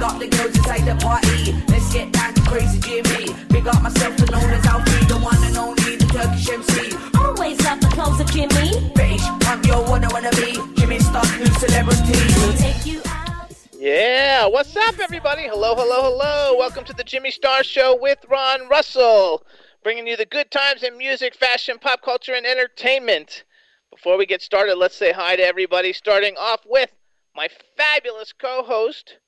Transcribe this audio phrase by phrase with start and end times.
[0.00, 1.52] Big up the girls inside the party.
[1.68, 3.34] Let's get down to crazy Jimmy.
[3.50, 6.96] Big up myself, the known as Alfie, the one and only, the Turkish MC.
[7.20, 8.90] Always love the clothes of Jimmy.
[8.94, 10.56] British, I'm your one, I wanna be.
[10.80, 12.16] Jimmy Star, new celebrity.
[12.40, 13.52] We'll take you out.
[13.74, 15.42] Yeah, what's up, everybody?
[15.42, 16.56] Hello, hello, hello.
[16.56, 19.44] Welcome to the Jimmy Star Show with Ron Russell,
[19.82, 23.44] bringing you the good times in music, fashion, pop culture, and entertainment.
[23.90, 26.88] Before we get started, let's say hi to everybody, starting off with
[27.36, 29.18] my fabulous co host,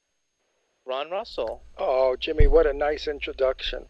[0.85, 1.63] Ron Russell.
[1.79, 3.87] Oh, Jimmy, what a nice introduction.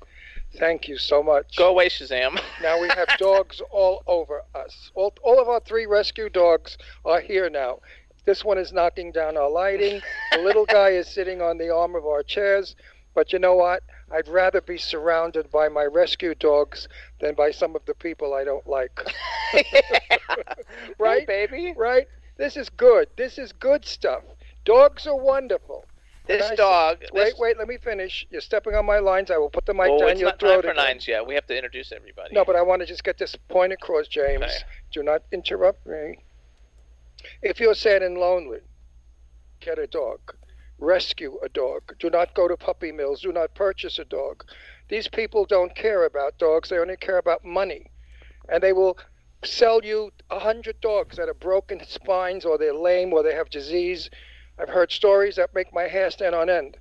[0.58, 1.56] Thank you so much.
[1.56, 2.38] Go away, Shazam.
[2.62, 4.91] Now we have dogs all over us.
[4.94, 6.76] All, all of our three rescue dogs
[7.06, 7.80] are here now.
[8.26, 10.03] This one is knocking down our lighting.
[10.32, 12.76] The little guy is sitting on the arm of our chairs.
[13.14, 13.82] But you know what?
[14.10, 16.88] I'd rather be surrounded by my rescue dogs
[17.20, 19.00] than by some of the people I don't like.
[20.98, 21.26] right?
[21.26, 21.74] Hey, baby.
[21.74, 22.06] Right?
[22.36, 23.09] This is good.
[23.16, 24.24] This is good stuff.
[24.66, 25.86] Dogs are wonderful.
[26.27, 26.99] This I dog.
[27.12, 28.27] Wait, this, wait, let me finish.
[28.31, 29.31] You're stepping on my lines.
[29.31, 30.62] I will put the mic Oh, down it's your not throat.
[30.62, 31.27] time for nines yet.
[31.27, 32.34] We have to introduce everybody.
[32.34, 34.43] No, but I want to just get this point across, James.
[34.43, 34.53] Okay.
[34.93, 36.19] Do not interrupt me.
[37.43, 38.60] If you're sad and lonely,
[39.60, 40.21] get a dog.
[40.78, 41.95] Rescue a dog.
[41.98, 43.21] Do not go to puppy mills.
[43.22, 44.45] Do not purchase a dog.
[44.89, 46.68] These people don't care about dogs.
[46.68, 47.91] They only care about money.
[48.48, 48.98] And they will
[49.45, 53.51] sell you a hundred dogs that have broken spines or they're lame or they have
[53.51, 54.09] disease.
[54.62, 56.76] I've heard stories that make my hair stand on end.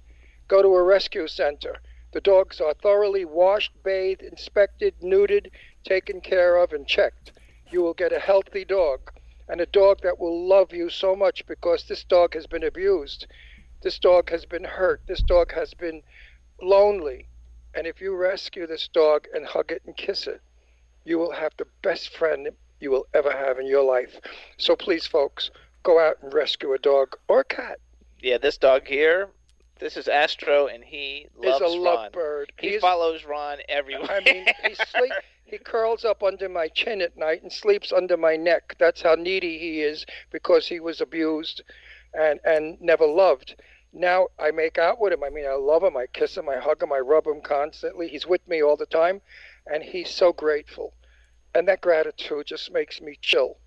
[0.47, 1.81] Go to a rescue center.
[2.11, 5.49] The dogs are thoroughly washed, bathed, inspected, neutered,
[5.83, 7.31] taken care of, and checked.
[7.71, 9.11] You will get a healthy dog
[9.49, 13.25] and a dog that will love you so much because this dog has been abused.
[13.81, 15.01] This dog has been hurt.
[15.07, 16.03] This dog has been
[16.61, 17.29] lonely.
[17.73, 20.41] And if you rescue this dog and hug it and kiss it,
[21.03, 24.19] you will have the best friend you will ever have in your life.
[24.57, 25.49] So please, folks,
[25.83, 27.79] go out and rescue a dog or a cat.
[28.21, 29.29] Yeah, this dog here,
[29.79, 32.11] This is Astro, and he He's loves a Ron.
[32.11, 32.45] lovebird.
[32.59, 34.11] He He's- follows Ron everywhere.
[34.11, 35.11] I mean, he sleep.
[35.43, 38.75] He curls up under my chin at night and sleeps under my neck.
[38.77, 41.63] That's how needy he is because he was abused,
[42.13, 43.55] and and never loved.
[43.91, 45.23] Now I make out with him.
[45.23, 45.97] I mean, I love him.
[45.97, 46.47] I kiss him.
[46.47, 46.93] I hug him.
[46.93, 48.07] I rub him constantly.
[48.07, 49.19] He's with me all the time,
[49.65, 50.93] and he's so grateful,
[51.55, 53.57] and that gratitude just makes me chill.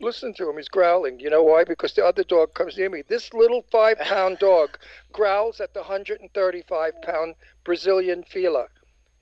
[0.00, 0.56] Listen to him.
[0.56, 1.20] He's growling.
[1.20, 1.64] You know why?
[1.64, 3.02] Because the other dog comes near me.
[3.08, 4.78] This little five pound dog
[5.12, 7.34] growls at the 135 pound
[7.64, 8.66] Brazilian Fila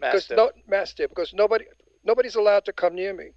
[0.00, 0.36] because Mastiff.
[0.36, 1.64] no mastiff because nobody
[2.04, 3.30] nobody's allowed to come near me.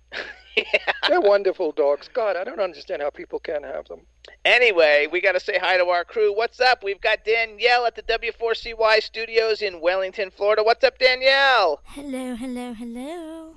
[0.56, 0.63] yeah.
[1.07, 2.10] They're wonderful dogs.
[2.12, 4.01] God, I don't understand how people can't have them.
[4.44, 6.36] Anyway, we got to say hi to our crew.
[6.36, 6.83] What's up?
[6.83, 10.63] We've got Danielle at the W4CY studios in Wellington, Florida.
[10.63, 11.80] What's up, Danielle?
[11.86, 13.56] Hello, hello, hello.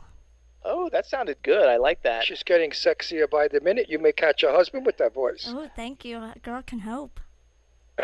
[0.64, 1.68] Oh, that sounded good.
[1.68, 2.24] I like that.
[2.24, 3.88] She's getting sexier by the minute.
[3.88, 5.46] You may catch a husband with that voice.
[5.48, 6.18] Oh, thank you.
[6.18, 7.20] A girl can help.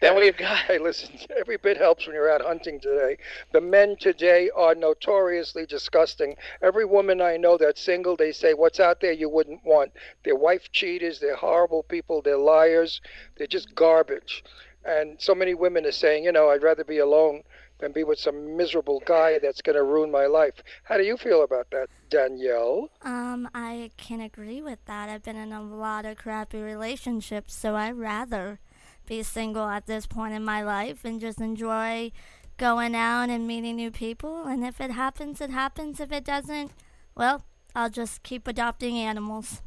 [0.00, 3.16] Then we've got Hey, listen, every bit helps when you're out hunting today.
[3.52, 6.36] The men today are notoriously disgusting.
[6.60, 9.92] Every woman I know that's single, they say, What's out there you wouldn't want?
[10.22, 13.00] They're wife cheaters, they're horrible people, they're liars,
[13.36, 14.44] they're just garbage.
[14.84, 17.42] And so many women are saying, You know, I'd rather be alone
[17.78, 20.62] than be with some miserable guy that's going to ruin my life.
[20.84, 22.90] How do you feel about that, Danielle?
[23.02, 25.08] Um, I can agree with that.
[25.08, 28.58] I've been in a lot of crappy relationships, so I'd rather
[29.06, 32.10] be single at this point in my life and just enjoy
[32.56, 34.44] going out and meeting new people.
[34.44, 36.00] And if it happens, it happens.
[36.00, 36.72] If it doesn't,
[37.14, 37.44] well,
[37.74, 39.62] I'll just keep adopting animals.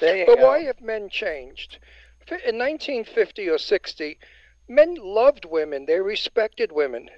[0.00, 0.46] there you But go.
[0.46, 1.78] why have men changed?
[2.44, 4.18] In 1950 or 60,
[4.68, 5.86] men loved women.
[5.86, 7.08] They respected women.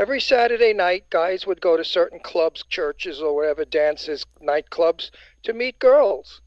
[0.00, 5.10] Every Saturday night, guys would go to certain clubs, churches, or whatever, dances, nightclubs,
[5.42, 6.40] to meet girls.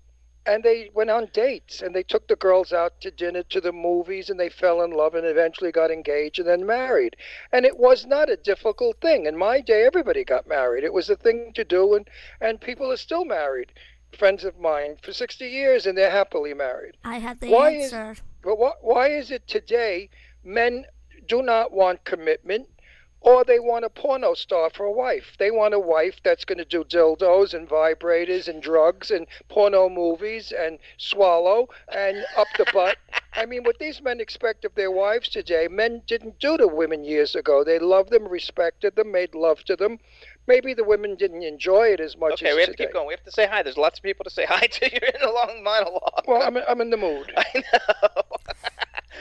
[0.47, 3.71] And they went on dates, and they took the girls out to dinner, to the
[3.71, 7.15] movies, and they fell in love and eventually got engaged and then married.
[7.51, 9.27] And it was not a difficult thing.
[9.27, 10.83] In my day, everybody got married.
[10.83, 12.09] It was a thing to do, and,
[12.41, 13.71] and people are still married.
[14.17, 16.97] Friends of mine for 60 years, and they're happily married.
[17.03, 18.23] I had the Why is- answer.
[18.41, 20.09] But why, why is it today
[20.43, 20.85] men
[21.27, 22.67] do not want commitment
[23.23, 25.35] or they want a porno star for a wife?
[25.39, 29.89] They want a wife that's going to do dildos and vibrators and drugs and porno
[29.89, 32.97] movies and swallow and up the butt.
[33.35, 37.03] I mean, what these men expect of their wives today, men didn't do to women
[37.03, 37.63] years ago.
[37.63, 39.97] They loved them, respected them, made love to them.
[40.45, 42.85] Maybe the women didn't enjoy it as much Okay, as we have to today.
[42.85, 43.07] keep going.
[43.07, 43.63] We have to say hi.
[43.63, 44.91] There's lots of people to say hi to.
[44.91, 46.25] You're in a long monologue.
[46.27, 47.33] Well, I'm, I'm in the mood.
[47.37, 48.23] I know.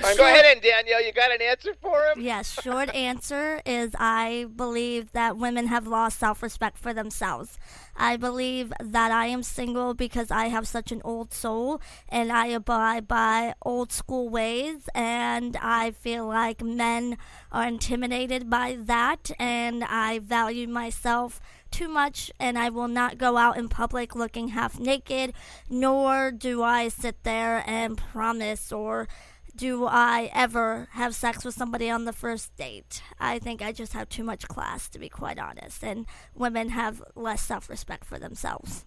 [0.05, 1.05] I'm Go ahead, and Danielle.
[1.05, 2.21] You got an answer for him?
[2.21, 7.59] Yes, short answer is I believe that women have lost self respect for themselves.
[7.97, 12.47] I believe that I am single because I have such an old soul and I
[12.47, 17.19] abide by old school ways, and I feel like men
[17.51, 21.41] are intimidated by that, and I value myself
[21.71, 25.33] too much and I will not go out in public looking half naked,
[25.69, 29.09] nor do I sit there and promise or
[29.55, 33.03] do I ever have sex with somebody on the first date.
[33.19, 37.03] I think I just have too much class, to be quite honest, and women have
[37.15, 38.87] less self respect for themselves.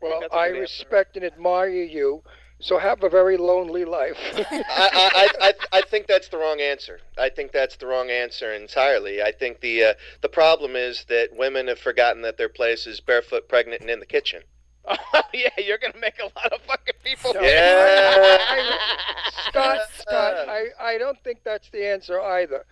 [0.00, 0.84] Well, that's a I good answer.
[0.84, 2.22] respect and admire you,
[2.60, 4.18] so have a very lonely life.
[4.50, 7.00] I, I, I, I think that's the wrong answer.
[7.18, 9.22] I think that's the wrong answer entirely.
[9.22, 13.00] I think the uh, the problem is that women have forgotten that their place is
[13.00, 14.42] barefoot, pregnant, and in the kitchen.
[14.86, 14.96] Oh,
[15.34, 17.32] yeah, you're going to make a lot of fucking people.
[17.34, 18.38] Yeah.
[19.48, 22.64] Scott, Scott, I, I don't think that's the answer either.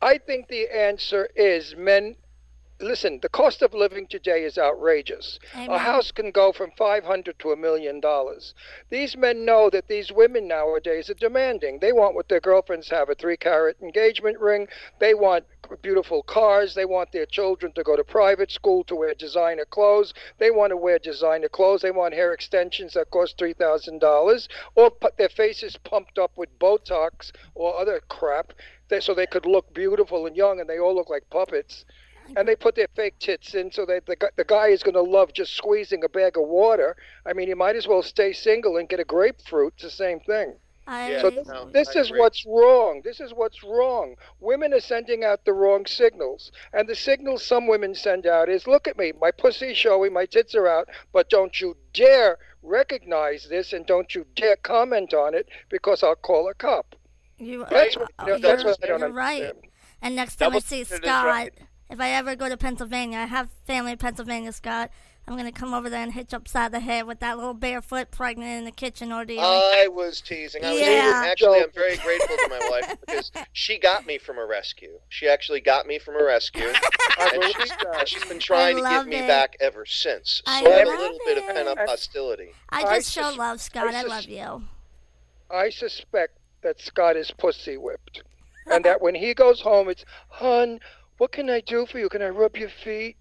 [0.00, 2.16] I think the answer is men.
[2.80, 5.40] Listen, the cost of living today is outrageous.
[5.52, 8.54] A house can go from five hundred to a million dollars.
[8.88, 11.80] These men know that these women nowadays are demanding.
[11.80, 14.68] They want what their girlfriends have: a three-carat engagement ring.
[15.00, 15.44] They want
[15.82, 16.74] beautiful cars.
[16.76, 20.14] They want their children to go to private school to wear designer clothes.
[20.38, 21.82] They want to wear designer clothes.
[21.82, 26.30] They want hair extensions that cost three thousand dollars, or put their faces pumped up
[26.36, 28.52] with Botox or other crap,
[28.88, 31.84] they, so they could look beautiful and young, and they all look like puppets.
[32.36, 35.02] And they put their fake tits in so that the, the guy is going to
[35.02, 36.96] love just squeezing a bag of water.
[37.26, 39.74] I mean, you might as well stay single and get a grapefruit.
[39.76, 40.56] It's the same thing.
[40.86, 42.20] I, Yeah, So no, this I is agree.
[42.20, 43.02] what's wrong.
[43.04, 44.14] This is what's wrong.
[44.40, 46.50] Women are sending out the wrong signals.
[46.72, 50.24] And the signals some women send out is look at me, my pussy's showing, my
[50.26, 55.34] tits are out, but don't you dare recognize this and don't you dare comment on
[55.34, 56.94] it because I'll call a cop.
[57.38, 59.52] you, That's what, uh, you know, that's you're- what I don't you're right.
[60.00, 61.52] And next time I see Scott, right.
[61.90, 64.90] If I ever go to Pennsylvania, I have family in Pennsylvania, Scott.
[65.26, 68.10] I'm gonna come over there and hit you upside the head with that little barefoot
[68.10, 69.40] pregnant in the kitchen ordeal.
[69.42, 70.64] I was teasing.
[70.64, 71.22] I was Yeah.
[71.26, 74.98] actually I'm very grateful to my wife because she got me from a rescue.
[75.10, 76.68] She actually got me from a rescue,
[77.20, 79.26] and she's, and she's been trying to give love me it.
[79.28, 80.40] back ever since.
[80.46, 81.54] So I have a love little bit of it.
[81.54, 82.52] pent up hostility.
[82.70, 83.88] I I just show sus- love, Scott.
[83.88, 84.62] I, sus- love you.
[85.50, 88.22] I suspect that Scott is pussy whipped,
[88.66, 90.80] and that when he goes home, it's, "Hun,
[91.18, 92.08] what can I do for you?
[92.08, 93.16] Can I rub your feet?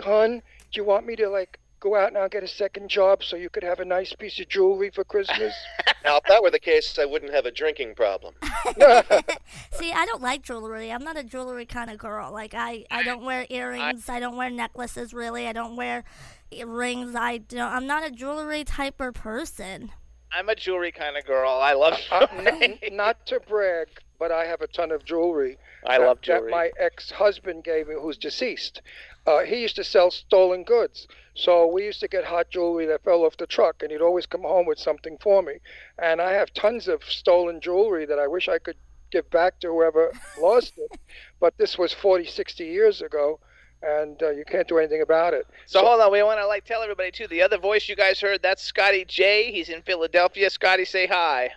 [0.00, 3.24] Hun, do you want me to like go out now and get a second job
[3.24, 5.54] so you could have a nice piece of jewelry for Christmas?"
[6.04, 8.34] Now, if that were the case, I wouldn't have a drinking problem.
[9.70, 10.90] See, I don't like jewelry.
[10.90, 12.32] I'm not a jewelry kind of girl.
[12.32, 14.08] Like I, I don't wear earrings.
[14.08, 15.14] I, don't wear necklaces.
[15.14, 16.02] Really, I don't wear
[16.66, 17.14] rings.
[17.14, 17.72] I don't.
[17.72, 19.92] I'm not a jewelry type of person.
[20.32, 21.52] I'm a jewelry kind of girl.
[21.52, 23.88] I love Uh, n- not to brag,
[24.22, 25.58] but I have a ton of jewelry.
[25.84, 28.80] I that- love That my ex-husband gave me, who's deceased.
[29.26, 33.02] Uh, he used to sell stolen goods, so we used to get hot jewelry that
[33.02, 35.54] fell off the truck, and he'd always come home with something for me.
[35.98, 38.76] And I have tons of stolen jewelry that I wish I could
[39.10, 41.00] give back to whoever lost it.
[41.40, 43.40] But this was 40, 60 years ago,
[43.82, 45.48] and uh, you can't do anything about it.
[45.66, 47.26] So hold on, we want to like tell everybody too.
[47.26, 49.50] The other voice you guys heard, that's Scotty J.
[49.50, 50.48] He's in Philadelphia.
[50.48, 51.50] Scotty, say hi.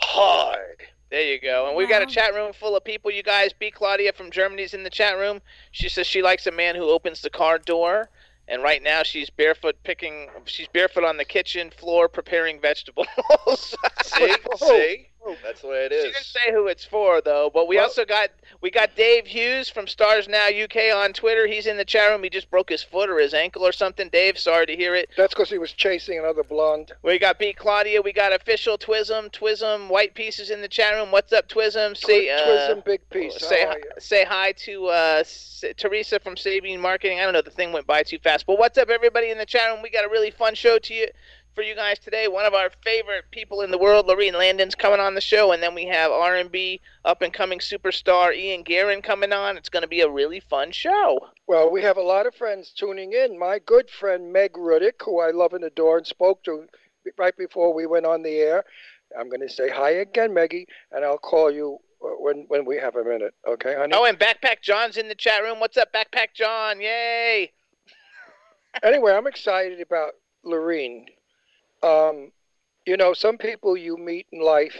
[0.00, 0.82] Hard.
[1.12, 1.66] There you go.
[1.66, 3.10] And we've got a chat room full of people.
[3.10, 3.70] You guys, B.
[3.70, 5.42] Claudia from Germany's in the chat room.
[5.70, 8.08] She says she likes a man who opens the car door.
[8.48, 10.28] And right now she's barefoot picking.
[10.46, 13.06] She's barefoot on the kitchen floor preparing vegetables.
[14.02, 15.08] See, see,
[15.42, 16.04] that's the way it is.
[16.04, 19.26] She didn't say who it's for though, but we Well- also got we got Dave
[19.26, 21.46] Hughes from Stars Now UK on Twitter.
[21.46, 22.22] He's in the chat room.
[22.22, 24.08] He just broke his foot or his ankle or something.
[24.08, 25.10] Dave, sorry to hear it.
[25.16, 26.92] That's because he was chasing another blonde.
[27.02, 28.02] We got B Claudia.
[28.02, 29.30] We got official Twism.
[29.32, 31.10] Twism White Pieces in the chat room.
[31.10, 31.96] What's up, Twism?
[31.96, 33.38] Say uh, Twism Big Piece.
[33.40, 37.20] say hi, say hi to uh, S- Teresa from Sabine Marketing.
[37.20, 38.46] I don't know, the thing went by too fast.
[38.46, 39.82] But what's up, everybody in the chat room?
[39.82, 41.08] We got a really fun show to you
[41.54, 42.28] for you guys today.
[42.28, 45.62] One of our favorite people in the world, Laurene Landon's coming on the show, and
[45.62, 49.56] then we have R&B up and coming superstar Ian Guerin coming on.
[49.56, 51.18] It's going to be a really fun show.
[51.46, 53.38] Well, we have a lot of friends tuning in.
[53.38, 56.66] My good friend Meg Rudick, who I love and adore and spoke to
[57.18, 58.64] right before we went on the air.
[59.18, 62.76] I'm going to say hi again, Meggie, and I'll call you uh, when when we
[62.78, 63.34] have a minute.
[63.46, 63.92] Okay, honey?
[63.94, 65.60] Oh, and Backpack John's in the chat room.
[65.60, 66.80] What's up, Backpack John?
[66.80, 67.52] Yay!
[68.82, 70.12] anyway, I'm excited about
[70.46, 71.06] Laurene.
[71.82, 72.32] Um,
[72.86, 74.76] you know, some people you meet in life,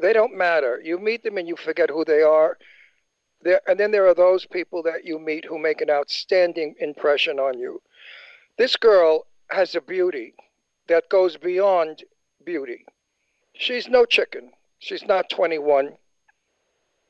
[0.00, 0.80] they don't matter.
[0.82, 2.58] You meet them and you forget who they are.
[3.42, 7.38] There, and then there are those people that you meet who make an outstanding impression
[7.38, 7.82] on you.
[8.56, 10.34] This girl has a beauty
[10.88, 12.04] that goes beyond
[12.44, 12.84] beauty.
[13.54, 14.52] She's no chicken.
[14.78, 15.92] She's not 21.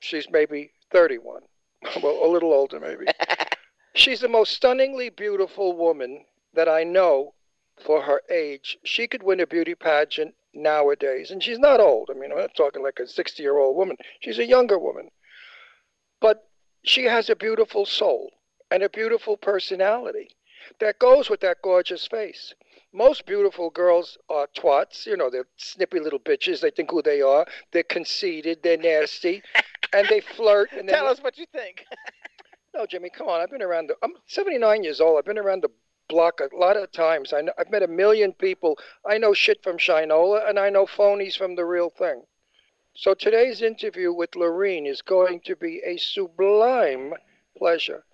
[0.00, 1.42] She's maybe 31.
[2.02, 3.06] well, a little older, maybe.
[3.94, 6.24] She's the most stunningly beautiful woman
[6.54, 7.34] that I know
[7.82, 8.78] for her age.
[8.84, 11.30] She could win a beauty pageant nowadays.
[11.30, 12.10] And she's not old.
[12.10, 13.96] I mean, I'm not talking like a 60 year old woman.
[14.20, 15.10] She's a younger woman.
[16.20, 16.48] But
[16.84, 18.32] she has a beautiful soul
[18.70, 20.30] and a beautiful personality
[20.80, 22.54] that goes with that gorgeous face.
[22.92, 25.06] Most beautiful girls are twats.
[25.06, 26.60] You know, they're snippy little bitches.
[26.60, 27.46] They think who they are.
[27.72, 28.62] They're conceited.
[28.62, 29.42] They're nasty.
[29.92, 30.72] and they flirt.
[30.72, 31.84] And Tell us what you think.
[32.74, 33.40] no, Jimmy, come on.
[33.40, 33.88] I've been around.
[33.88, 35.18] The, I'm 79 years old.
[35.18, 35.70] I've been around the
[36.12, 37.32] block a lot of times.
[37.32, 38.78] I know, I've met a million people.
[39.10, 42.22] I know shit from Shinola, and I know phonies from the real thing.
[42.94, 47.14] So today's interview with Laurene is going to be a sublime
[47.56, 48.04] pleasure.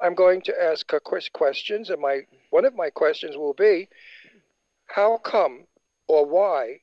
[0.00, 3.88] I'm going to ask her questions, and my one of my questions will be,
[4.86, 5.66] how come,
[6.08, 6.80] or why,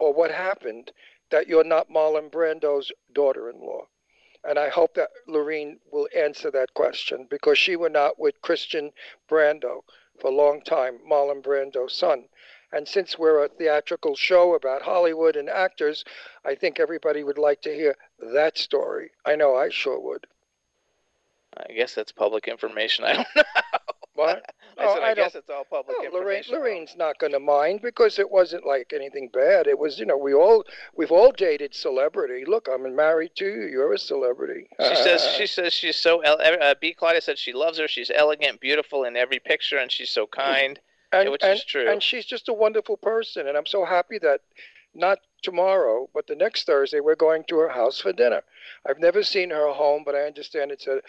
[0.00, 0.90] or what happened
[1.30, 3.86] that you're not Marlon Brando's daughter-in-law?
[4.46, 8.92] And I hope that Laurene will answer that question because she went out with Christian
[9.28, 9.82] Brando
[10.20, 12.28] for a long time, Marlon Brando's son.
[12.72, 16.04] And since we're a theatrical show about Hollywood and actors,
[16.44, 19.12] I think everybody would like to hear that story.
[19.24, 20.26] I know I sure would.
[21.56, 23.04] I guess that's public information.
[23.06, 23.42] I don't know.
[24.14, 24.52] What?
[24.78, 26.42] I Oh, said, I I, guess it's all public Oh, Lorraine.
[26.50, 29.66] Lorraine's not going to mind because it wasn't like anything bad.
[29.66, 30.64] It was, you know, we all
[30.96, 32.44] we've all dated celebrity.
[32.46, 33.66] Look, I'm married to you.
[33.66, 34.68] You're a celebrity.
[34.80, 36.94] She says she says she's so uh, B.
[36.94, 37.88] Claudia said she loves her.
[37.88, 40.78] She's elegant, beautiful in every picture, and she's so kind.
[41.12, 41.88] and, which and, is true.
[41.90, 44.40] And she's just a wonderful person, and I'm so happy that
[44.94, 48.42] not tomorrow, but the next Thursday, we're going to her house for dinner.
[48.88, 51.00] I've never seen her home, but I understand it's a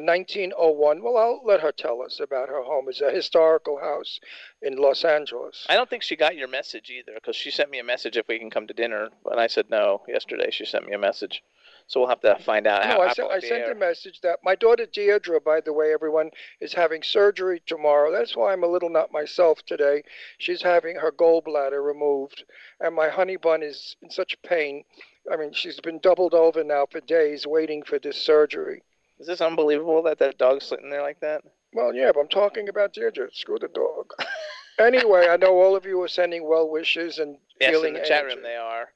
[0.00, 1.02] 1901.
[1.02, 2.86] Well, I'll let her tell us about her home.
[2.88, 4.20] It's a historical house
[4.62, 5.66] in Los Angeles.
[5.68, 8.26] I don't think she got your message either, because she sent me a message if
[8.28, 10.50] we can come to dinner, and I said no yesterday.
[10.50, 11.42] She sent me a message,
[11.86, 12.84] So we'll have to find out.
[12.84, 15.92] how, No, I sent, I sent a message that my daughter Deirdre, by the way,
[15.92, 18.12] everyone is having surgery tomorrow.
[18.12, 20.02] That's why I'm a little not myself today.
[20.38, 22.44] She's having her gallbladder removed,
[22.80, 24.84] and my honey bun is in such pain.
[25.30, 28.82] I mean, she's been doubled over now for days waiting for this surgery.
[29.20, 31.42] Is this unbelievable that that dog's sitting there like that?
[31.72, 33.28] Well, yeah, but I'm talking about Deirdre.
[33.32, 34.12] Screw the dog.
[34.78, 38.06] anyway, I know all of you are sending well wishes and Yes, feeling in the
[38.06, 38.36] chat energy.
[38.36, 38.88] room they are.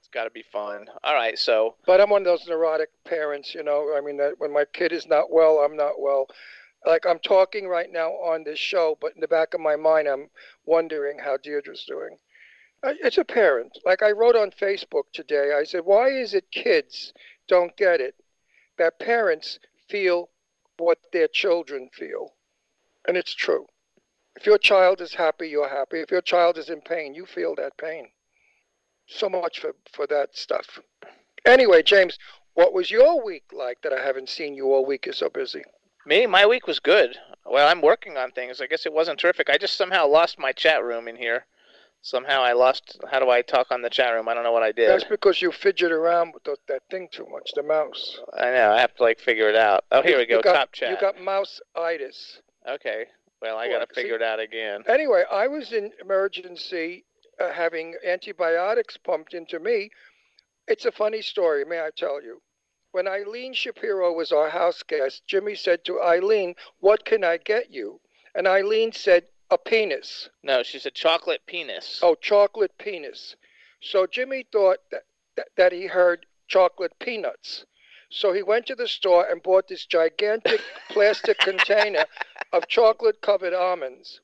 [0.00, 0.86] It's got to be fun.
[1.04, 3.94] All right, so But I'm one of those neurotic parents, you know.
[3.96, 6.26] I mean, that when my kid is not well, I'm not well.
[6.84, 10.08] Like I'm talking right now on this show, but in the back of my mind,
[10.08, 10.28] I'm
[10.66, 12.18] wondering how Deirdre's doing.
[12.82, 13.78] It's a parent.
[13.86, 17.14] Like I wrote on Facebook today, I said, why is it kids
[17.48, 18.14] don't get it
[18.78, 20.30] that parents feel
[20.76, 22.34] what their children feel?
[23.06, 23.66] And it's true.
[24.36, 26.00] If your child is happy, you're happy.
[26.00, 28.08] If your child is in pain, you feel that pain.
[29.06, 30.80] So much for, for that stuff.
[31.44, 32.18] Anyway, James,
[32.54, 35.06] what was your week like that I haven't seen you all week?
[35.06, 35.62] You're so busy.
[36.06, 37.16] me, my week was good.
[37.44, 38.60] Well, I'm working on things.
[38.60, 39.50] I guess it wasn't terrific.
[39.50, 41.46] I just somehow lost my chat room in here.
[42.04, 43.00] Somehow I lost.
[43.10, 44.28] How do I talk on the chat room?
[44.28, 44.90] I don't know what I did.
[44.90, 48.20] That's because you fidget around with that thing too much, the mouse.
[48.36, 48.72] I know.
[48.72, 49.86] I have to like figure it out.
[49.90, 50.36] Oh, here we go.
[50.36, 50.90] You got, Top chat.
[50.90, 52.40] You got mouse-itis.
[52.68, 53.06] Okay.
[53.40, 54.82] Well, I got to figure it out again.
[54.86, 57.06] Anyway, I was in emergency
[57.40, 59.88] uh, having antibiotics pumped into me.
[60.68, 62.42] It's a funny story, may I tell you?
[62.92, 67.72] When Eileen Shapiro was our house guest, Jimmy said to Eileen, What can I get
[67.72, 68.00] you?
[68.34, 70.30] And Eileen said, A penis.
[70.42, 72.00] No, she said chocolate penis.
[72.02, 73.36] Oh, chocolate penis.
[73.80, 75.04] So Jimmy thought that,
[75.36, 77.64] that, that he heard chocolate peanuts.
[78.10, 82.04] So he went to the store and bought this gigantic plastic container
[82.52, 84.20] of chocolate covered almonds.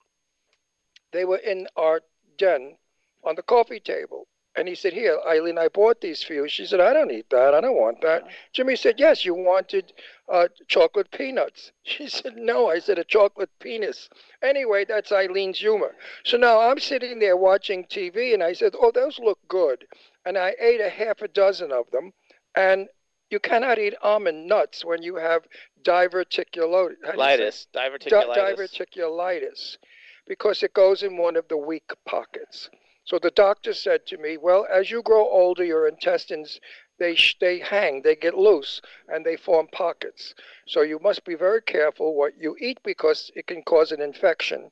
[1.13, 2.01] They were in our
[2.37, 2.79] den
[3.23, 4.27] on the coffee table.
[4.61, 6.47] And he said, Here, Eileen, I bought these for you.
[6.47, 7.55] She said, I don't eat that.
[7.55, 8.25] I don't want that.
[8.53, 9.95] Jimmy said, Yes, you wanted
[10.31, 11.73] uh, chocolate peanuts.
[11.83, 14.11] She said, No, I said a chocolate penis.
[14.43, 15.97] Anyway, that's Eileen's humor.
[16.25, 19.87] So now I'm sitting there watching TV and I said, Oh, those look good.
[20.27, 22.13] And I ate a half a dozen of them.
[22.55, 22.89] And
[23.31, 25.45] you cannot eat almond nuts when you have
[25.83, 26.97] diverticulosis.
[27.03, 27.41] how do you say it?
[27.41, 27.67] Litis.
[27.73, 28.37] Di- Diverticulitis.
[28.37, 29.77] diverticulitis
[30.29, 32.69] because it goes in one of the weak pockets.
[33.11, 36.61] So the doctor said to me, "Well, as you grow older, your intestines
[36.97, 40.33] they they hang, they get loose, and they form pockets.
[40.69, 44.71] So you must be very careful what you eat because it can cause an infection."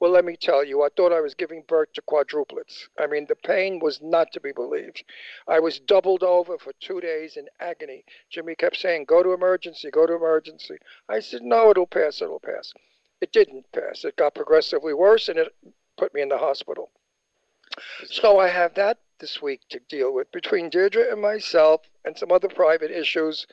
[0.00, 2.88] Well, let me tell you, I thought I was giving birth to quadruplets.
[2.98, 5.04] I mean, the pain was not to be believed.
[5.46, 8.04] I was doubled over for two days in agony.
[8.28, 10.78] Jimmy kept saying, Go to emergency, go to emergency.
[11.08, 12.72] I said, No, it'll pass, it'll pass.
[13.20, 14.04] It didn't pass.
[14.04, 15.54] It got progressively worse and it
[15.96, 16.90] put me in the hospital.
[18.06, 20.30] So I have that this week to deal with.
[20.32, 23.46] Between Deirdre and myself and some other private issues,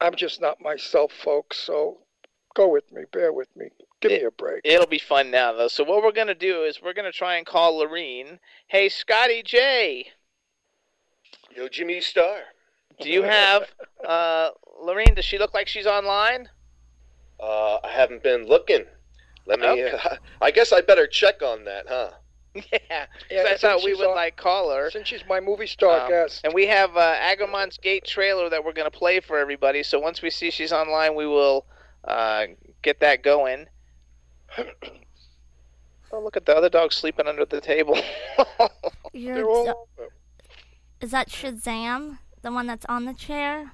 [0.00, 1.58] I'm just not myself, folks.
[1.58, 1.98] So
[2.54, 3.68] go with me, bear with me.
[4.00, 4.60] Give me a break.
[4.64, 5.68] It'll be fun now, though.
[5.68, 8.38] So what we're gonna do is we're gonna try and call Laurene.
[8.66, 10.08] Hey, Scotty J,
[11.56, 12.36] Yo, Jimmy Star.
[13.00, 13.64] do you have
[14.06, 14.50] uh,
[14.82, 15.14] Laurene?
[15.14, 16.48] Does she look like she's online?
[17.40, 18.84] Uh, I haven't been looking.
[19.46, 19.66] Let me.
[19.66, 19.96] Okay.
[20.04, 22.10] Uh, I guess I better check on that, huh?
[22.72, 23.06] yeah.
[23.06, 24.90] 'cause Yeah, I since thought we would on- like call her.
[24.90, 26.40] Since she's my movie star Um, guest.
[26.44, 29.82] And we have uh, Agramon's Gate trailer that we're going to play for everybody.
[29.82, 31.66] So once we see she's online, we will
[32.04, 32.46] uh,
[32.82, 33.66] get that going.
[36.12, 37.98] oh, look at the other dog sleeping under the table.
[39.12, 39.88] You're They're all
[41.00, 42.18] is that Shazam?
[42.42, 43.72] The one that's on the chair?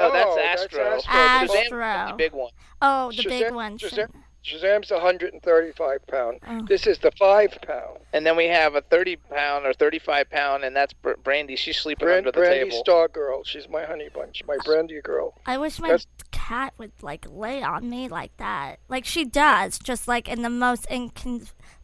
[0.00, 0.96] oh, that's Oh, that's Astro.
[0.96, 1.12] Astro.
[1.12, 2.06] Shazam's Astro.
[2.10, 2.50] the big one.
[2.80, 3.78] Oh, the big one.
[3.78, 4.10] Shazam-
[4.44, 6.38] Shazam's 135 pound.
[6.46, 6.64] Oh.
[6.66, 7.98] This is the five pound.
[8.12, 11.56] And then we have a 30 pound or 35 pound, and that's Brandy.
[11.56, 12.80] She's sleeping Brand, under the Brandy table.
[12.82, 13.44] Star Girl.
[13.44, 15.34] She's my honey bunch, my brandy girl.
[15.46, 18.80] I wish my That's- cat would like lay on me like that.
[18.88, 20.86] Like she does, just like in the most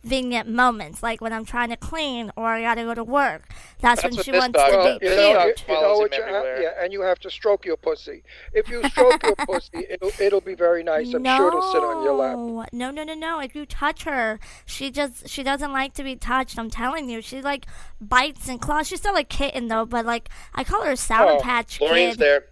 [0.02, 3.52] inconvenient moments, like when I'm trying to clean or I gotta go to work.
[3.80, 5.68] That's, That's when she wants dog to be you know, you, cute.
[5.68, 8.22] you know what you have, yeah, and you have to stroke your pussy.
[8.52, 11.12] If you stroke your pussy, it'll it'll be very nice.
[11.14, 12.68] I'm no, sure it'll sit on your lap.
[12.72, 13.40] No, no, no, no.
[13.40, 16.58] If you touch her, she just she doesn't like to be touched.
[16.58, 17.66] I'm telling you, she like
[18.00, 18.88] bites and claws.
[18.88, 22.20] She's still a kitten though, but like I call her Sour Oh, Patch Lorraine's Kid.
[22.20, 22.44] there.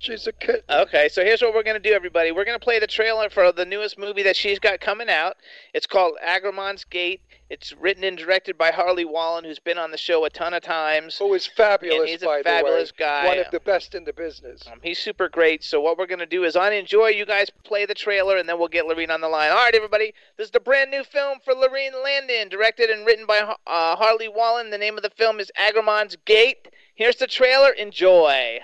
[0.00, 0.62] She's a kitten.
[0.70, 2.30] Okay, so here's what we're going to do, everybody.
[2.30, 5.36] We're going to play the trailer for the newest movie that she's got coming out.
[5.74, 7.20] It's called Agramon's Gate.
[7.50, 10.62] It's written and directed by Harley Wallen, who's been on the show a ton of
[10.62, 11.18] times.
[11.18, 13.26] Who is fabulous, And he's a fabulous guy.
[13.26, 14.62] One of the best in the business.
[14.70, 15.64] Um, he's super great.
[15.64, 18.48] So what we're going to do is on Enjoy, you guys play the trailer, and
[18.48, 19.50] then we'll get Laurene on the line.
[19.50, 20.14] All right, everybody.
[20.36, 23.56] This is the brand new film for Laurene Landon, directed and written by uh,
[23.96, 24.70] Harley Wallen.
[24.70, 26.68] The name of the film is Agramon's Gate.
[26.94, 27.70] Here's the trailer.
[27.70, 28.60] Enjoy.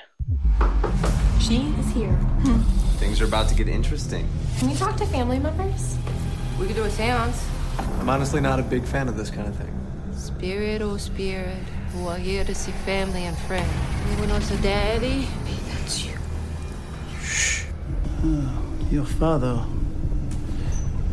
[1.44, 2.18] She is here.
[2.96, 4.26] Things are about to get interesting.
[4.59, 5.98] Can we talk to family members?
[6.59, 7.46] We could do a seance.
[8.00, 9.70] I'm honestly not a big fan of this kind of thing.
[10.16, 11.59] Spirit, oh spirit,
[11.92, 13.70] who are here to see family and friends.
[14.07, 15.28] Anyone else a daddy?
[15.68, 16.14] That's you.
[17.20, 17.66] Shh.
[18.24, 18.50] Uh,
[18.90, 19.66] your father.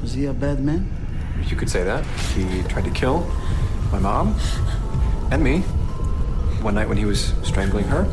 [0.02, 0.90] Was he a bad man?
[1.50, 2.06] You could say that.
[2.36, 3.30] He tried to kill
[3.92, 4.40] my mom
[5.30, 5.60] and me.
[6.62, 8.08] One night when he was strangling her,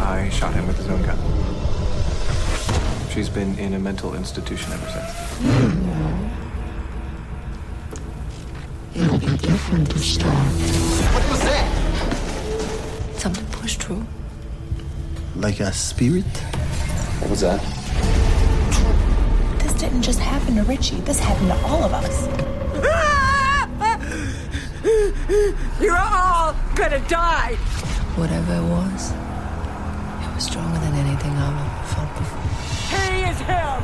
[0.00, 1.18] I shot him with his own gun.
[3.10, 5.12] She's been in a mental institution ever since.
[8.94, 10.52] It'll be different this time.
[11.14, 11.68] What was that?
[13.16, 14.04] Something pushed through.
[15.36, 16.24] Like a spirit?
[17.20, 17.60] What was that?
[19.60, 21.00] This didn't just happen to Richie.
[21.00, 22.26] This happened to all of us.
[25.80, 27.54] You're all gonna die!
[28.16, 29.31] Whatever it was, it was
[30.42, 32.42] stronger than anything I've ever felt before.
[32.90, 33.78] He is him!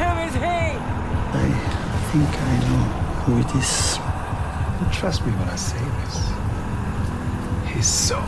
[0.00, 0.62] Him is he!
[1.34, 1.48] I
[2.10, 2.84] think I know
[3.22, 3.98] who it is.
[4.98, 6.16] Trust me when I say this.
[7.74, 8.24] His soul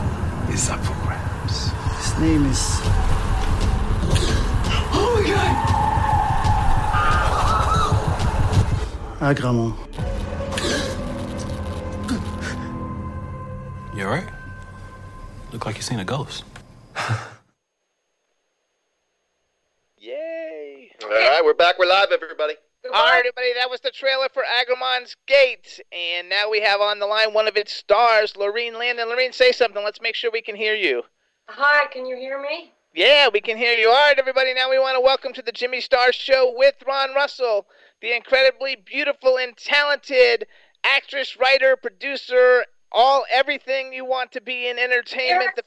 [0.52, 1.70] is up for grabs.
[1.96, 2.80] His name is.
[4.92, 5.22] Oh my
[9.20, 9.36] god!
[9.36, 9.72] Agramon.
[13.96, 14.28] You alright?
[15.52, 16.44] Look like you're seeing a ghost.
[19.98, 20.90] Yay!
[21.04, 21.78] All right, we're back.
[21.78, 22.54] We're live, everybody.
[22.86, 25.78] All right, everybody, that was the trailer for Agramon's Gate.
[25.92, 29.08] And now we have on the line one of its stars, Laurene Landon.
[29.08, 29.84] Laurene, say something.
[29.84, 31.02] Let's make sure we can hear you.
[31.48, 32.72] Hi, can you hear me?
[32.94, 33.88] Yeah, we can hear you.
[33.88, 37.12] All right, everybody, now we want to welcome to the Jimmy Star Show with Ron
[37.14, 37.66] Russell,
[38.00, 40.46] the incredibly beautiful and talented
[40.84, 45.50] actress, writer, producer, all everything you want to be in entertainment.
[45.54, 45.64] The,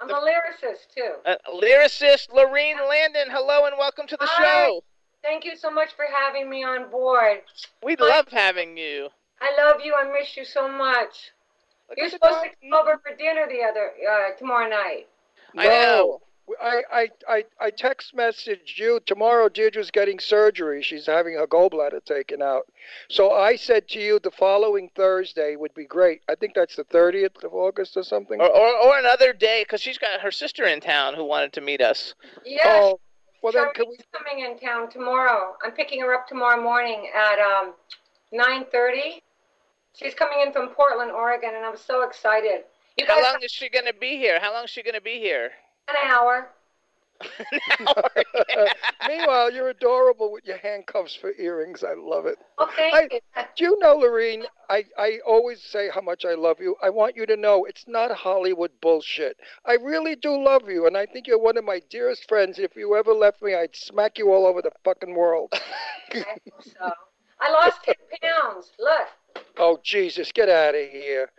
[0.00, 0.02] Lyricist.
[0.02, 1.14] I'm a lyricist too.
[1.26, 4.44] uh, lyricist Laurene Landon, hello and welcome to the Hi.
[4.44, 4.84] show.
[5.22, 7.38] Thank you so much for having me on board.
[7.82, 9.08] We love having you.
[9.40, 9.94] I love you.
[9.94, 11.32] I miss you so much.
[11.96, 15.08] You're supposed to come over for dinner the other uh, tomorrow night.
[15.56, 16.20] I know.
[16.60, 19.48] I, I, I, I text messaged you tomorrow.
[19.48, 20.82] Deirdre's getting surgery.
[20.82, 22.66] She's having her gallbladder taken out.
[23.08, 26.22] So I said to you the following Thursday would be great.
[26.28, 28.40] I think that's the 30th of August or something.
[28.40, 31.60] Or, or, or another day, because she's got her sister in town who wanted to
[31.60, 32.14] meet us.
[32.44, 32.66] Yes.
[32.66, 33.00] Oh,
[33.42, 35.54] well then can Charmaine's coming in town tomorrow.
[35.64, 37.74] I'm picking her up tomorrow morning at um,
[38.34, 39.20] 9:30.
[39.94, 42.64] She's coming in from Portland, Oregon, and I'm so excited.
[42.96, 44.40] You How guys long is she going to be here?
[44.40, 45.50] How long is she going to be here?
[45.88, 46.48] An hour.
[49.08, 51.82] Meanwhile, you're adorable with your handcuffs for earrings.
[51.82, 52.36] I love it.
[52.58, 53.20] Oh, I, you.
[53.56, 56.76] do you know, Laurene, I, I always say how much I love you.
[56.82, 59.36] I want you to know it's not Hollywood bullshit.
[59.66, 62.58] I really do love you, and I think you're one of my dearest friends.
[62.58, 65.52] If you ever left me, I'd smack you all over the fucking world.
[66.12, 66.92] I hope so.
[67.40, 68.72] I lost 10 pounds.
[68.78, 69.44] Look.
[69.58, 71.30] oh, Jesus, get out of here.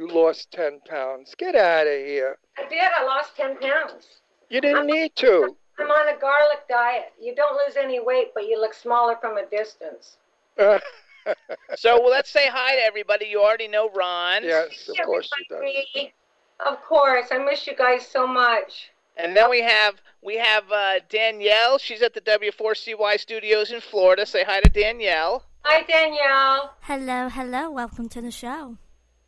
[0.00, 1.34] You lost 10 pounds.
[1.36, 2.38] Get out of here.
[2.56, 2.80] I did.
[2.98, 4.06] I lost 10 pounds.
[4.48, 5.54] You didn't need to.
[5.78, 7.12] I'm on a garlic diet.
[7.20, 10.16] You don't lose any weight, but you look smaller from a distance.
[11.76, 13.26] So well, let's say hi to everybody.
[13.26, 14.42] You already know Ron.
[14.42, 15.58] Yes, of course she does.
[15.58, 16.14] Everybody,
[16.66, 17.26] Of course.
[17.30, 18.90] I miss you guys so much.
[19.18, 21.76] And then we have we have uh, Danielle.
[21.76, 24.24] She's at the W4CY studios in Florida.
[24.24, 25.44] Say hi to Danielle.
[25.64, 26.72] Hi, Danielle.
[26.80, 27.70] Hello, hello.
[27.70, 28.78] Welcome to the show.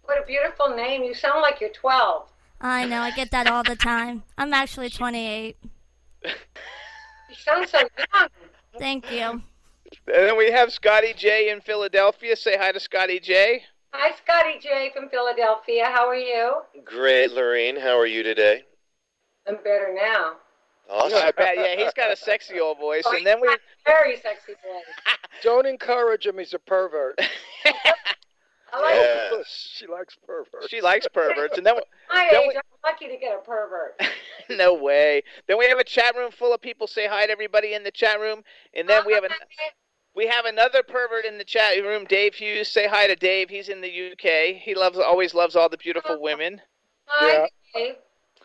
[0.05, 1.03] What a beautiful name.
[1.03, 2.29] You sound like you're 12.
[2.61, 4.23] I know, I get that all the time.
[4.39, 5.57] I'm actually 28.
[6.25, 6.31] You
[7.31, 8.29] sound so young.
[8.79, 9.43] Thank you.
[10.07, 12.37] And then we have Scotty J in Philadelphia.
[12.37, 13.63] Say hi to Scotty J.
[13.93, 15.85] Hi, Scotty J from Philadelphia.
[15.87, 16.63] How are you?
[16.85, 17.81] Great, Laurene.
[17.81, 18.65] How are you today?
[19.47, 20.37] I'm better now.
[20.89, 21.19] Awesome.
[21.19, 21.57] I bet.
[21.57, 23.05] Yeah, he's got a sexy old voice.
[23.07, 23.49] Oh, and then we
[23.85, 24.81] Very sexy boy.
[25.43, 26.39] Don't encourage him.
[26.39, 27.21] He's a pervert.
[28.73, 29.43] I like Yeah.
[29.47, 30.69] she likes perverts.
[30.69, 31.59] she likes perverts.
[31.59, 31.75] And then
[32.11, 32.49] my then age.
[32.49, 34.01] we- I'm lucky to get a pervert.
[34.51, 35.23] no way.
[35.47, 36.87] Then we have a chat room full of people.
[36.87, 38.43] Say hi to everybody in the chat room.
[38.75, 39.31] And then we have an
[40.15, 42.69] we have another pervert in the chat room, Dave Hughes.
[42.69, 43.49] Say hi to Dave.
[43.51, 44.57] He's in the UK.
[44.61, 46.61] He loves always loves all the beautiful women.
[47.07, 47.95] Hi, Dave.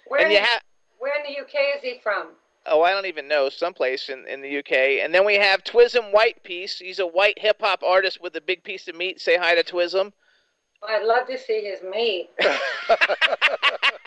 [0.08, 0.62] Where, And in you the- have
[1.00, 2.30] where in the UK is he from?
[2.68, 5.04] Oh I don't even know someplace in, in the UK.
[5.04, 6.80] And then we have Twism White Piece.
[6.80, 9.20] He's a white hip hop artist with a big piece of meat.
[9.22, 10.12] Say hi to Twism.
[10.88, 12.30] I'd love to see his meat.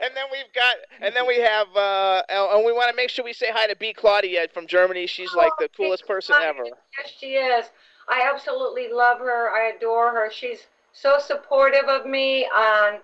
[0.00, 3.24] And then we've got and then we have uh and we want to make sure
[3.24, 5.06] we say hi to B Claudia from Germany.
[5.06, 6.64] She's like the coolest person ever.
[6.64, 7.66] Yes, she is.
[8.08, 9.50] I absolutely love her.
[9.50, 10.30] I adore her.
[10.30, 12.96] She's so supportive of me, and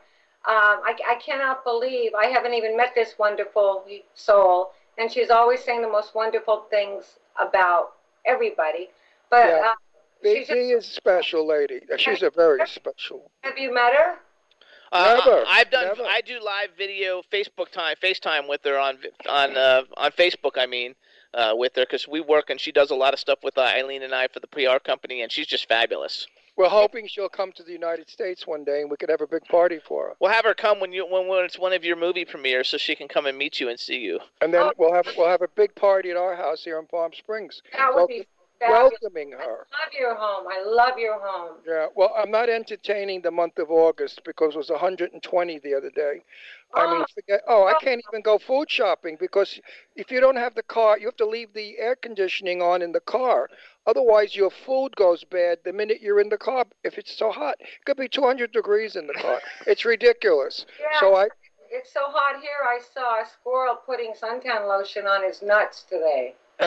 [0.48, 5.64] Um, I, I cannot believe I haven't even met this wonderful soul, and she's always
[5.64, 7.92] saying the most wonderful things about
[8.26, 8.90] everybody.
[9.30, 9.70] But Yeah.
[9.72, 9.74] uh,
[10.22, 11.80] B, B is a special lady.
[11.96, 13.30] She's a very special.
[13.42, 14.18] have you met her?
[14.92, 15.86] Uh, Never, I've done.
[15.86, 16.02] never.
[16.04, 20.58] I do live video, Facebook time, FaceTime with her on on uh, on Facebook.
[20.58, 20.94] I mean,
[21.32, 23.62] uh, with her because we work and she does a lot of stuff with uh,
[23.62, 26.26] Eileen and I for the PR company, and she's just fabulous.
[26.60, 29.26] We're hoping she'll come to the United States one day and we could have a
[29.26, 30.14] big party for her.
[30.20, 32.76] We'll have her come when you when, when it's one of your movie premieres, so
[32.76, 34.20] she can come and meet you and see you.
[34.42, 37.12] And then we'll have we'll have a big party at our house here in Palm
[37.14, 37.62] Springs.
[37.72, 38.26] That would be
[38.58, 38.92] fabulous.
[39.02, 39.66] welcoming her.
[39.72, 40.46] I love your home.
[40.50, 41.56] I love your home.
[41.66, 45.90] Yeah, well, I'm not entertaining the month of August because it was 120 the other
[45.90, 46.20] day.
[46.74, 47.06] I mean, oh.
[47.14, 47.40] forget.
[47.48, 47.78] Oh, I oh.
[47.80, 49.58] can't even go food shopping because
[49.96, 52.92] if you don't have the car, you have to leave the air conditioning on in
[52.92, 53.48] the car.
[53.90, 56.64] Otherwise, your food goes bad the minute you're in the car.
[56.84, 59.40] If it's so hot, it could be 200 degrees in the car.
[59.66, 60.64] It's ridiculous.
[60.80, 61.00] Yeah.
[61.00, 61.26] So I,
[61.72, 62.62] It's so hot here.
[62.64, 66.36] I saw a squirrel putting suntan lotion on his nuts today.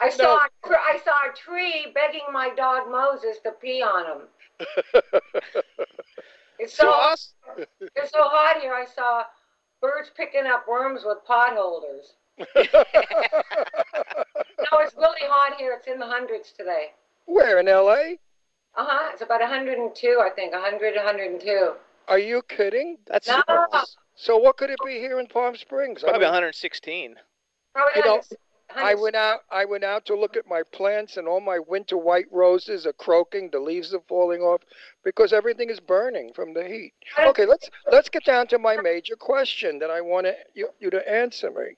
[0.00, 4.06] I saw a tr- I saw a tree begging my dog Moses to pee on
[4.06, 4.22] him.
[6.60, 6.92] It's so
[7.94, 8.74] it's so hot here.
[8.74, 9.22] I saw
[9.80, 12.14] birds picking up worms with pot holders.
[12.38, 12.46] No,
[14.80, 15.74] it's really hot here.
[15.78, 16.88] It's in the hundreds today.
[17.26, 18.18] where in L.A.
[18.76, 19.10] Uh huh.
[19.12, 20.52] It's about 102, I think.
[20.52, 21.72] 100, 102.
[22.08, 22.98] Are you kidding?
[23.06, 23.42] That's No.
[24.14, 26.02] So what could it be here in Palm Springs?
[26.02, 27.16] I Probably mean- 116.
[27.74, 28.36] Probably You know, 100
[28.76, 29.40] I went out.
[29.50, 32.92] I went out to look at my plants, and all my winter white roses are
[32.92, 33.48] croaking.
[33.50, 34.62] The leaves are falling off
[35.04, 36.92] because everything is burning from the heat.
[37.18, 41.10] Okay, let's let's get down to my major question that I want you, you to
[41.10, 41.76] answer me.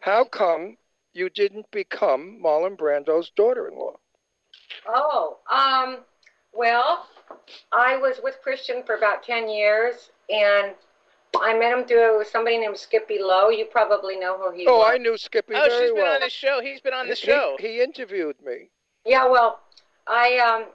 [0.00, 0.76] How come
[1.12, 3.96] you didn't become Marlon Brando's daughter-in-law?
[4.88, 5.98] Oh, um,
[6.52, 7.06] well,
[7.72, 10.74] I was with Christian for about 10 years, and
[11.40, 13.48] I met him through somebody named Skippy Lowe.
[13.50, 14.68] You probably know who he is.
[14.70, 14.92] Oh, was.
[14.94, 16.14] I knew Skippy Oh, very she's been well.
[16.14, 16.60] on this show.
[16.62, 17.56] He's been on the He- show.
[17.58, 18.70] He, interviewed me.
[19.04, 19.60] Yeah, well,
[20.06, 20.66] I um,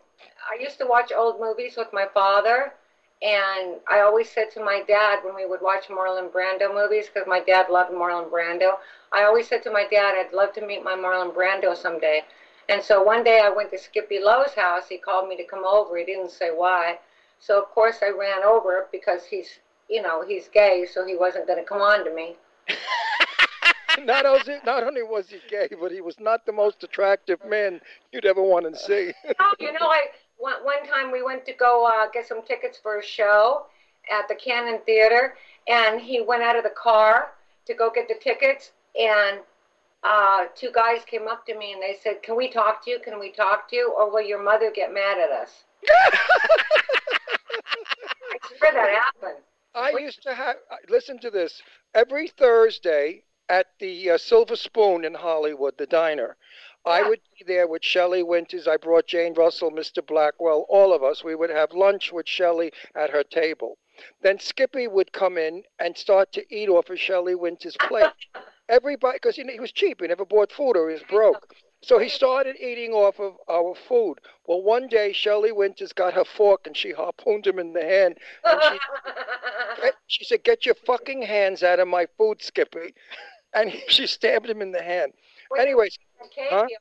[0.50, 2.74] I used to watch old movies with my father,
[3.22, 7.28] and I always said to my dad when we would watch Marlon Brando movies, because
[7.28, 8.78] my dad loved Marlon Brando.
[9.12, 12.24] I always said to my dad, I'd love to meet my Marlon Brando someday.
[12.68, 14.88] And so one day I went to Skippy Lowe's house.
[14.88, 15.98] He called me to come over.
[15.98, 17.00] He didn't say why.
[17.40, 21.48] So of course I ran over because he's, you know, he's gay, so he wasn't
[21.48, 22.38] going to come on to me.
[24.06, 27.82] not, only, not only was he gay, but he was not the most attractive man
[28.12, 29.12] you'd ever want to see.
[29.40, 30.06] Oh, you know, I
[30.41, 33.67] one, one time we went to go uh, get some tickets for a show
[34.12, 35.36] at the Canon Theater,
[35.67, 37.32] and he went out of the car
[37.67, 39.39] to go get the tickets, and
[40.04, 42.99] uh, two guys came up to me and they said, "Can we talk to you?
[42.99, 45.63] Can we talk to you, or will your mother get mad at us?"
[48.34, 49.43] I swear that happened.
[49.75, 50.56] I used to have.
[50.89, 51.62] Listen to this.
[51.93, 56.38] Every Thursday at the uh, Silver Spoon in Hollywood, the diner,
[56.86, 58.67] I would be there with Shelley Winters.
[58.67, 60.06] I brought Jane Russell, Mr.
[60.06, 61.24] Blackwell, all of us.
[61.24, 63.78] We would have lunch with Shelley at her table.
[64.22, 68.10] Then Skippy would come in and start to eat off of Shelley Winters' plate.
[68.67, 71.54] Everybody, because he, he was cheap, he never bought food or he was broke.
[71.84, 74.20] So he started eating off of our food.
[74.46, 78.17] Well, one day Shelley Winters got her fork and she harpooned him in the hand.
[78.44, 82.94] And she, she said, "Get your fucking hands out of my food, Skippy,"
[83.54, 85.13] and he, she stabbed him in the hand.
[85.58, 85.98] Anyways,
[86.30, 86.66] Cape, huh?
[86.68, 86.78] he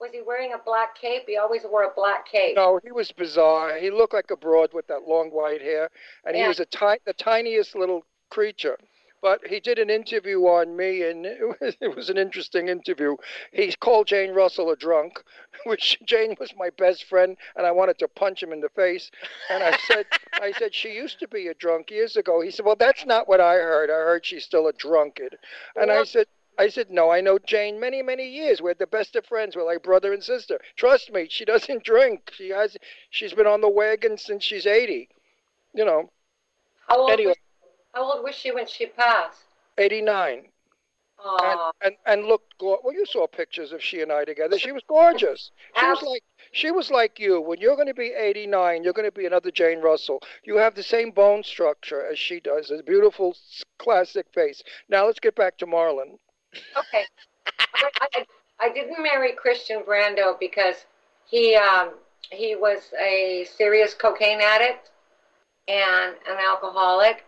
[0.00, 1.22] was he wearing a black cape?
[1.26, 2.56] He always wore a black cape.
[2.56, 3.78] No, he was bizarre.
[3.78, 5.90] He looked like a broad with that long white hair,
[6.24, 8.78] and he was a ti- the tiniest little creature.
[9.22, 13.16] But he did an interview on me, and it was, it was an interesting interview.
[13.52, 15.22] He called Jane Russell a drunk,
[15.64, 19.10] which Jane was my best friend, and I wanted to punch him in the face.
[19.48, 22.42] And I said, I said she used to be a drunk years ago.
[22.42, 23.88] He said, Well, that's not what I heard.
[23.88, 25.38] I heard she's still a drunkard.
[25.76, 26.26] And I said.
[26.58, 28.62] I said, no, I know Jane many, many years.
[28.62, 29.56] We're the best of friends.
[29.56, 30.60] We're like brother and sister.
[30.76, 32.30] Trust me, she doesn't drink.
[32.34, 32.76] She has,
[33.10, 35.08] she's been on the wagon since she's 80.
[35.74, 36.10] You know,
[36.88, 39.44] How old, anyway, was, how old was she when she passed?
[39.78, 40.44] 89.
[41.18, 41.72] Aw.
[41.82, 44.58] And, and, and looked, well, you saw pictures of she and I together.
[44.58, 45.50] She was gorgeous.
[45.76, 47.40] She was like, she was like you.
[47.40, 50.20] When you're going to be 89, you're going to be another Jane Russell.
[50.44, 52.70] You have the same bone structure as she does.
[52.70, 53.36] A beautiful,
[53.78, 54.62] classic face.
[54.88, 56.18] Now let's get back to Marlon.
[56.78, 57.04] Okay.
[57.76, 58.24] I,
[58.60, 60.86] I, didn't marry Christian Brando because
[61.26, 61.94] he um,
[62.30, 64.90] he was a serious cocaine addict
[65.68, 67.24] and an alcoholic,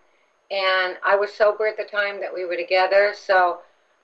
[0.51, 3.15] and I was sober at the time that we were together.
[3.17, 3.61] So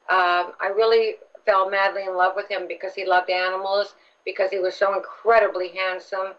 [0.08, 4.58] um, I really fell madly in love with him because he loved animals, because he
[4.58, 6.34] was so incredibly handsome,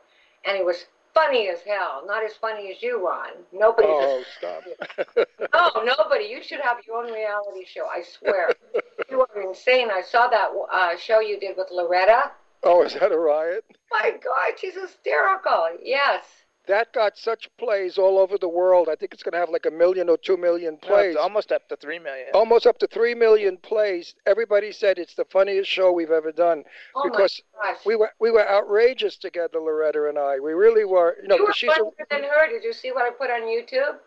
[0.45, 2.03] and he was funny as hell.
[2.05, 3.31] Not as funny as you, Ron.
[3.51, 3.87] Nobody.
[3.89, 4.63] Oh, stop.
[5.53, 6.25] No, nobody.
[6.25, 7.85] You should have your own reality show.
[7.85, 8.49] I swear.
[9.09, 9.89] you are insane.
[9.91, 12.31] I saw that uh, show you did with Loretta.
[12.63, 13.63] Oh, is that a riot?
[13.91, 15.69] My God, she's hysterical.
[15.83, 16.23] Yes.
[16.65, 18.87] That got such plays all over the world.
[18.89, 21.15] I think it's going to have like a million or two million plays.
[21.15, 22.27] it's almost up to three million.
[22.33, 24.15] Almost up to three million plays.
[24.25, 26.63] Everybody said it's the funniest show we've ever done
[26.95, 27.41] Oh because
[27.85, 30.39] we were we were outrageous together, Loretta and I.
[30.39, 31.17] We really were.
[31.21, 32.47] You know, you were 'cause she's a, funnier than her.
[32.49, 33.97] Did you see what I put on YouTube?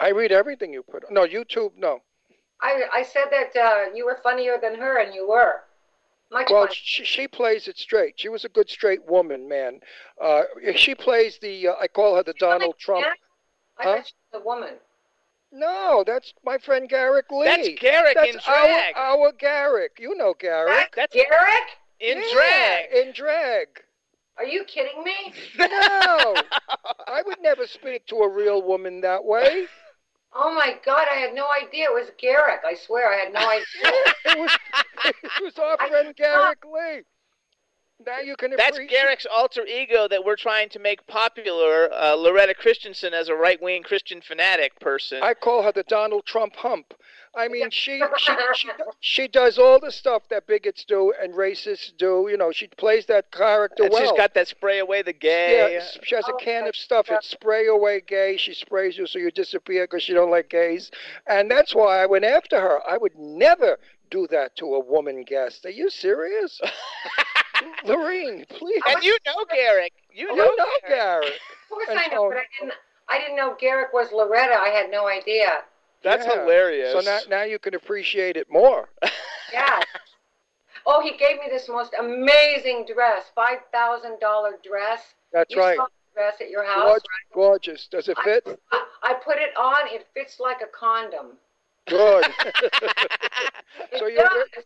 [0.00, 1.04] I read everything you put.
[1.04, 1.14] on.
[1.14, 1.72] No, YouTube.
[1.76, 2.00] No.
[2.60, 5.62] I I said that uh, you were funnier than her, and you were.
[6.32, 6.74] Much Well, funnier.
[6.74, 8.14] she, she plays it straight.
[8.18, 9.80] She was a good straight woman, man.
[10.22, 10.42] Uh,
[10.76, 11.68] she plays the.
[11.68, 13.04] Uh, I call her the Donald Trump.
[13.78, 13.96] I Huh?
[13.96, 14.74] thought she was a woman.
[15.52, 17.44] No, that's my friend Garrick Lee.
[17.46, 18.94] That's Garrick That's in drag.
[18.96, 19.96] Our, our Garrick.
[19.98, 20.92] You know Garrick.
[20.94, 21.68] That's Garrick?
[21.98, 22.92] in Yeah, drag.
[23.06, 23.66] In drag.
[24.38, 25.34] Are you kidding me?
[25.58, 26.34] No,
[27.08, 29.66] I would never speak to a real woman that way.
[30.32, 32.60] Oh my God, I had no idea it was Garrick.
[32.64, 34.14] I swear, I had no idea.
[34.26, 34.58] it was
[35.04, 37.02] it was our friend Garrick Lee.
[38.06, 38.90] Now you can That's appreciate.
[38.98, 41.92] Garrick's alter ego that we're trying to make popular.
[41.92, 45.20] Uh, Loretta Christensen as a right-wing Christian fanatic person.
[45.22, 46.94] I call her the Donald Trump hump.
[47.34, 48.68] I mean, she she she
[49.00, 52.26] she does all the stuff that bigots do and racists do.
[52.30, 54.02] You know, she plays that character and well.
[54.02, 55.74] she's got that spray away the gay.
[55.74, 57.06] Yeah, she has a oh, can of stuff.
[57.08, 58.36] It's spray away gay.
[58.36, 60.90] She sprays you so you disappear because she don't like gays,
[61.26, 62.80] and that's why I went after her.
[62.88, 63.78] I would never
[64.10, 65.64] do that to a woman guest.
[65.64, 66.60] Are you serious,
[67.84, 68.48] Laurene?
[68.48, 68.82] Please.
[68.88, 69.92] And you know Garrick.
[70.12, 70.88] You You know, know Garrick.
[70.88, 71.28] Garrick.
[71.62, 72.74] Of course And I know, so- but I didn't.
[73.12, 74.54] I didn't know Garrick was Loretta.
[74.54, 75.64] I had no idea.
[76.02, 76.42] That's Yeah.
[76.42, 76.92] hilarious.
[76.92, 78.88] So now, now you can appreciate it more.
[79.52, 79.80] Yeah.
[80.86, 85.14] oh, he gave me this most amazing dress, five thousand dollar dress.
[85.32, 85.76] That's you right.
[85.76, 86.84] Saw the dress at your house.
[86.84, 87.02] Gorgeous,
[87.34, 87.86] gorgeous.
[87.88, 88.46] Does it fit?
[88.70, 89.88] I, I put it on.
[89.88, 91.32] It fits like a condom.
[91.86, 92.26] Good.
[93.98, 94.64] So you're does.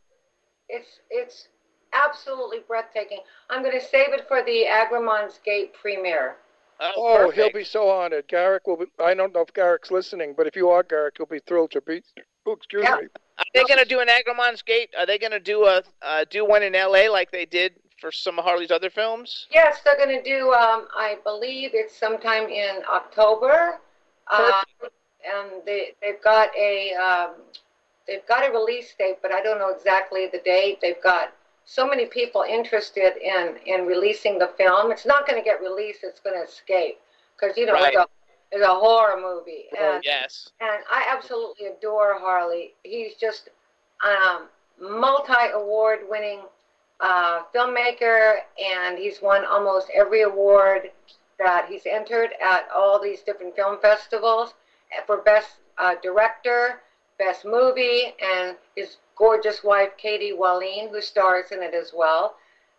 [0.69, 1.49] It's it's
[1.93, 3.21] absolutely breathtaking.
[3.51, 6.37] I'm going to save it for the Agramon's Gate premiere.
[6.81, 8.27] Oh, he'll be so honored.
[8.29, 8.87] Garrick will be.
[9.03, 11.81] I don't know if Garrick's listening, but if you are Garrick, he'll be thrilled to
[11.81, 12.03] be.
[12.47, 12.97] Oh, excuse Yeah.
[12.97, 13.09] me.
[13.39, 14.91] Are they going to do an Agramon's Gate?
[14.97, 17.09] Are they going to do a uh, do one in L.A.
[17.09, 19.47] like they did for some of Harley's other films?
[19.51, 20.53] Yes, they're going to do.
[20.53, 23.81] Um, I believe it's sometime in October,
[24.31, 27.31] uh, and they they've got a um,
[28.07, 30.79] they've got a release date, but I don't know exactly the date.
[30.81, 31.33] They've got
[31.65, 34.93] so many people interested in in releasing the film.
[34.93, 36.01] It's not going to get released.
[36.05, 36.99] It's going to escape
[37.39, 37.95] because you know Right.
[37.95, 38.07] it's, a,
[38.53, 39.67] it's a horror movie.
[39.79, 40.51] And, Yes.
[40.61, 42.75] and I absolutely adore Harley.
[42.83, 43.49] He's just
[44.05, 44.49] um,
[44.81, 46.41] multi-award winning
[47.01, 50.91] uh, filmmaker, and he's won almost every award
[51.39, 54.55] that he's entered at all these different film festivals
[55.07, 56.81] for best uh, director,
[57.19, 62.37] best movie, and his gorgeous wife Katie Wallen, who stars in it as well,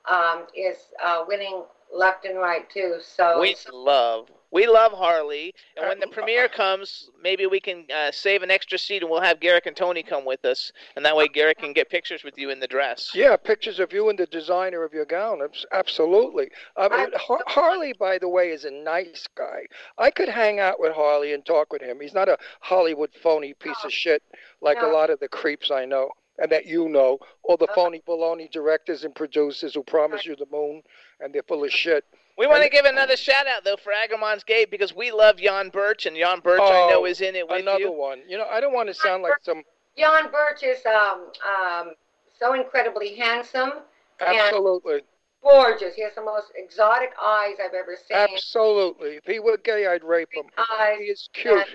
[0.10, 2.98] um, is uh, winning left and right too.
[3.02, 8.10] So We love we love Harley, and when the premiere comes, maybe we can uh,
[8.12, 11.14] save an extra seat, and we'll have Garrick and Tony come with us, and that
[11.14, 13.12] way Garrick can get pictures with you in the dress.
[13.14, 15.42] Yeah, pictures of you and the designer of your gown.
[15.74, 16.52] Absolutely.
[16.78, 19.66] I mean, Har- Harley, by the way, is a nice guy.
[19.98, 22.00] I could hang out with Harley and talk with him.
[22.00, 24.24] He's not a Hollywood phony piece of shit
[24.62, 28.02] like a lot of the creeps I know and that you know, or the phony
[28.08, 30.82] baloney directors and producers who promise you the moon
[31.20, 32.04] and they're full of shit.
[32.38, 35.70] We want to give another shout out though for Agramon's Gate because we love Yan
[35.70, 37.92] Birch, and Yan Birch I know Oh, is in it with Another you.
[37.94, 38.20] one.
[38.28, 39.64] You know, I don't want to sound like some.
[39.96, 41.92] Yan Birch is um, um,
[42.38, 43.72] so incredibly handsome
[44.20, 45.02] and Absolutely.
[45.42, 45.96] gorgeous.
[45.96, 48.18] He has the most exotic eyes I've ever seen.
[48.18, 49.12] Absolutely.
[49.16, 50.46] If he were gay, I'd rape him.
[50.58, 50.98] Eyes.
[51.00, 51.66] He is cute.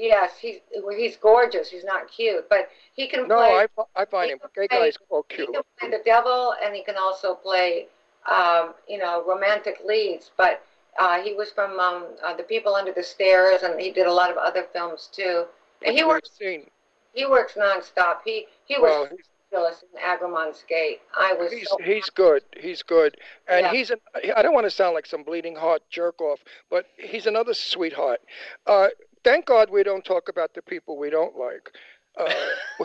[0.00, 0.56] Yes, he's
[0.96, 1.68] he's gorgeous.
[1.68, 3.66] He's not cute, but he can No, play.
[3.96, 4.38] I, I find him.
[4.54, 7.86] Gay play- guys are he can play the devil, and he can also play,
[8.30, 10.30] um, you know, romantic leads.
[10.36, 10.62] But
[10.98, 14.12] uh, he was from um, uh, the People Under the Stairs, and he did a
[14.12, 15.44] lot of other films too.
[15.84, 16.30] And he works.
[16.38, 16.66] seen.
[17.12, 18.18] He works nonstop.
[18.24, 19.10] He he Well, was
[19.50, 21.00] fabulous in Agramon's Gate.
[21.18, 22.42] I was He's so he's good.
[22.58, 23.16] He's good,
[23.48, 23.72] and Yeah.
[23.72, 23.98] he's an.
[24.36, 28.20] I don't want to sound like some bleeding heart jerk off, but he's another sweetheart.
[28.66, 28.88] Uh,
[29.24, 31.70] thank God we don't talk about the people we don't like,
[32.18, 32.32] uh,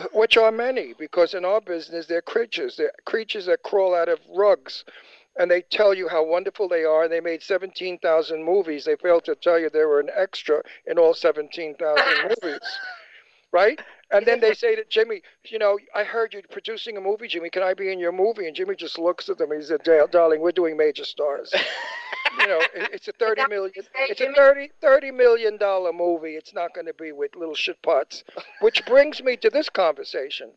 [0.12, 2.76] which are many, because in our business they're creatures.
[2.76, 4.84] They're creatures that crawl out of rugs,
[5.38, 7.08] and they tell you how wonderful they are.
[7.08, 8.84] They made seventeen thousand movies.
[8.84, 12.78] They failed to tell you they were an extra in all seventeen thousand movies.
[13.52, 13.80] Right?
[14.12, 17.50] And then they say to Jimmy, you know, I heard you're producing a movie, Jimmy.
[17.50, 18.46] Can I be in your movie?
[18.46, 19.50] And Jimmy just looks at them.
[19.52, 21.52] He said, "Darling, we're doing major stars.
[22.40, 23.72] you know, it- it's a thirty million.
[23.76, 26.36] It's a 30, 30 million dollar movie.
[26.36, 28.22] It's not going to be with little shit pots."
[28.60, 30.52] Which brings me to this conversation.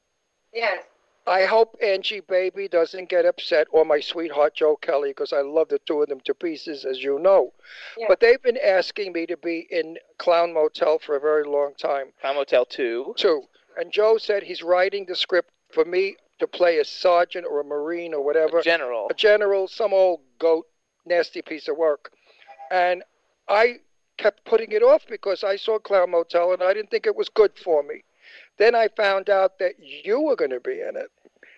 [0.54, 0.84] Yes.
[1.30, 5.70] I hope Angie Baby doesn't get upset, or my sweetheart Joe Kelly, because I love
[5.70, 7.54] the two of them to pieces, as you know.
[8.00, 8.08] Yeah.
[8.10, 12.08] But they've been asking me to be in Clown Motel for a very long time.
[12.20, 13.14] Clown Motel 2.
[13.16, 13.44] Two.
[13.78, 17.64] And Joe said he's writing the script for me to play a sergeant or a
[17.64, 18.58] marine or whatever.
[18.58, 19.08] A general.
[19.12, 20.66] A general, some old goat,
[21.06, 22.12] nasty piece of work.
[22.72, 23.04] And
[23.48, 23.82] I
[24.18, 27.30] kept putting it off because I saw Clown Motel and I didn't think it was
[27.30, 28.04] good for me.
[28.58, 31.10] Then I found out that you were going to be in it.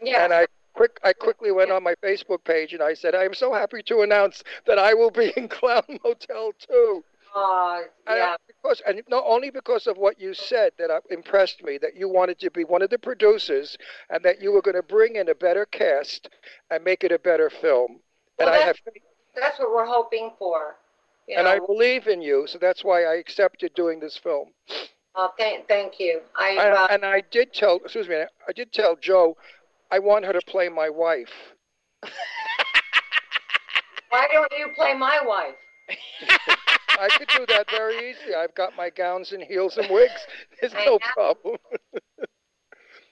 [0.01, 0.23] Yeah.
[0.23, 3.33] And I quick I quickly went on my Facebook page and I said, I am
[3.33, 7.03] so happy to announce that I will be in Clown Motel too.
[7.35, 8.35] Uh, And yeah.
[8.47, 12.09] because and not only because of what you said that uh, impressed me, that you
[12.09, 13.77] wanted to be one of the producers
[14.09, 16.29] and that you were going to bring in a better cast
[16.69, 18.01] and make it a better film.
[18.39, 18.77] And Well, I have
[19.35, 20.75] that's, what we're hoping for.
[21.27, 24.49] You and know, I believe in you, so that's why I accepted doing this film.
[25.15, 26.21] uh, thank, thank you.
[26.37, 29.37] I, And, uh, and I did tell, excuse me, I did tell Joe,
[29.91, 31.31] I want her to play my wife.
[34.09, 35.55] why don't you play my wife?
[36.99, 38.35] I could do that very easily.
[38.35, 40.25] I've got my gowns and heels and wigs.
[40.61, 41.57] There's no problem.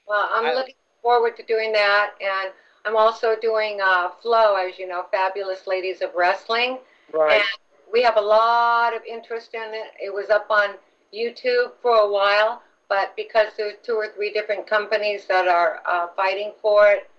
[0.08, 2.52] Well, I'm I- looking forward to doing that, and
[2.86, 6.80] I'm also doing uh, Flow, as you know, Fabulous Ladies of Wrestling.
[7.14, 7.34] Right.
[7.34, 7.44] And
[7.92, 9.92] we have a lot of interest in it.
[10.02, 10.76] It was up on
[11.14, 16.08] YouTube for a while, but because there's two or three different companies that are uh,
[16.16, 17.10] fighting for it,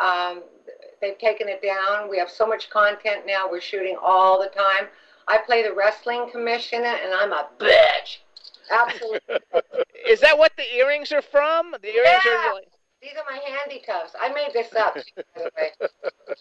[0.00, 0.42] um,
[1.00, 2.08] they've taken it down.
[2.08, 3.48] We have so much content now.
[3.50, 4.86] We're shooting all the time.
[5.28, 8.18] I play the wrestling commissioner, and I'm a bitch.
[8.70, 9.36] Absolutely.
[10.08, 11.74] Is that what the earrings are from?
[11.82, 12.48] The earrings Yeah.
[12.50, 12.68] are like.
[13.02, 14.14] These are my handcuffs.
[14.20, 15.70] I made this up, by the way.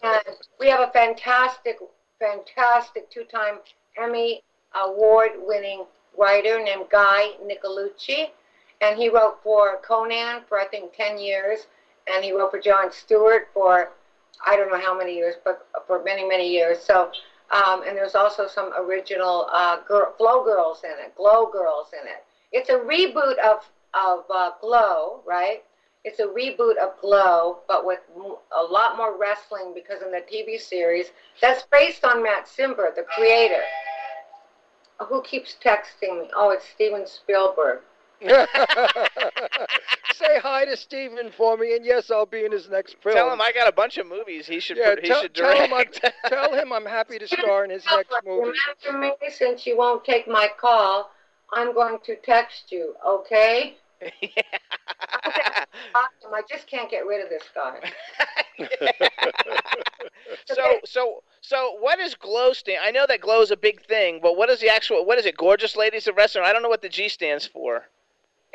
[0.03, 1.77] And we have a fantastic,
[2.19, 3.59] fantastic two-time
[4.01, 4.41] Emmy
[4.73, 5.85] award-winning
[6.17, 8.29] writer named Guy Nicolucci,
[8.85, 11.67] and he wrote for Conan for I think 10 years,
[12.07, 13.89] and he wrote for Jon Stewart for
[14.45, 16.79] I don't know how many years, but for many, many years.
[16.79, 17.11] So,
[17.51, 22.05] um, and there's also some original uh, girl, Glow Girls in it, Glow Girls in
[22.07, 22.23] it.
[22.51, 23.59] It's a reboot of
[23.93, 25.63] of uh, Glow, right?
[26.03, 27.99] It's a reboot of Glow, but with
[28.55, 31.07] a lot more wrestling because in the TV series
[31.41, 33.61] that's based on Matt Simber, the creator.
[34.99, 36.29] Who keeps texting me?
[36.35, 37.79] Oh, it's Steven Spielberg.
[40.13, 43.15] Say hi to Steven for me, and yes, I'll be in his next film.
[43.15, 45.57] Tell him I got a bunch of movies he should yeah, he tell, should tell
[45.57, 45.85] him I'm,
[46.27, 48.51] tell him I'm happy to star in his next movie.
[48.87, 51.11] Remember me, since you won't take my call,
[51.51, 53.75] I'm going to text you, okay?
[56.33, 57.91] I just can't get rid of this guy.
[60.45, 62.79] so so so what is glow stand?
[62.83, 65.05] I know that glow is a big thing, but what is the actual?
[65.05, 65.37] What is it?
[65.37, 66.45] Gorgeous ladies of wrestling.
[66.45, 67.85] I don't know what the G stands for.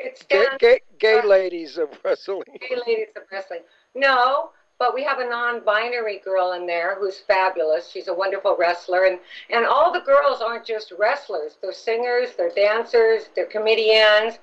[0.03, 2.43] It's Gay, gay, gay ladies of wrestling.
[2.59, 3.61] Gay ladies of wrestling.
[3.93, 4.49] No,
[4.79, 7.89] but we have a non-binary girl in there who's fabulous.
[7.91, 9.19] She's a wonderful wrestler, and
[9.51, 11.57] and all the girls aren't just wrestlers.
[11.61, 14.39] They're singers, they're dancers, they're comedians,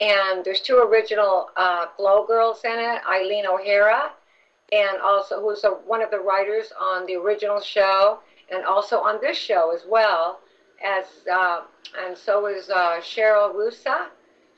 [0.00, 3.00] and there's two original uh, Glow girls in it.
[3.10, 4.12] Eileen O'Hara,
[4.72, 8.18] and also who's a, one of the writers on the original show,
[8.52, 10.40] and also on this show as well.
[10.84, 11.62] As uh,
[12.04, 14.08] and so is uh, Cheryl Russa.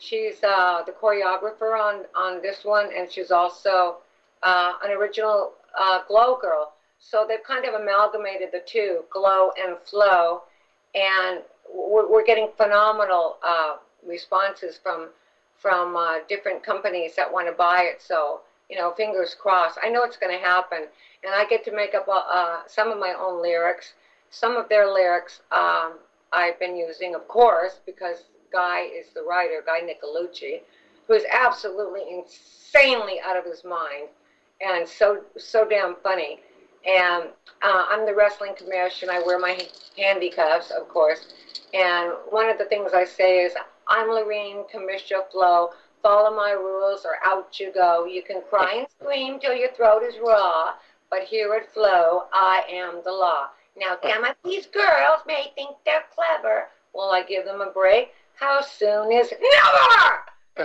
[0.00, 3.98] She's uh, the choreographer on, on this one, and she's also
[4.42, 6.72] uh, an original uh, Glow girl.
[6.98, 10.42] So they've kind of amalgamated the two, Glow and Flow,
[10.94, 11.42] and
[11.72, 13.76] we're, we're getting phenomenal uh,
[14.06, 15.10] responses from
[15.58, 18.00] from uh, different companies that want to buy it.
[18.00, 18.40] So
[18.70, 19.78] you know, fingers crossed.
[19.82, 20.86] I know it's going to happen,
[21.24, 23.92] and I get to make up uh, some of my own lyrics.
[24.30, 25.94] Some of their lyrics um,
[26.32, 30.60] I've been using, of course, because Guy is the writer, Guy Nicolucci,
[31.06, 34.08] who is absolutely insanely out of his mind
[34.60, 36.40] and so so damn funny.
[36.86, 37.24] And
[37.62, 39.10] uh, I'm the wrestling commission.
[39.10, 39.58] I wear my
[39.98, 41.28] handcuffs, of course.
[41.74, 43.52] And one of the things I say is,
[43.86, 45.70] I'm Laurene Commissioner Flo.
[46.02, 48.06] Follow my rules or out you go.
[48.06, 50.72] You can cry and scream till your throat is raw,
[51.10, 53.48] but here at Flow, I am the law.
[53.76, 56.68] Now, some of these girls may think they're clever.
[56.94, 58.12] Will I give them a break?
[58.40, 59.32] How soon is
[60.56, 60.64] never?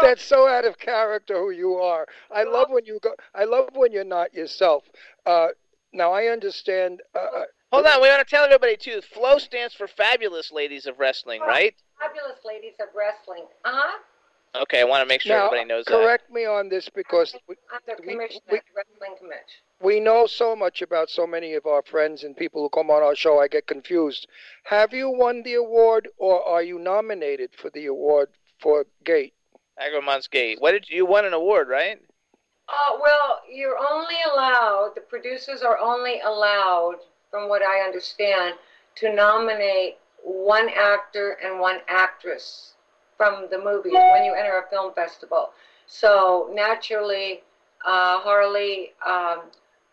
[0.03, 2.07] That's so out of character who you are.
[2.35, 3.15] I love when you go.
[3.35, 4.85] I love when you're not yourself.
[5.25, 5.49] Uh,
[5.93, 7.01] now I understand.
[7.15, 7.43] Uh,
[7.73, 9.01] Hold on, we want to tell everybody too.
[9.01, 11.75] Flow stands for Fabulous Ladies of Wrestling, right?
[12.01, 13.45] Fabulous ladies of wrestling.
[13.65, 13.99] Uh huh.
[14.63, 15.93] Okay, I want to make sure now, everybody knows that.
[15.95, 19.43] correct me on this because we, I'm the we- commissioner, we- wrestling commission.
[19.85, 23.03] We know so much about so many of our friends and people who come on
[23.03, 23.39] our show.
[23.39, 24.27] I get confused.
[24.63, 28.31] Have you won the award, or are you nominated for the award
[28.63, 29.35] for Gate?
[29.79, 30.59] Agramon's Gate.
[30.59, 32.01] What did you, you won an award, right?
[32.67, 36.97] Uh, well, you're only allowed, the producers are only allowed,
[37.31, 38.55] from what I understand,
[38.97, 42.73] to nominate one actor and one actress
[43.19, 45.51] from the movies when you enter a film festival.
[45.87, 47.43] So naturally,
[47.87, 49.43] uh, Harley um,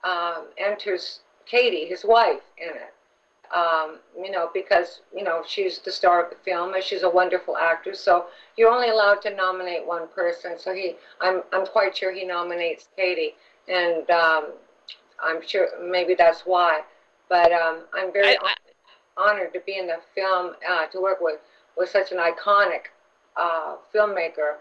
[0.04, 2.94] um, enters Katie, his wife, in it.
[3.56, 7.10] Um, you know, because you know she's the star of the film, and she's a
[7.10, 8.00] wonderful actress.
[8.00, 10.58] So you're only allowed to nominate one person.
[10.58, 13.36] So he, I'm, I'm quite sure he nominates Katie,
[13.68, 14.54] and um,
[15.22, 16.82] I'm sure maybe that's why.
[17.28, 18.56] But um, I'm very hon-
[19.18, 21.40] honored to be in the film, uh, to work with
[21.78, 22.92] with such an iconic
[23.36, 24.56] uh, filmmaker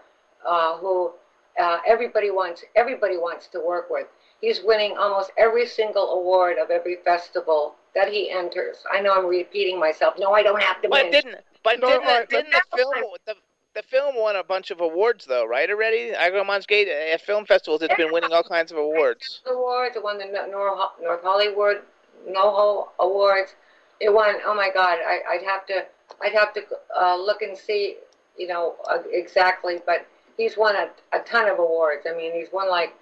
[0.47, 1.11] uh, who
[1.59, 4.07] uh, everybody wants everybody wants to work with.
[4.41, 8.77] He's winning almost every single award of every festival that he enters.
[8.91, 10.15] I know I'm repeating myself.
[10.17, 11.11] No, I don't have to But win.
[11.11, 12.93] didn't but No, didn't, I- the, didn't the film
[13.27, 13.35] the,
[13.75, 15.69] the film won a bunch of awards though, right?
[15.69, 19.41] Already, Agramon's Gate at film festivals, it's been winning all kinds of awards.
[19.45, 19.95] awards.
[19.95, 21.81] It won the No- North, North Hollywood
[22.27, 23.55] NoHo Awards.
[23.99, 24.35] It won.
[24.45, 24.97] Oh my God!
[25.05, 25.85] I, I'd have to.
[26.23, 26.61] I'd have to
[26.99, 27.97] uh, look and see.
[28.37, 32.07] You know uh, exactly, but he's won a, a ton of awards.
[32.11, 32.93] I mean, he's won like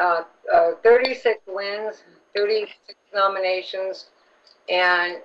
[0.00, 0.22] uh,
[0.52, 2.02] uh, 36 wins,
[2.34, 2.74] 36
[3.14, 4.06] nominations,
[4.68, 5.18] and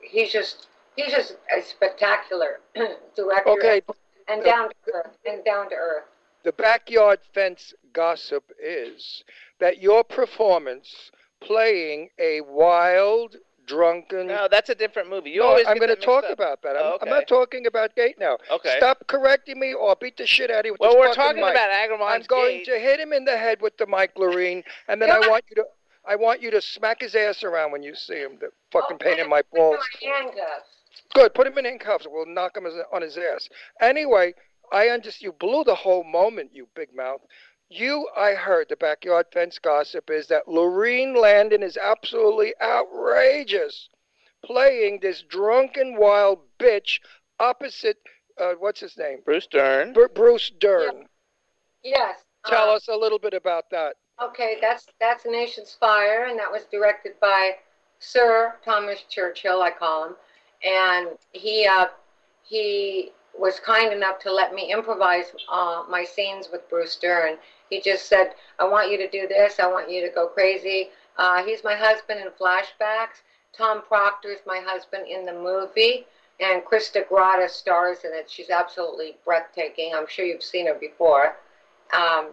[0.00, 2.60] he's just he's just a spectacular
[3.16, 3.50] director.
[3.50, 3.82] Okay.
[4.28, 5.16] And down to earth.
[5.24, 6.04] And down to earth.
[6.44, 9.24] The backyard fence gossip is
[9.58, 13.36] that your performance playing a wild,
[13.68, 14.26] drunken.
[14.26, 15.30] No, that's a different movie.
[15.30, 16.30] You No, always I'm going to talk up.
[16.32, 16.70] about that.
[16.76, 18.38] I'm, Oh, I'm not talking about Gate now.
[18.50, 18.74] Okay.
[18.78, 21.42] Stop correcting me or beat the shit out of you with Well, this we're talking
[21.42, 21.52] mic.
[21.52, 22.64] about Agramon's I'm going Gate.
[22.66, 25.56] to hit him in the head with the mic, Laurene, and then I want you
[25.56, 25.64] to.
[26.06, 28.38] I want you to smack his ass around when you see him.
[28.40, 29.76] The fucking pain in my balls.
[30.02, 30.68] Handcuffs.
[31.14, 31.34] Good.
[31.34, 32.06] Put him in handcuffs.
[32.10, 33.48] We'll knock him on his ass.
[33.82, 34.32] Anyway,
[34.72, 35.22] I understand.
[35.22, 37.20] You blew the whole moment, you big mouth.
[37.70, 43.90] You, I heard the backyard fence gossip is that Laurene Landon is absolutely outrageous,
[44.42, 47.00] playing this drunken wild bitch
[47.38, 47.98] opposite.
[48.38, 49.18] Uh, what's his name?
[49.24, 49.92] Bruce Dern.
[49.92, 51.06] Br- Bruce Dern.
[51.82, 52.20] Yes.
[52.46, 53.96] Tell uh, us a little bit about that.
[54.20, 57.52] Okay, that's that's Nation's Fire, and that was directed by
[58.00, 60.16] Sir Thomas Churchill, I call him,
[60.64, 61.86] and he uh,
[62.42, 67.36] he was kind enough to let me improvise uh, my scenes with Bruce Dern.
[67.70, 69.58] He just said, "I want you to do this.
[69.58, 73.22] I want you to go crazy." Uh, he's my husband in flashbacks.
[73.56, 76.06] Tom Proctor is my husband in the movie,
[76.40, 78.30] and Krista Grada stars in it.
[78.30, 79.94] She's absolutely breathtaking.
[79.94, 81.36] I'm sure you've seen her before.
[81.92, 82.28] Um,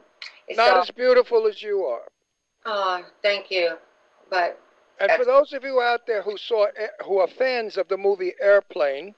[0.49, 2.03] Not so- as beautiful as you are.
[2.65, 3.77] Oh, thank you.
[4.29, 4.59] But
[4.99, 6.67] And for those of you out there who saw,
[7.03, 9.13] who are fans of the movie Airplane,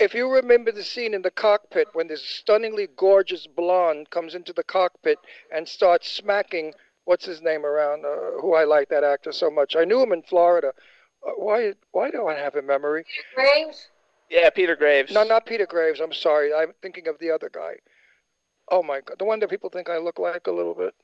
[0.00, 4.52] if you remember the scene in the cockpit when this stunningly gorgeous blonde comes into
[4.52, 5.18] the cockpit
[5.54, 6.72] and starts smacking
[7.04, 9.76] what's his name around, uh, who I like that actor so much.
[9.76, 10.72] I knew him in Florida.
[11.26, 11.74] Uh, why?
[11.92, 13.04] Why do I have a memory?
[13.04, 13.88] Peter Graves?
[14.30, 15.12] Yeah, Peter Graves.
[15.12, 16.00] No, not Peter Graves.
[16.00, 16.54] I'm sorry.
[16.54, 17.74] I'm thinking of the other guy.
[18.70, 20.94] Oh my God, the one that people think I look like a little bit.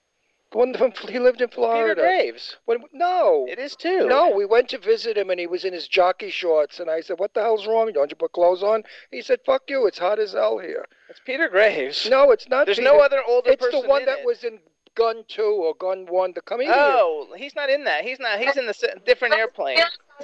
[0.53, 1.95] The one from he lived in Florida.
[1.95, 2.57] Peter Graves.
[2.67, 4.07] When, no, it is too.
[4.07, 7.01] No, we went to visit him and he was in his jockey shorts, and I
[7.01, 7.91] said, "What the hell's wrong?
[7.93, 11.21] Don't you put clothes on?" He said, "Fuck you, it's hot as hell here." It's
[11.25, 12.09] Peter Graves.
[12.09, 12.67] No, it's not.
[12.67, 12.91] There's Peter.
[12.93, 13.55] no other older person.
[13.55, 14.27] It's person the one in that it.
[14.27, 14.61] was in
[14.95, 16.75] Gun Two or Gun One, the comedian.
[16.79, 18.05] Oh, he's not in that.
[18.05, 18.39] He's not.
[18.39, 19.79] He's in the s- different airplane.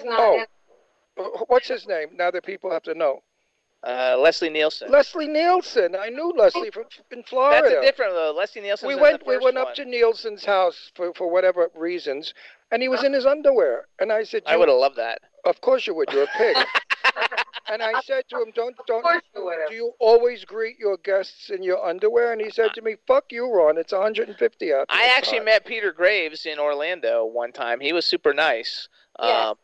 [0.07, 0.45] Oh,
[1.49, 2.09] what's his name?
[2.15, 3.23] Now that people have to know.
[3.85, 4.89] Uh, Leslie Nielsen.
[4.91, 5.97] Leslie Nielsen.
[5.97, 7.63] I knew Leslie from in Florida.
[7.69, 8.33] That's a different though.
[8.37, 8.87] Leslie Nielsen.
[8.87, 9.67] we in went the we first went one.
[9.67, 12.33] up to Nielsen's house for for whatever reasons,
[12.71, 15.21] and he was in his underwear, and I said, I "You- would have loved that.
[15.45, 16.13] Of course you would.
[16.13, 16.57] You're a pig.
[17.69, 19.05] and I said to him, "Don't don't.
[19.35, 19.69] you would have.
[19.71, 23.33] Do you always greet your guests in your underwear?" And he said to me, "Fuck
[23.33, 23.79] you, Ron.
[23.79, 24.87] It's 150 out.
[24.91, 27.81] I actually hot." met Peter Graves in Orlando one time.
[27.81, 28.89] He was super nice.
[29.21, 29.47] Yes.
[29.49, 29.57] Um,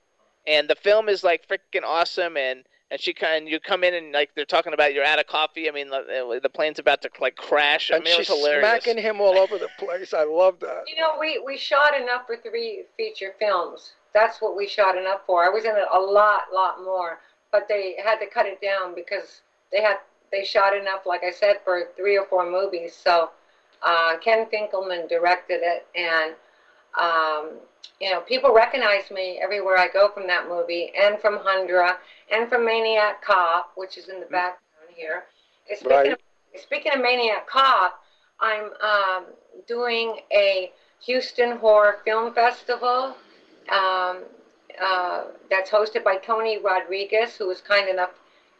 [0.46, 2.36] and the film is like freaking awesome.
[2.36, 5.26] And and she kind you come in and like they're talking about you're out of
[5.26, 5.68] coffee.
[5.68, 7.90] I mean the, the plane's about to like crash.
[7.90, 8.84] I And mean it was she's hilarious.
[8.84, 10.14] smacking him all over the place.
[10.14, 10.84] I love that.
[10.86, 13.92] You know, we, we shot enough for three feature films.
[14.14, 15.44] That's what we shot enough for.
[15.44, 17.20] I was in it a lot, lot more,
[17.52, 19.96] but they had to cut it down because they had
[20.32, 22.94] they shot enough, like I said, for three or four movies.
[22.94, 23.30] So
[23.82, 26.34] uh, Ken Finkelman directed it, and
[26.98, 27.50] Um,
[28.00, 31.96] you know, people recognize me everywhere I go from that movie, and from Hundra,
[32.30, 35.24] and from Maniac Cop, which is in the background here.
[35.68, 36.12] And Speaking, Right.
[36.12, 36.18] of,
[36.60, 38.00] speaking of Maniac Cop,
[38.40, 39.24] I'm um,
[39.66, 40.70] doing a
[41.04, 43.16] Houston Horror Film Festival
[43.70, 44.24] um,
[44.80, 48.10] uh, that's hosted by Tony Rodriguez, who was kind enough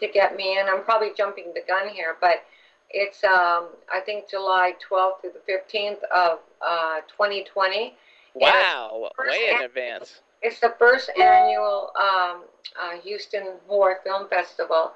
[0.01, 0.67] to get me in.
[0.69, 2.43] I'm probably jumping the gun here, but
[2.91, 7.95] it's um, I think July 12th through the 15th of uh, 2020.
[8.41, 10.21] Wow, way in an- advance.
[10.41, 12.45] It's the first annual um,
[12.81, 14.93] uh, Houston Horror Film Festival,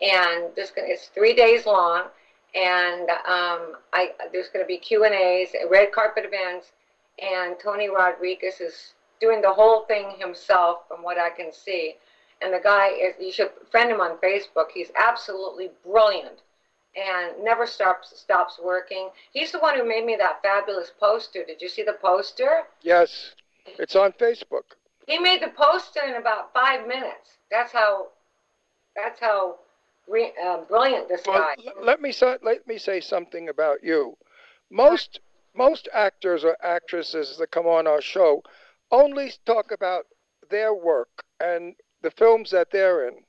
[0.00, 2.04] and this gonna, it's three days long.
[2.54, 6.70] And um, I there's going to be Q and A's, red carpet events,
[7.20, 11.96] and Tony Rodriguez is doing the whole thing himself, from what I can see.
[12.40, 14.66] And the guy is you should friend him on Facebook.
[14.72, 16.38] He's absolutely brilliant
[16.96, 19.10] and never stops stops working.
[19.32, 21.44] He's the one who made me that fabulous poster.
[21.44, 22.64] Did you see the poster?
[22.82, 23.34] Yes,
[23.66, 24.76] it's on Facebook.
[25.06, 27.38] He made the poster in about five minutes.
[27.50, 28.08] That's how.
[28.96, 29.56] That's how
[30.08, 31.54] uh, brilliant this Well, guy.
[31.66, 34.16] l- let me say, let me say something about you.
[34.70, 35.20] Most
[35.54, 38.42] most actors or actresses that come on our show
[38.90, 40.06] only talk about
[40.50, 43.24] their work and the films that they're in.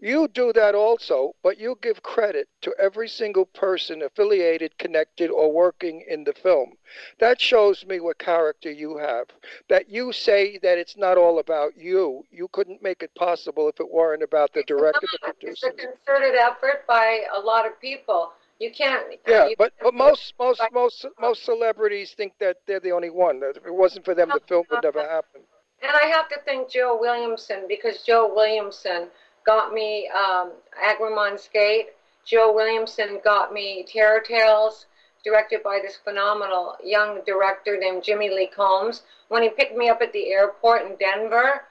[0.00, 5.52] You do that also, but you give credit to every single person affiliated, connected, or
[5.52, 6.78] working in the film.
[7.18, 9.26] That shows me what character you have.
[9.68, 12.24] That you say that it's not all about you.
[12.30, 16.36] You couldn't make it possible if it weren't about the director, the It's a concerted
[16.36, 18.32] effort by a lot of people.
[18.60, 19.04] You can't.
[19.26, 23.40] Yeah, you but but most most most most celebrities think that they're the only one.
[23.40, 25.42] That if it wasn't for them, the film would never happen.
[25.80, 29.08] And I have to thank Joe Williamson because Joe Williamson
[29.48, 30.52] got me um,
[30.84, 31.86] Agramon's Gate.
[32.26, 34.84] Joe Williamson got me Terror Tales,
[35.24, 39.04] directed by this phenomenal young director named Jimmy Lee Combs.
[39.28, 41.62] When he picked me up at the airport in Denver,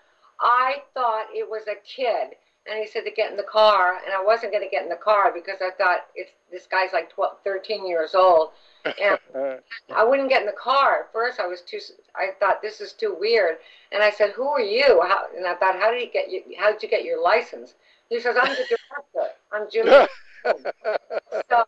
[0.41, 2.35] I thought it was a kid.
[2.69, 4.89] And he said to get in the car, and I wasn't going to get in
[4.89, 8.49] the car because I thought it's, this guy's like 12, 13 years old.
[8.85, 9.17] And
[9.95, 11.01] I wouldn't get in the car.
[11.01, 11.79] At first, I was too.
[12.15, 13.57] I thought this is too weird,
[13.91, 16.43] and I said, "Who are you?" How, and I thought, "How did you get you?
[16.57, 17.73] How did you get your license?"
[18.09, 19.35] He says, "I'm the director.
[19.51, 20.07] I'm Jimmy."
[21.49, 21.63] so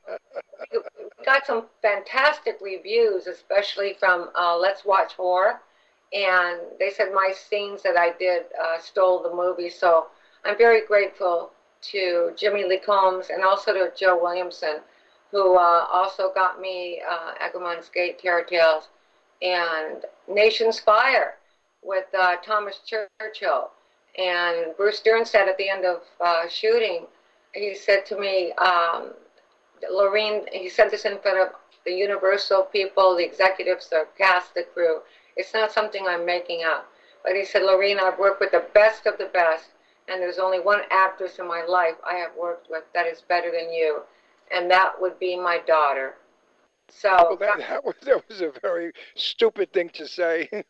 [0.72, 5.60] we got some fantastic reviews, especially from uh, Let's Watch Horror,
[6.14, 9.70] and they said my scenes that I did uh, stole the movie.
[9.70, 10.08] So
[10.46, 11.52] I'm very grateful
[11.92, 14.80] to Jimmy Lee Combs and also to Joe Williamson
[15.32, 18.88] who uh, also got me uh, Agamemnon's Gate, Terror Tales,
[19.42, 21.36] and Nation's Fire
[21.84, 23.72] with uh, Thomas Churchill.
[24.18, 27.06] And Bruce Dern said at the end of uh, shooting,
[27.54, 29.14] he said to me, um,
[29.92, 34.64] Laurene, he said this in front of the Universal people, the executives, the cast, the
[34.74, 35.00] crew.
[35.38, 36.88] It's not something I'm making up.
[37.24, 39.70] But he said, Laurene, I've worked with the best of the best,
[40.10, 43.52] and there's only one actress in my life I have worked with that is better
[43.52, 44.02] than you
[44.52, 46.16] and that would be my daughter.
[46.90, 50.50] So Well, that, uh, that was that was a very stupid thing to say.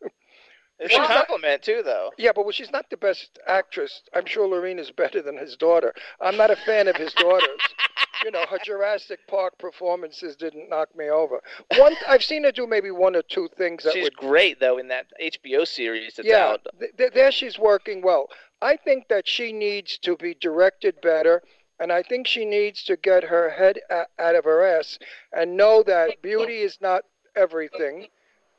[0.81, 2.11] It's a compliment too, though.
[2.17, 4.01] Yeah, but well, she's not the best actress.
[4.15, 5.93] I'm sure Laurene is better than his daughter.
[6.21, 7.59] I'm not a fan of his daughters.
[8.23, 11.41] you know, her Jurassic Park performances didn't knock me over.
[11.77, 14.77] One, I've seen her do maybe one or two things that She's would great though
[14.77, 16.65] in that HBO series that's yeah, out.
[16.79, 18.29] th- th- there she's working well.
[18.61, 21.41] I think that she needs to be directed better,
[21.79, 23.79] and I think she needs to get her head
[24.19, 24.99] out of her ass
[25.31, 27.03] and know that beauty is not
[27.35, 28.07] everything,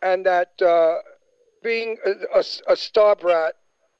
[0.02, 0.96] and that uh,
[1.62, 3.56] being a, a, a star brat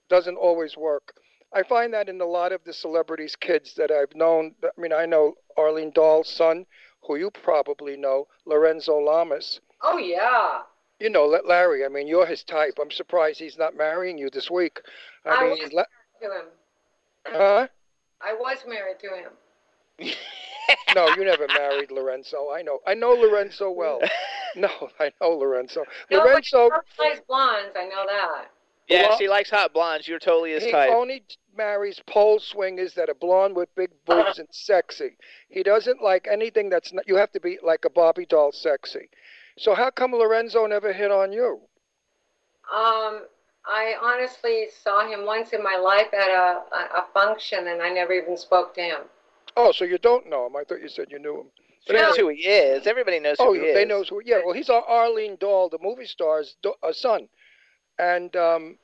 [0.09, 1.15] doesn't always work.
[1.53, 4.55] I find that in a lot of the celebrities' kids that I've known.
[4.65, 6.65] I mean, I know Arlene Dahl's son,
[7.03, 9.61] who you probably know, Lorenzo Lamas.
[9.83, 10.61] Oh yeah.
[11.01, 11.85] You know, let Larry.
[11.85, 12.75] I mean, you're his type.
[12.81, 14.81] I'm surprised he's not marrying you this week.
[15.25, 15.83] I, I mean, was La-
[16.23, 16.45] to him.
[17.27, 17.67] huh?
[18.21, 20.15] I was married to him.
[20.95, 22.51] No, you never married Lorenzo.
[22.53, 22.79] I know.
[22.87, 24.01] I know Lorenzo well.
[24.57, 25.85] No, I know Lorenzo.
[26.11, 26.69] No, Lorenzo.
[26.71, 27.71] but likes blondes.
[27.79, 28.47] I know that.
[28.89, 30.09] Yeah, Well, she likes hot blondes.
[30.09, 30.91] You're totally his he type.
[30.93, 31.23] only
[31.57, 35.17] marries pole swingers that are blonde with big boobs and sexy.
[35.49, 37.07] He doesn't like anything that's not.
[37.07, 39.09] You have to be like a Barbie doll sexy.
[39.59, 41.61] So how come Lorenzo never hit on you?
[42.73, 43.27] Um,
[43.67, 47.91] I honestly saw him once in my life at a, a, a function, and I
[47.91, 49.01] never even spoke to him.
[49.57, 50.57] Oh, so you don't know him?
[50.57, 51.47] I thought you said you knew him.
[51.87, 52.87] She knows who he is.
[52.87, 53.75] Everybody knows who Oh, he is.
[53.75, 54.23] they knows who.
[54.25, 57.29] Yeah, well, he's Ar- Arlene Dahl, the movie star's do- uh, son,
[57.99, 58.79] and um,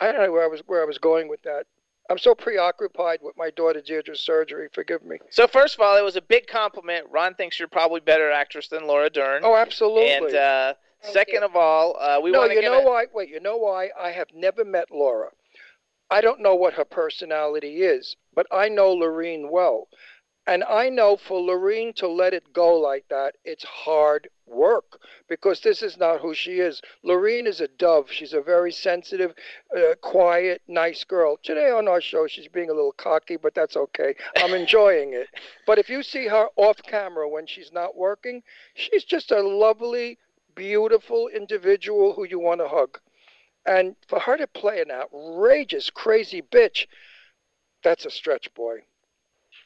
[0.00, 1.66] I don't know where I was where I was going with that.
[2.10, 4.68] I'm so preoccupied with my daughter Deirdre's surgery.
[4.72, 5.18] Forgive me.
[5.30, 7.06] So first of all, it was a big compliment.
[7.10, 9.42] Ron thinks you're probably better actress than Laura Dern.
[9.44, 10.10] Oh, absolutely.
[10.10, 10.74] And uh,
[11.12, 13.04] Second of all, uh, we no, want to you know a- why?
[13.12, 13.90] Wait, you know why?
[13.98, 15.30] I have never met Laura.
[16.10, 19.88] I don't know what her personality is, but I know Laurene well.
[20.46, 25.60] And I know for Laurene to let it go like that, it's hard work because
[25.60, 26.82] this is not who she is.
[27.02, 28.10] Laurene is a dove.
[28.10, 29.34] She's a very sensitive,
[29.74, 31.38] uh, quiet, nice girl.
[31.42, 34.14] Today on our show, she's being a little cocky, but that's okay.
[34.36, 35.28] I'm enjoying it.
[35.66, 38.42] But if you see her off camera when she's not working,
[38.74, 40.18] she's just a lovely,
[40.54, 42.98] beautiful individual who you want to hug.
[43.64, 46.86] And for her to play an outrageous, crazy bitch,
[47.82, 48.84] that's a stretch, boy.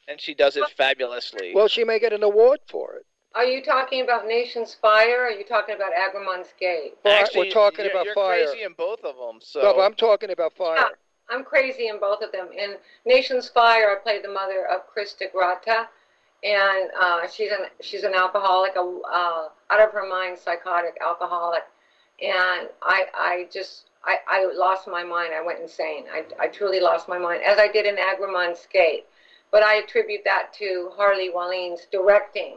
[0.09, 1.53] And she does it fabulously.
[1.55, 3.07] Well, she may get an award for it.
[3.35, 6.95] Are you talking about Nation's Fire or are you talking about Agramon's Gate?
[7.05, 8.47] Well, I- Actually, we're talking you're, about you're fire.
[8.47, 9.41] crazy in both of them.
[9.41, 10.97] So No, but I'm talking about fire.
[11.31, 12.49] I'm crazy in both of them.
[12.57, 15.89] In Nation's Fire, I played the mother of Krista Grata,
[16.43, 21.65] and uh, she's an she's an alcoholic, a uh, out of her mind psychotic alcoholic,
[22.23, 25.35] and I I just I, I lost my mind.
[25.35, 26.05] I went insane.
[26.11, 29.05] I, I truly lost my mind, as I did in Agramon's Gate.
[29.51, 32.55] But I attribute that to Harley Wallen's directing.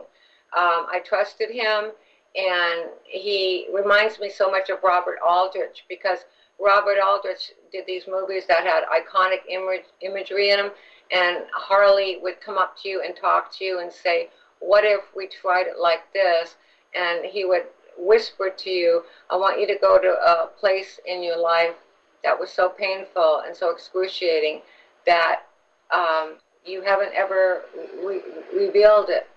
[0.57, 1.91] Um, I trusted him,
[2.35, 6.19] and he reminds me so much of Robert Aldrich because
[6.59, 10.71] Robert Aldrich did these movies that had iconic image, imagery in them,
[11.11, 14.29] and Harley would come up to you and talk to you and say,
[14.59, 16.55] "What if we tried it like this?"
[16.93, 17.65] And he would
[17.97, 21.75] whisper to you, "I want you to go to a place in your life
[22.23, 24.61] that was so painful and so excruciating
[25.05, 25.43] that
[25.91, 27.61] um, you haven't ever
[28.03, 28.21] re-
[28.53, 29.27] revealed it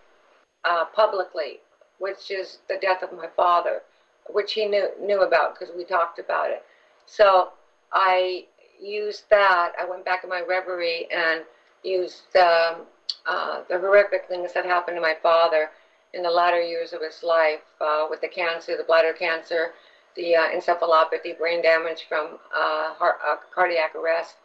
[0.65, 1.61] uh, publicly,
[1.99, 3.83] which is the death of my father,
[4.29, 6.63] which he knew knew about because we talked about it.
[7.07, 7.49] So
[7.93, 8.45] I
[8.81, 9.73] used that.
[9.79, 11.43] I went back in my reverie and
[11.83, 12.83] used um,
[13.27, 15.71] uh, the horrific things that happened to my father
[16.13, 19.71] in the latter years of his life uh, with the cancer, the bladder cancer,
[20.17, 24.37] the uh, encephalopathy, brain damage from uh, heart, uh, cardiac arrest,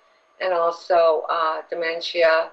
[0.41, 2.49] and also uh, dementia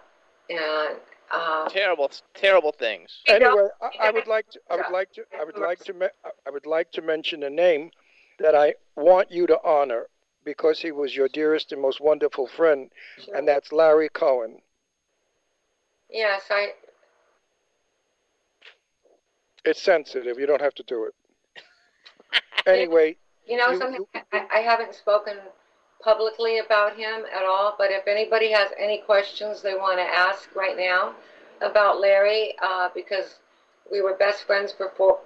[0.51, 0.97] and
[1.33, 3.19] uh, terrible, terrible things.
[3.27, 4.61] Anyway, I, I would like to.
[4.71, 5.23] I would like to.
[5.39, 5.93] I would like to.
[5.93, 6.07] me-
[6.47, 7.91] I would like to mention a name
[8.39, 10.07] that I want you to honor
[10.45, 12.91] because he was your dearest and most wonderful friend,
[13.35, 14.61] and that's Larry Cohen.
[16.11, 16.69] yes, I
[19.65, 20.39] It's sensitive.
[20.39, 21.15] You don't have to do it.
[22.67, 23.17] Anyway,
[23.47, 25.37] You know, You- something I, I haven't spoken
[26.07, 30.55] publicly about him at all, but if anybody has any questions they want to ask
[30.55, 31.13] right now
[31.61, 33.41] about Larry, uh, because
[33.91, 35.19] we were best friends for four,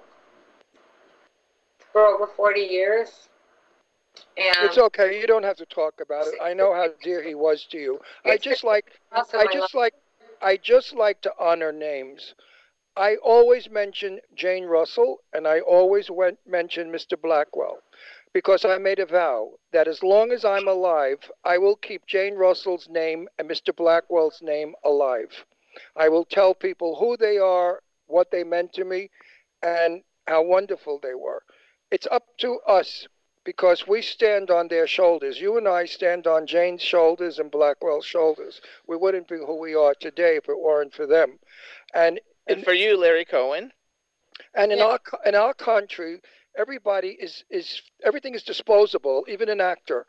[1.93, 3.29] for over 40 years.
[4.35, 5.19] And it's okay.
[5.21, 6.33] You don't have to talk about it.
[6.41, 7.99] I know how dear he was to you.
[8.25, 8.85] I just like.
[9.11, 9.93] I just like.
[10.41, 12.33] I just like to honor names.
[12.97, 17.21] I always mention Jane Russell, and I always went, mention Mr.
[17.21, 17.77] Blackwell,
[18.33, 22.35] because I made a vow that as long as I'm alive, I will keep Jane
[22.35, 23.75] Russell's name and Mr.
[23.75, 25.45] Blackwell's name alive.
[25.95, 29.09] I will tell people who they are, what they meant to me,
[29.61, 31.43] and how wonderful they were.
[31.91, 33.07] It's up to us
[33.43, 35.39] because we stand on their shoulders.
[35.39, 38.61] You and I stand on Jane's shoulders and Blackwell's shoulders.
[38.87, 41.39] We wouldn't be who we are today if it weren't for them.
[41.93, 43.73] And And for you, Larry Cohen,
[44.53, 46.21] and in our co- in our country,
[46.57, 49.25] everybody is is everything is disposable.
[49.27, 50.05] Even an actor,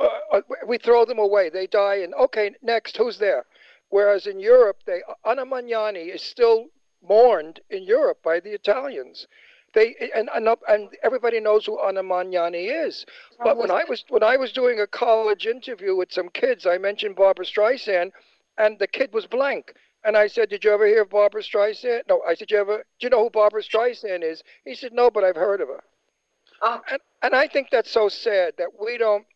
[0.00, 1.50] uh, uh, we throw them away.
[1.50, 3.46] They die, and okay, next, who's there?
[3.88, 6.66] Whereas in Europe, they Anna Magnani is still
[7.02, 9.26] mourned in Europe by the Italians.
[9.74, 13.06] They and and, and everybody knows who Anna Magnani is.
[13.42, 16.78] But when I was when I was doing a college interview with some kids, I
[16.78, 18.12] mentioned Barbra Streisand,
[18.58, 19.74] and the kid was blank.
[20.04, 22.22] And I said, "Did you ever hear of Barbra Streisand?" No.
[22.22, 22.78] I said, "Did you ever?
[22.78, 25.82] Do you know who Barbra Streisand is?" He said, "No, but I've heard of her."
[26.62, 26.80] Oh.
[26.90, 29.26] And and I think that's so sad that we don't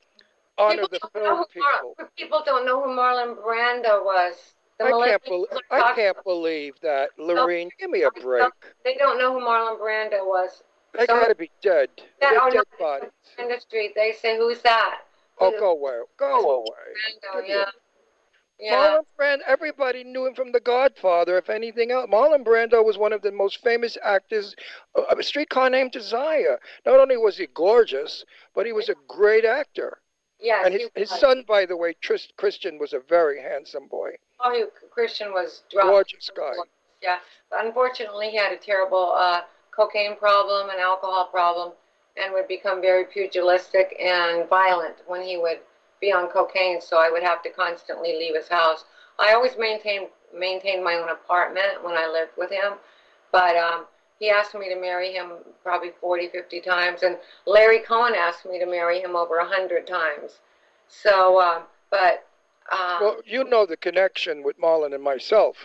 [0.59, 1.97] honor the film people.
[2.17, 4.55] people don't know who Marlon Brando was.
[4.79, 7.71] The I can't believe I can't believe that, Laurene.
[7.79, 8.49] Give me a break.
[8.85, 10.63] They don't know who Marlon Brando was.
[10.93, 11.91] They Some- gotta be dead.
[12.21, 13.11] that They're are dead not bodies.
[13.39, 13.93] in the street.
[13.95, 15.03] They say, "Who's that?"
[15.39, 16.01] Oh, go away.
[16.17, 16.67] Go away.
[17.35, 17.65] Brando, yeah.
[18.59, 18.99] Yeah.
[18.99, 22.09] Marlon Brando, everybody knew him from The Godfather, if anything else.
[22.09, 24.55] Marlon Brando was one of the most famous actors.
[24.97, 26.61] Uh, A Streetcar Named Desire.
[26.87, 28.25] Not only was he gorgeous,
[28.55, 29.99] but he was a great actor.
[30.41, 34.11] Yeah, and his, his son, by the way, Trist, Christian, was a very handsome boy.
[34.41, 35.91] Oh, he, Christian was drunk.
[35.91, 36.53] Gorgeous guy.
[37.03, 37.19] Yeah,
[37.51, 41.73] but unfortunately, he had a terrible uh, cocaine problem and alcohol problem,
[42.17, 45.61] and would become very pugilistic and violent when he would
[46.05, 46.81] be on cocaine.
[46.81, 48.85] So I would have to constantly leave his house.
[49.19, 52.73] I always maintained maintained my own apartment when I lived with him,
[53.31, 53.85] but um,
[54.19, 55.31] he asked me to marry him
[55.63, 59.87] probably 40, 50 times, and Larry Cohen asked me to marry him over a hundred
[59.87, 60.41] times.
[60.89, 62.27] So, uh, but
[62.73, 65.57] um, Well, you know the connection with Marlon and myself.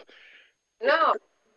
[0.81, 1.15] no.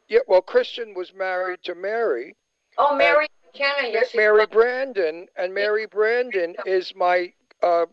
[0.08, 2.34] Yeah, well, Christian was married to Mary.
[2.78, 7.86] Oh, Mary McKenna, yes, Mary Brandon, and Mary Brandon is my uh,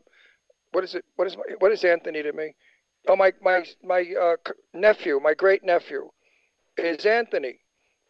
[0.72, 1.06] what is it?
[1.16, 2.56] What is my, what is Anthony to me?
[3.08, 4.36] Oh, my my my uh,
[4.74, 6.10] nephew, my great nephew,
[6.78, 7.60] is Anthony,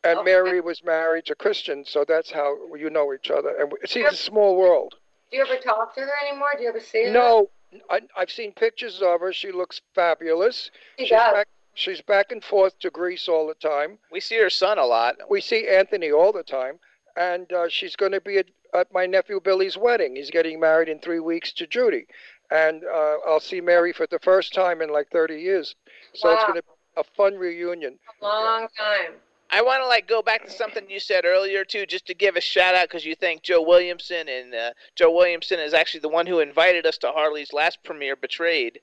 [0.03, 3.55] and Mary was married to Christian, so that's how you know each other.
[3.59, 4.95] And we- see, it's a small world.
[5.31, 6.49] Do you ever talk to her anymore?
[6.57, 7.11] Do you ever see her?
[7.11, 7.49] No,
[7.89, 9.31] I, I've seen pictures of her.
[9.31, 10.71] She looks fabulous.
[10.97, 11.33] She she's does.
[11.33, 11.47] back.
[11.75, 13.99] She's back and forth to Greece all the time.
[14.11, 15.15] We see her son a lot.
[15.29, 16.79] We see Anthony all the time,
[17.15, 20.15] and uh, she's going to be at, at my nephew Billy's wedding.
[20.15, 22.07] He's getting married in three weeks to Judy,
[22.51, 25.75] and uh, I'll see Mary for the first time in like 30 years.
[26.13, 27.97] So it's going to be a fun reunion.
[28.21, 29.13] A long time.
[29.51, 32.35] I want to like go back to something you said earlier too, just to give
[32.35, 36.09] a shout out because you thank Joe Williamson, and uh, Joe Williamson is actually the
[36.09, 38.79] one who invited us to Harley's last premiere, Betrayed,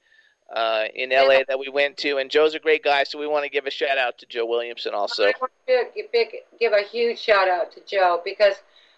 [0.52, 1.44] uh, in L.A.
[1.46, 3.70] that we went to, and Joe's a great guy, so we want to give a
[3.70, 5.24] shout out to Joe Williamson also.
[5.24, 8.56] I want to give, give a huge shout out to Joe because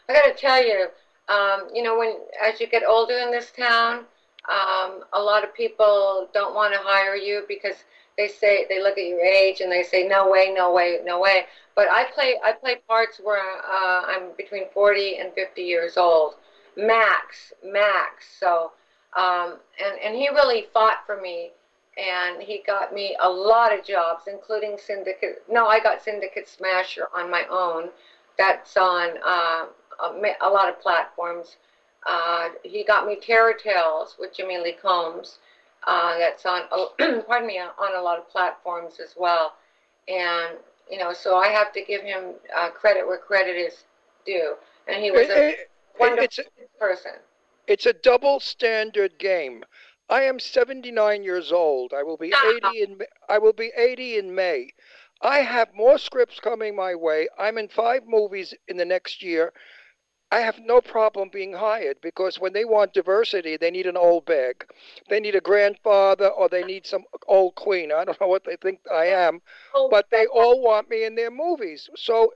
[0.08, 0.86] I got to tell you,
[1.28, 4.04] um, you know, when as you get older in this town,
[4.48, 7.84] um, a lot of people don't want to hire you because
[8.16, 11.20] they say they look at your age and they say no way, no way, no
[11.20, 11.44] way.
[11.74, 16.34] But I play I play parts where uh, I'm between 40 and 50 years old,
[16.76, 18.26] max, max.
[18.40, 18.72] So,
[19.16, 21.50] um, and and he really fought for me
[21.98, 25.42] and he got me a lot of jobs, including Syndicate.
[25.50, 27.90] No, I got Syndicate Smasher on my own.
[28.38, 29.66] That's on uh,
[30.00, 31.56] a, a lot of platforms.
[32.06, 35.38] Uh, he got me Terror Tales with Jimmy Lee Combs.
[35.86, 36.62] Uh, that's on,
[37.26, 39.54] pardon me, on a lot of platforms as well.
[40.08, 40.56] And
[40.90, 43.84] you know, so I have to give him uh, credit where credit is
[44.24, 44.54] due.
[44.86, 47.12] And he was a It- wonderful it's a- person.
[47.66, 49.64] It's a double standard game.
[50.08, 51.92] I am 79 years old.
[51.92, 52.32] I will be
[52.64, 54.70] 80 in I will be 80 in May.
[55.20, 57.28] I have more scripts coming my way.
[57.38, 59.52] I'm in 5 movies in the next year.
[60.30, 64.26] I have no problem being hired because when they want diversity, they need an old
[64.26, 64.66] bag.
[65.08, 67.90] They need a grandfather or they need some old queen.
[67.92, 69.40] I don't know what they think I am,
[69.74, 71.88] oh, but they all want me in their movies.
[71.96, 72.34] So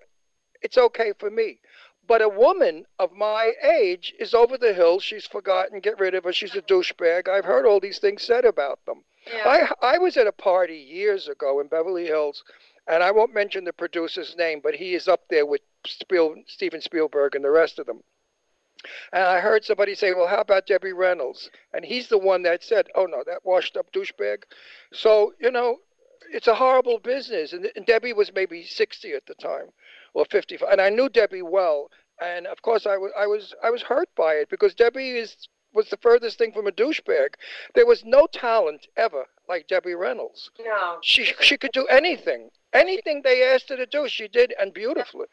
[0.62, 1.60] it's okay for me.
[2.06, 4.98] But a woman of my age is over the hill.
[4.98, 5.80] She's forgotten.
[5.80, 6.32] Get rid of her.
[6.32, 7.28] She's a douchebag.
[7.28, 9.04] I've heard all these things said about them.
[9.44, 12.42] I I was at a party years ago in Beverly Hills,
[12.88, 16.80] and I won't mention the producer's name, but he is up there with Spiel, Steven
[16.80, 18.02] Spielberg and the rest of them.
[19.12, 22.64] And I heard somebody say, "Well, how about Debbie Reynolds?" And he's the one that
[22.64, 24.44] said, "Oh no, that washed-up douchebag."
[24.92, 25.80] So you know,
[26.32, 27.52] it's a horrible business.
[27.52, 29.72] And, and Debbie was maybe 60 at the time,
[30.14, 30.68] or 55.
[30.68, 34.08] And I knew Debbie well, and of course I was I was I was hurt
[34.16, 37.34] by it because Debbie is was the furthest thing from a douchebag.
[37.74, 40.50] There was no talent ever like Debbie Reynolds.
[40.58, 40.98] No.
[41.02, 42.50] She she could do anything.
[42.72, 45.26] Anything they asked her to do, she did and beautifully.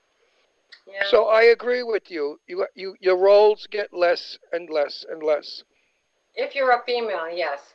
[0.87, 1.03] Yeah.
[1.09, 2.39] So I agree with you.
[2.47, 5.63] You you your roles get less and less and less.
[6.35, 7.73] If you're a female, yes.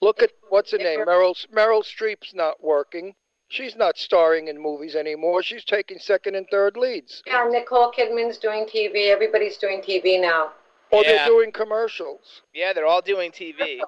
[0.00, 1.00] Look at what's her name?
[1.00, 3.14] Meryl Meryl Streep's not working.
[3.48, 5.42] She's not starring in movies anymore.
[5.42, 7.22] She's taking second and third leads.
[7.26, 9.10] Yeah, Nicole Kidman's doing TV.
[9.10, 10.52] Everybody's doing TV now.
[10.90, 11.16] Or Yeah.
[11.18, 12.42] they're doing commercials.
[12.52, 13.80] Yeah, they're all doing TV.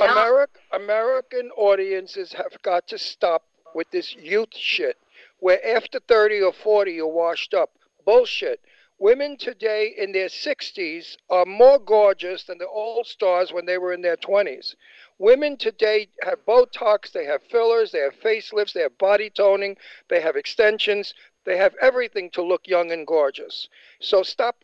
[0.00, 4.96] Americ American audiences have got to stop with this youth shit
[5.42, 7.72] where after 30 or 40 you're washed up.
[8.06, 8.60] Bullshit.
[9.00, 13.92] Women today in their 60s are more gorgeous than the old stars when they were
[13.92, 14.76] in their 20s.
[15.18, 19.76] Women today have Botox, they have fillers, they have facelifts, they have body toning,
[20.08, 21.12] they have extensions,
[21.44, 23.68] they have everything to look young and gorgeous.
[24.00, 24.62] So stop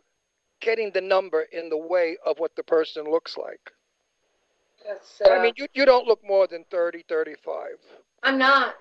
[0.61, 3.73] getting the number in the way of what the person looks like.
[4.87, 7.71] That's, uh, I mean, you, you don't look more than 30, 35.
[8.23, 8.77] I'm not.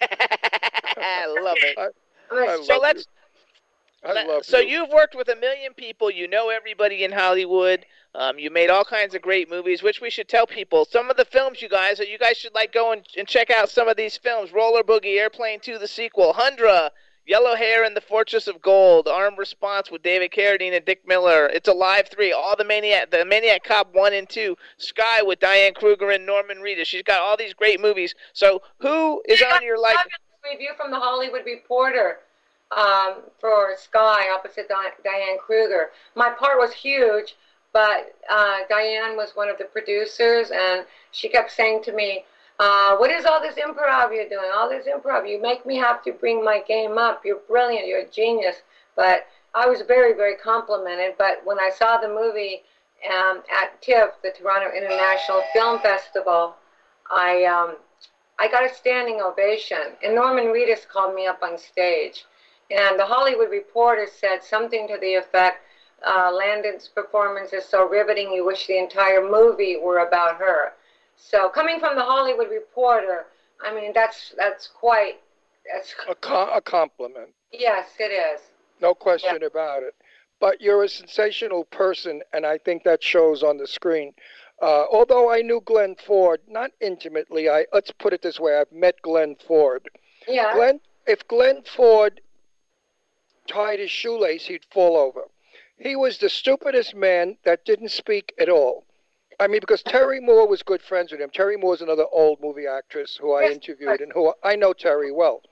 [0.00, 1.78] I love it.
[2.30, 3.06] I so love let's.
[4.04, 4.80] I love so you.
[4.80, 6.10] you've worked with a million people.
[6.10, 7.84] You know everybody in Hollywood.
[8.14, 10.84] Um, you made all kinds of great movies, which we should tell people.
[10.84, 13.68] Some of the films, you guys, you guys should like go and, and check out
[13.68, 16.90] some of these films: Roller Boogie, Airplane 2, the sequel, Hundra,
[17.28, 21.46] Yellow Hair and the Fortress of Gold, Armed Response with David Carradine and Dick Miller,
[21.46, 25.74] It's Alive 3, all the Maniac, the Maniac Cop 1 and 2, Sky with Diane
[25.74, 26.86] Kruger and Norman Reedus.
[26.86, 28.14] She's got all these great movies.
[28.32, 29.98] So who is on your like?
[30.50, 32.20] Review from the Hollywood Reporter
[32.74, 35.90] um, for Sky opposite Di- Diane Kruger.
[36.14, 37.36] My part was huge,
[37.74, 42.24] but uh, Diane was one of the producers, and she kept saying to me,
[42.58, 44.50] Uh, what is all this improv you're doing?
[44.54, 45.28] All this improv.
[45.28, 47.22] You make me have to bring my game up.
[47.24, 47.86] You're brilliant.
[47.86, 48.56] You're a genius.
[48.96, 51.14] But I was very, very complimented.
[51.18, 52.62] But when I saw the movie
[53.08, 56.56] um, at TIFF, the Toronto International Film Festival,
[57.10, 57.76] I um,
[58.40, 59.78] I got a standing ovation.
[60.02, 62.24] And Norman Reedus called me up on stage.
[62.70, 65.62] And the Hollywood Reporter said something to the effect,
[66.06, 70.74] uh, Landon's performance is so riveting, you wish the entire movie were about her.
[71.18, 73.26] So coming from the Hollywood Reporter,
[73.64, 75.16] I mean, that's, that's quite,
[75.72, 77.30] that's, A, co- a compliment.
[77.52, 78.40] yes, it is.
[78.80, 79.94] No question about it.
[80.40, 84.14] But you're a sensational person, and I think that shows on the screen.
[84.62, 88.70] Uh, although I knew Glenn Ford, not intimately, I let's put it this way: I've
[88.70, 89.88] met Glenn Ford.
[90.28, 90.54] Yeah.
[90.54, 92.20] Glenn, if Glenn Ford
[93.48, 95.22] tied his shoelace, he'd fall over.
[95.76, 98.84] He was the stupidest man that didn't speak at all.
[99.40, 101.30] I mean, because Terry Moore was good friends with him.
[101.30, 105.42] Terry Moore's another old movie actress who I interviewed and who I know Terry well.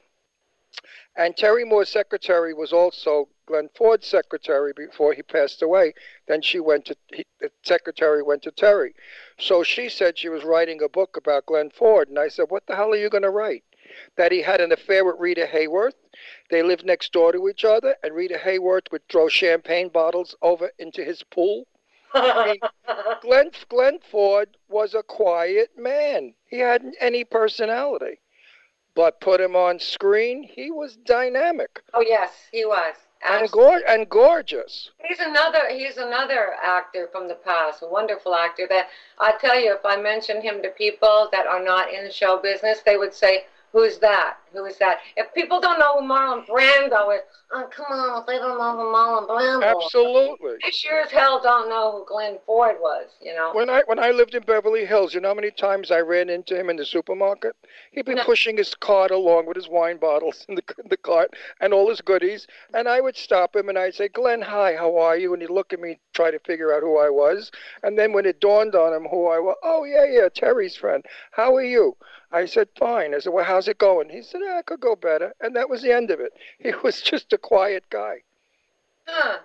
[1.14, 5.94] And Terry Moore's secretary was also Glenn Ford's secretary before he passed away.
[6.26, 8.94] Then she went to he, the secretary went to Terry.
[9.38, 12.66] So she said she was writing a book about Glenn Ford, and I said, "What
[12.66, 13.64] the hell are you going to write?"
[14.16, 15.94] That he had an affair with Rita Hayworth.
[16.50, 20.72] They lived next door to each other, and Rita Hayworth would throw champagne bottles over
[20.76, 21.66] into his pool.
[22.16, 22.60] I mean,
[23.22, 26.34] Glenn Glenn Ford was a quiet man.
[26.46, 28.20] He hadn't any personality.
[28.94, 32.94] But put him on screen, he was dynamic Oh yes, he was.
[33.22, 34.90] and gor- and gorgeous.
[35.06, 35.68] He's another.
[35.68, 38.66] He's another actor from the past, a wonderful actor.
[38.68, 38.88] That
[39.18, 42.80] I tell you, if I mention him to people that are not in show business,
[42.86, 44.38] they would say, "Who's that?
[44.56, 48.26] Who is that?" If people don't know who Marlon Brando is, oh come on, if
[48.26, 50.56] they don't know who Marlon Brando, is, Absolutely.
[50.62, 53.06] they sure as hell don't know who Glenn Ford was.
[53.20, 53.50] You know.
[53.52, 56.28] When I when I lived in Beverly Hills, you know how many times I ran
[56.28, 57.54] into him in the supermarket?
[57.92, 58.24] He'd be No.
[58.24, 61.88] pushing his cart along with his wine bottles in the in the cart and all
[61.88, 65.32] his goodies, and I would stop him and I'd say, "Glenn, hi, how are you?"
[65.32, 67.50] And he'd look at me, try to figure out who I was,
[67.82, 71.04] and then when it dawned on him who I was, "Oh yeah, yeah, Terry's friend.
[71.32, 71.96] How are you?"
[72.32, 74.94] I said, "Fine." I said, "Well, how's it going?" He said, "Ah, "I could go
[74.94, 76.32] better," and that was the end of it.
[76.58, 78.22] He was just a quiet guy.
[79.06, 79.38] Huh.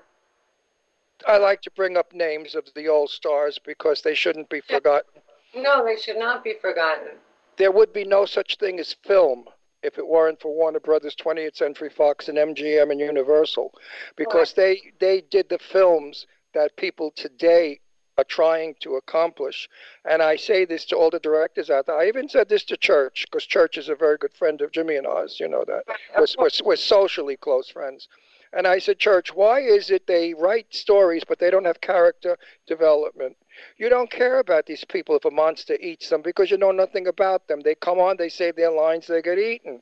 [1.28, 5.22] I like to bring up names of the old stars because they shouldn't be forgotten.
[5.54, 7.20] No, they should not be forgotten.
[7.58, 9.46] there would be no such thing as film
[9.84, 13.74] if it weren't for Warner Brothers, 20th Century Fox, and MGM and Universal,
[14.16, 17.80] because they they did the films that people today
[18.22, 19.68] are trying to accomplish.
[20.06, 21.98] And I say this to all the directors out there.
[21.98, 24.96] I even said this to Church, because Church is a very good friend of Jimmy
[24.96, 25.40] and ours.
[25.40, 25.84] You know that
[26.16, 28.08] we're, we're, we're socially close friends.
[28.54, 32.38] And I said, Church, why is it they write stories but they don't have character
[32.68, 33.38] development?
[33.78, 37.08] You don't care about these people if a monster eats them because you know nothing
[37.08, 37.62] about them.
[37.62, 39.82] They come on, they say their lines, they get eaten.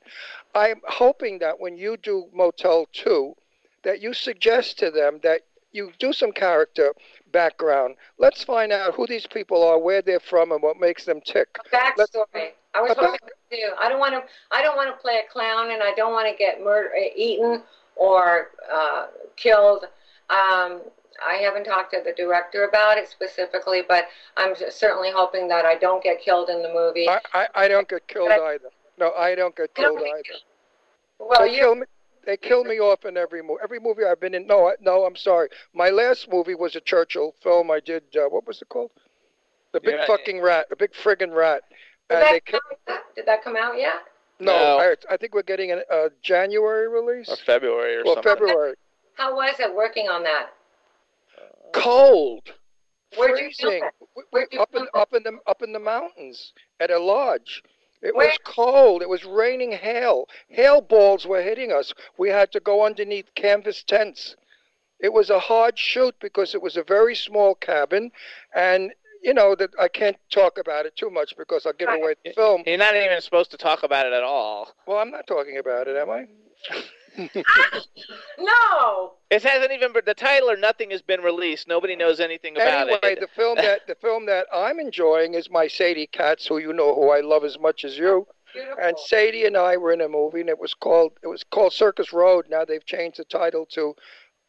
[0.54, 3.34] I'm hoping that when you do Motel 2,
[3.82, 5.42] that you suggest to them that
[5.72, 6.92] you do some character
[7.32, 7.96] background.
[8.18, 11.48] Let's find out who these people are, where they're from, and what makes them tick.
[11.72, 12.52] Backstory.
[12.74, 13.72] I was A hoping to do.
[13.80, 14.22] I don't want to.
[14.50, 17.62] I don't want to play a clown, and I don't want to get murder, eaten,
[17.96, 19.06] or uh,
[19.36, 19.84] killed.
[20.28, 20.82] Um,
[21.26, 24.06] I haven't talked to the director about it specifically, but
[24.36, 27.08] I'm certainly hoping that I don't get killed in the movie.
[27.08, 28.70] I, I, I don't get killed either.
[28.98, 30.38] No, I don't get You don't killed either.
[31.18, 31.86] Well, they you- kill me.
[32.26, 33.60] They kill me off in every movie.
[33.62, 34.46] Every movie I've been in.
[34.46, 35.48] No, I- no, I'm sorry.
[35.74, 37.70] My last movie was a Churchill film.
[37.70, 38.04] I did.
[38.16, 38.90] Uh, what was it called?
[39.72, 40.06] The big Yeah.
[40.06, 40.68] fucking rat.
[40.68, 41.62] The big friggin' rat.
[42.08, 42.60] Did And that, they kill.
[42.60, 43.14] come out?
[43.14, 43.94] Did that come out yet?
[44.38, 44.78] No, No.
[44.78, 47.28] I, I think we're getting a, a January release.
[47.28, 48.32] Or February or well, something.
[48.32, 48.74] February.
[49.14, 50.48] How was it working on that?
[51.72, 52.52] Cold.
[53.16, 53.84] Where'd you film freezing.
[53.84, 53.94] it?
[54.00, 56.90] We- we- Where'd you up film in up in the up in the mountains at
[56.90, 57.62] a lodge.
[58.02, 58.28] It Where?
[58.28, 59.02] was cold.
[59.02, 60.28] It was raining hail.
[60.48, 61.92] Hail balls were hitting us.
[62.16, 64.36] We had to go underneath canvas tents.
[64.98, 68.12] It was a hard shoot because it was a very small cabin,
[68.54, 68.92] and
[69.22, 72.32] you know that I can't talk about it too much because I'll give away the
[72.32, 72.62] film.
[72.66, 74.74] You're not even supposed to talk about it at all.
[74.86, 76.26] Well, I'm not talking about it, am I?
[78.38, 79.12] No.
[79.30, 81.68] It hasn't even been, the title or nothing has been released.
[81.68, 83.04] Nobody knows anything about anyway, it.
[83.04, 86.72] Anyway, the film that the film that I'm enjoying is my Sadie Katz, who you
[86.72, 88.26] know who I love as much as you.
[88.82, 91.72] And Sadie and I were in a movie, and it was called it was called
[91.72, 92.46] Circus Road.
[92.48, 93.94] Now they've changed the title to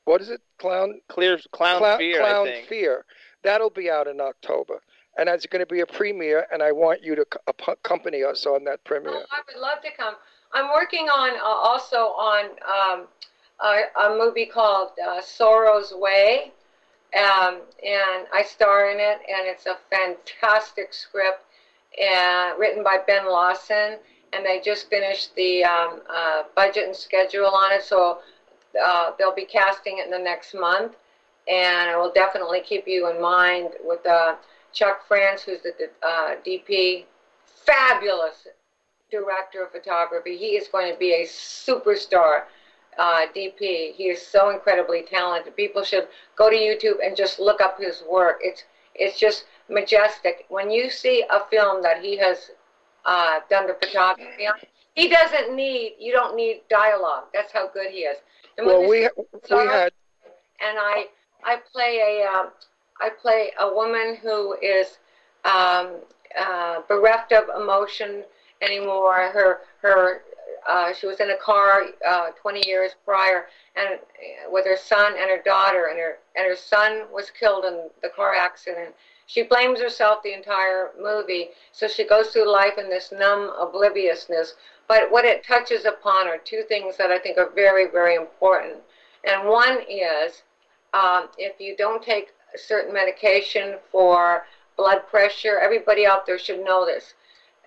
[0.06, 0.42] what is it?
[0.58, 2.68] Clown Clear Clown Clou- Fear, Clown I think.
[2.68, 3.06] Fear.
[3.44, 4.82] That'll be out in October,
[5.18, 6.48] and it's going to be a premiere.
[6.52, 7.26] And I want you to
[7.68, 9.14] accompany us on that premiere.
[9.14, 10.16] Oh, I would love to come.
[10.54, 13.08] I'm working on uh, also on um,
[13.64, 16.52] a, a movie called uh, Sorrow's Way,
[17.18, 21.44] um, and I star in it, and it's a fantastic script.
[22.00, 23.98] uh, written by Ben Lawson,
[24.34, 27.84] and they just finished the um, uh, budget and schedule on it.
[27.84, 28.20] So
[28.82, 30.96] uh, they'll be casting it in the next month,
[31.50, 34.36] and I will definitely keep you in mind with uh,
[34.74, 37.06] Chuck France, who's the uh, DP,
[37.46, 38.48] fabulous
[39.12, 40.38] director of photography.
[40.38, 42.44] He is going to be a superstar
[42.98, 43.94] uh, DP.
[43.94, 45.56] He is so incredibly talented.
[45.56, 48.40] People should go to YouTube and just look up his work.
[48.42, 48.64] It's
[48.96, 50.46] it's just majestic.
[50.50, 52.52] When you see a film that he has
[53.06, 54.56] uh, done the photography on,
[54.96, 55.96] he doesn't need.
[56.00, 57.26] You don't need dialogue.
[57.34, 58.18] That's how good he is.
[58.58, 59.08] And Well, we
[59.50, 59.92] we had
[60.60, 61.08] and I
[61.44, 62.50] I play a um,
[63.00, 64.98] I play a woman who is
[65.46, 65.96] um,
[66.38, 68.24] uh, bereft of emotion
[68.62, 69.32] anymore.
[69.34, 70.22] Her her
[70.70, 73.46] uh, she was in a car uh, 20 years prior,
[73.76, 77.66] and uh, with her son and her daughter, and her and her son was killed
[77.66, 78.94] in the car accident.
[79.26, 84.56] She blames herself the entire movie, so she goes through life in this numb obliviousness.
[84.88, 88.80] But what it touches upon are two things that I think are very, very important.
[89.24, 90.44] And one is
[90.94, 94.46] um, if you don't take certain medication for
[94.76, 97.14] blood pressure, everybody out there should know this.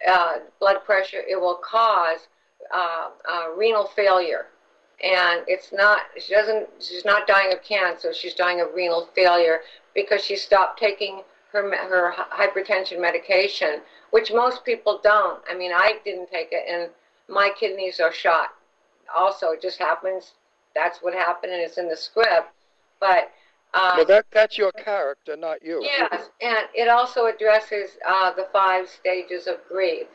[0.07, 2.28] Uh, blood pressure, it will cause
[2.74, 4.46] uh, uh, renal failure.
[5.02, 9.61] And it's not, she doesn't, she's not dying of cancer, she's dying of renal failure
[9.94, 13.80] because she stopped taking her, her hypertension medication,
[14.11, 15.40] which most people don't.
[15.48, 16.90] I mean, I didn't take it, and
[17.28, 18.50] my kidneys are shot.
[19.14, 20.32] Also, it just happens,
[20.74, 22.52] that's what happened, and it's in the script.
[23.00, 23.30] But
[23.74, 25.82] uh, well, that that's your character, not you.
[25.82, 30.06] Yes, and it also addresses uh, the five stages of grief,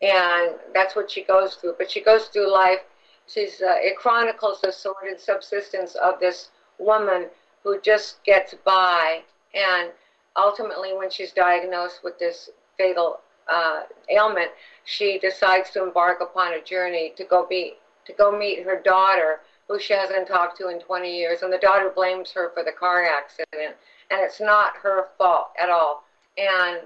[0.00, 1.74] and that's what she goes through.
[1.78, 2.80] But she goes through life.
[3.26, 7.26] She's uh, it chronicles the sordid subsistence of this woman
[7.64, 9.22] who just gets by,
[9.54, 9.90] and
[10.36, 14.50] ultimately, when she's diagnosed with this fatal uh, ailment,
[14.84, 17.74] she decides to embark upon a journey to go be
[18.04, 21.58] to go meet her daughter, who she hasn't talked to in 20 years, and the
[21.58, 23.76] daughter blames her for the car accident,
[24.10, 26.04] and it's not her fault at all.
[26.36, 26.80] And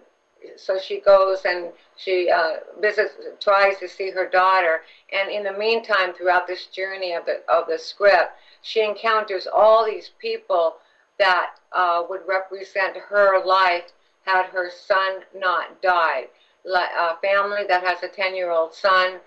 [0.57, 5.53] so she goes and she uh, visits, tries to see her daughter, and in the
[5.53, 10.77] meantime, throughout this journey of the of the script, she encounters all these people
[11.19, 13.93] that uh, would represent her life
[14.25, 16.29] had her son not died.
[16.67, 19.21] A family that has a 10 year old son,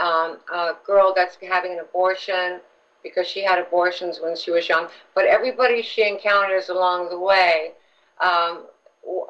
[0.00, 2.60] um, a girl that's having an abortion
[3.04, 4.88] because she had abortions when she was young.
[5.14, 7.72] But everybody she encounters along the way
[8.20, 8.64] um,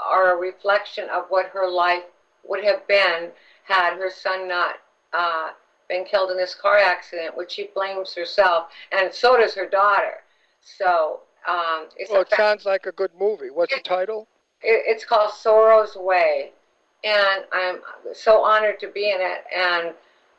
[0.01, 2.05] are a reflection of what her life
[2.49, 3.31] would have been
[3.65, 4.77] had her son not
[5.13, 5.51] uh,
[5.89, 10.23] been killed in this car accident, which she blames herself, and so does her daughter.
[10.63, 13.51] So um, it's Well, it sounds like a good movie.
[13.51, 14.29] What's the title?
[14.63, 16.53] it, it's called Sorrow's Way,
[17.05, 17.81] and I'm
[18.15, 19.45] so honored to be in it.
[19.55, 19.95] And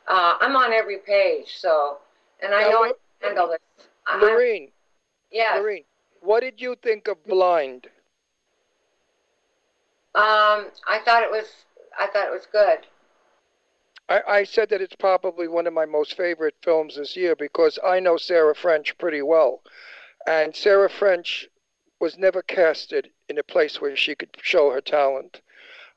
[0.08, 1.98] uh, I'm on every page, so
[2.42, 2.92] and I Now, know can
[3.26, 3.86] handle this.
[4.20, 4.70] Laurene.
[6.20, 7.88] What did you think of Blind?
[10.14, 11.46] Um, I thought it was
[11.98, 12.86] I thought it was good.
[14.08, 17.78] I, I said that it's probably one of my most favorite films this year because
[17.84, 19.62] I know Sarah French pretty well.
[20.26, 21.48] And Sarah French
[22.00, 25.40] was never casted in a place where she could show her talent.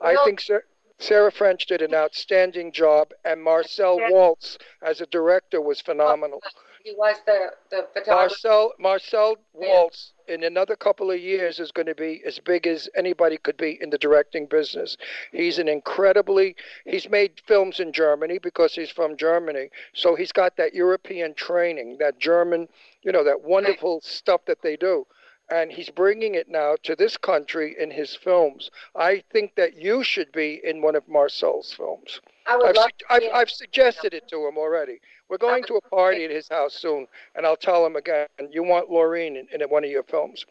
[0.01, 0.59] I think Sa-
[0.97, 6.41] Sarah French did an outstanding job, and Marcel Walz as a director was phenomenal.
[6.83, 8.29] He was the the photographer.
[8.29, 12.87] Marcel Marcel Walz in another couple of years is going to be as big as
[12.95, 14.95] anybody could be in the directing business.
[15.31, 16.55] He's an incredibly
[16.85, 19.69] he's made films in Germany because he's from Germany.
[19.93, 22.67] So he's got that European training, that German,
[23.01, 25.05] you know, that wonderful stuff that they do.
[25.51, 28.69] And he's bringing it now to this country in his films.
[28.95, 32.21] I think that you should be in one of Marcel's films.
[32.47, 34.99] I would I've, love su- I've, I've suggested it to him already.
[35.29, 38.27] We're going to a party at his house soon, and I'll tell him again.
[38.51, 40.45] You want Laurene in, in one of your films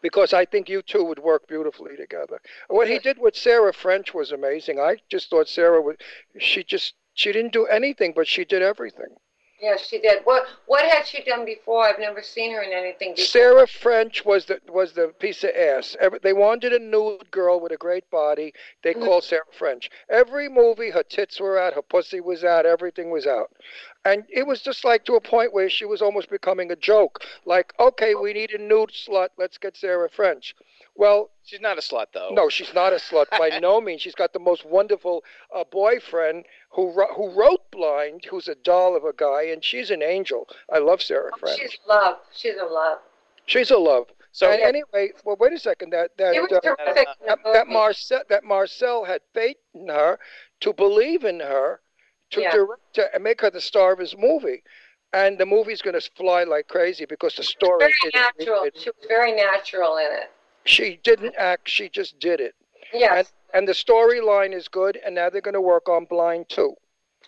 [0.00, 2.40] because I think you two would work beautifully together.
[2.68, 4.78] What he did with Sarah French was amazing.
[4.78, 6.00] I just thought Sarah would.
[6.38, 9.16] She just she didn't do anything, but she did everything.
[9.60, 10.22] Yes, she did.
[10.24, 11.84] What what had she done before?
[11.84, 13.26] I've never seen her in anything before.
[13.26, 15.96] Sarah French was the was the piece of ass.
[16.00, 18.52] Every, they wanted a nude girl with a great body.
[18.82, 19.04] They mm-hmm.
[19.04, 19.90] called Sarah French.
[20.10, 23.52] Every movie, her tits were out, her pussy was out, everything was out,
[24.04, 27.24] and it was just like to a point where she was almost becoming a joke.
[27.46, 29.28] Like, okay, we need a nude slut.
[29.38, 30.54] Let's get Sarah French.
[30.94, 32.30] Well, She's not a slut, though.
[32.32, 34.02] no, she's not a slut by no means.
[34.02, 35.24] She's got the most wonderful
[35.54, 40.02] uh, boyfriend who who wrote Blind, who's a doll of a guy, and she's an
[40.02, 40.48] angel.
[40.72, 41.60] I love Sarah French.
[41.60, 42.16] She's love.
[42.34, 42.98] She's a love.
[43.46, 44.06] She's a love.
[44.32, 45.90] So and anyway, well, wait a second.
[45.90, 47.72] That that It was uh, terrific that, that movie.
[47.74, 50.18] Marcel that Marcel had faith in her
[50.60, 51.80] to believe in her
[52.34, 52.50] to Yeah.
[52.52, 54.62] direct her and make her the star of his movie.
[55.12, 57.78] And the movie's going to fly like crazy because the story.
[57.78, 58.64] Very it- natural.
[58.64, 60.30] it- She was very natural in it.
[60.64, 62.54] she didn't act; she just did it.
[62.92, 63.32] Yes.
[63.52, 64.98] And, and the storyline is good.
[65.04, 66.74] And now they're going to work on Blind too.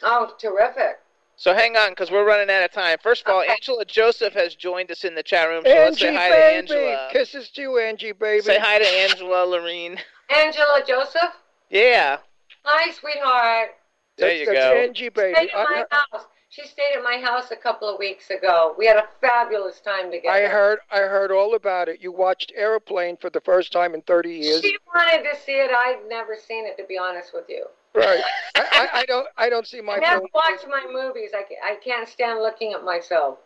[0.02, 0.98] Oh, terrific.
[1.38, 2.96] So hang on, because we're running out of time.
[3.02, 5.62] First of all, Angela Joseph has joined us in the chat room.
[5.66, 7.08] So let's say hi baby, to Angela.
[7.12, 8.42] kisses to you, Angie, baby.
[8.42, 10.00] Say hi to Angela Laurene.
[10.30, 11.34] Angela Joseph.
[11.70, 12.18] Yeah.
[12.64, 13.74] Hi, sweetheart.
[14.18, 14.76] There That's- you that's go.
[14.80, 15.34] Angie, baby.
[15.34, 16.26] Stayed at I- my house.
[16.48, 18.74] She stayed at my house a couple of weeks ago.
[18.78, 20.34] We had a fabulous time together.
[20.34, 22.00] I heard I heard all about it.
[22.00, 24.60] You watched Airplane for the first time in 30 years.
[24.62, 25.70] She wanted to see it.
[25.70, 27.66] I'd never seen it, to be honest with you.
[27.94, 28.20] Right.
[28.54, 30.30] I, I, I don't I don't see my I never film.
[30.34, 31.32] watch my movies.
[31.36, 33.38] I, ca- I can't stand looking at myself.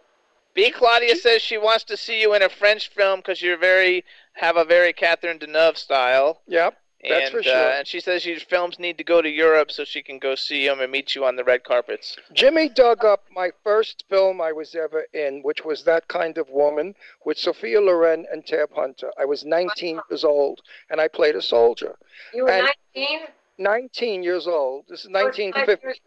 [0.54, 0.70] B.
[0.70, 4.56] Claudia says she wants to see you in a French film because you're very have
[4.56, 6.42] a very Catherine Deneuve style.
[6.46, 6.76] Yep,
[7.08, 7.54] that's and, for sure.
[7.54, 10.34] Uh, and she says your films need to go to Europe so she can go
[10.34, 12.16] see them and meet you on the red carpets.
[12.32, 16.48] Jimmy dug up my first film I was ever in, which was That Kind of
[16.50, 16.94] Woman
[17.24, 19.10] with Sophia Loren and Tab Hunter.
[19.18, 20.60] I was 19 years old
[20.90, 21.96] and I played a soldier.
[22.34, 23.20] You were And- 19?
[23.58, 24.86] 19 years old.
[24.88, 26.00] This is 1950.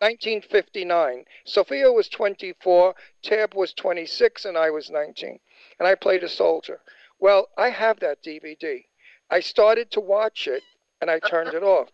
[0.00, 1.24] 1959.
[1.44, 5.40] Sophia was 24, Tab was 26, and I was 19.
[5.80, 6.80] And I played a soldier.
[7.18, 8.84] Well, I have that DVD.
[9.30, 10.62] I started to watch it,
[11.00, 11.88] and I turned it off.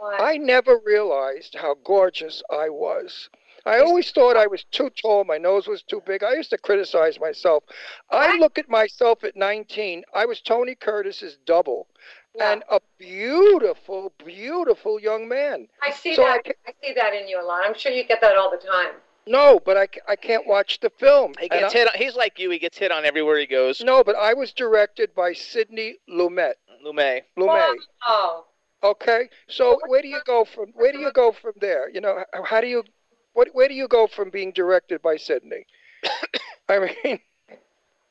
[0.00, 3.28] I never realized how gorgeous I was.
[3.66, 6.22] I always thought I was too tall, my nose was too big.
[6.22, 7.64] I used to criticize myself.
[8.10, 11.88] I look at myself at 19, I was Tony Curtis's double.
[12.40, 15.66] And a beautiful, beautiful young man.
[15.82, 16.54] I see So I that.
[16.68, 17.62] I, see that in you a lot.
[17.64, 18.92] I'm sure you get that all the time.
[19.26, 21.34] No, but I, I can't watch the film.
[21.40, 21.88] He gets I- hit.
[21.88, 22.50] On, he's like you.
[22.50, 23.82] He gets hit on everywhere he goes.
[23.82, 26.54] No, but I was directed by Sidney Lumet.
[26.84, 27.22] Lumet.
[27.38, 27.76] Lumet.
[28.06, 28.44] Oh.
[28.82, 30.66] Okay, so where do you go from?
[30.74, 31.90] Where do you go from there?
[31.90, 32.84] You know, how do you,
[33.32, 33.48] what?
[33.52, 35.66] Where do you go from being directed by Sidney?
[36.68, 37.18] I mean,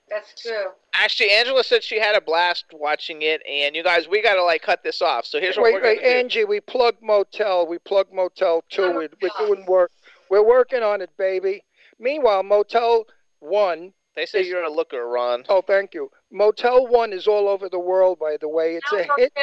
[0.09, 0.71] That's true.
[0.93, 4.61] Actually, Angela said she had a blast watching it, and you guys, we gotta like
[4.61, 5.25] cut this off.
[5.25, 6.19] So here's what wait, we're wait, gonna do.
[6.19, 7.65] Angie, we plug Motel.
[7.65, 8.83] We plug Motel Two.
[8.83, 9.91] Oh we're, we're doing work.
[10.29, 11.63] We're working on it, baby.
[11.99, 13.05] Meanwhile, Motel
[13.39, 13.93] One.
[14.15, 15.43] They say you're a looker, Ron.
[15.47, 16.09] Oh, thank you.
[16.31, 18.75] Motel One is all over the world, by the way.
[18.75, 19.33] It's a hit.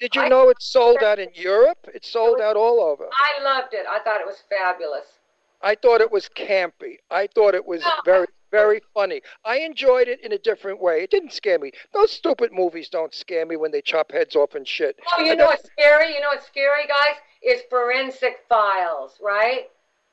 [0.00, 1.78] Did you I- know it's sold out in Europe?
[1.94, 3.08] It's sold out all over.
[3.12, 3.86] I loved it.
[3.88, 5.06] I thought it was fabulous.
[5.62, 6.98] I thought it was campy.
[7.10, 9.22] I thought it was very, very funny.
[9.44, 11.02] I enjoyed it in a different way.
[11.04, 11.70] It didn't scare me.
[11.92, 14.98] Those stupid movies don't scare me when they chop heads off and shit.
[15.16, 16.14] Oh, you know what's scary?
[16.14, 17.16] You know what's scary, guys?
[17.42, 19.70] Is forensic files, right?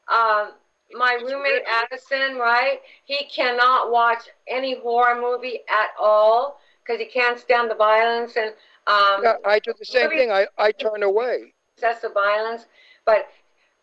[0.08, 0.52] Um,
[0.94, 2.80] my roommate Addison, right?
[3.06, 8.52] He cannot watch any horror movie at all because he can't stand the violence and
[8.88, 10.32] um, Yeah, I do the same movie- thing.
[10.32, 11.54] I, I turn away.
[11.76, 12.66] excessive violence.
[13.06, 13.28] But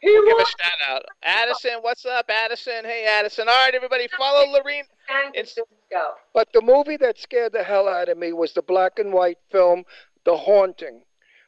[0.01, 1.05] he We'll give a shout out.
[1.23, 2.85] Addison, what's up, Addison?
[2.85, 3.49] Hey, Addison.
[3.49, 4.83] All right, everybody, follow Laurene.
[5.09, 5.65] San Francisco.
[6.35, 9.39] But the movie that scared the hell out of me was the black and white
[9.51, 9.85] film,
[10.24, 11.03] The Haunting,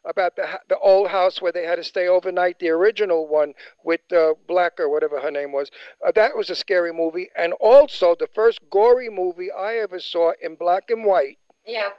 [0.09, 2.59] about the the old house where they had to stay overnight.
[2.59, 3.55] The original one
[3.85, 5.71] with uh, Black or whatever her name was.
[6.05, 10.33] Uh, that was a scary movie, and also the first gory movie I ever saw
[10.43, 11.91] in black and white Yeah.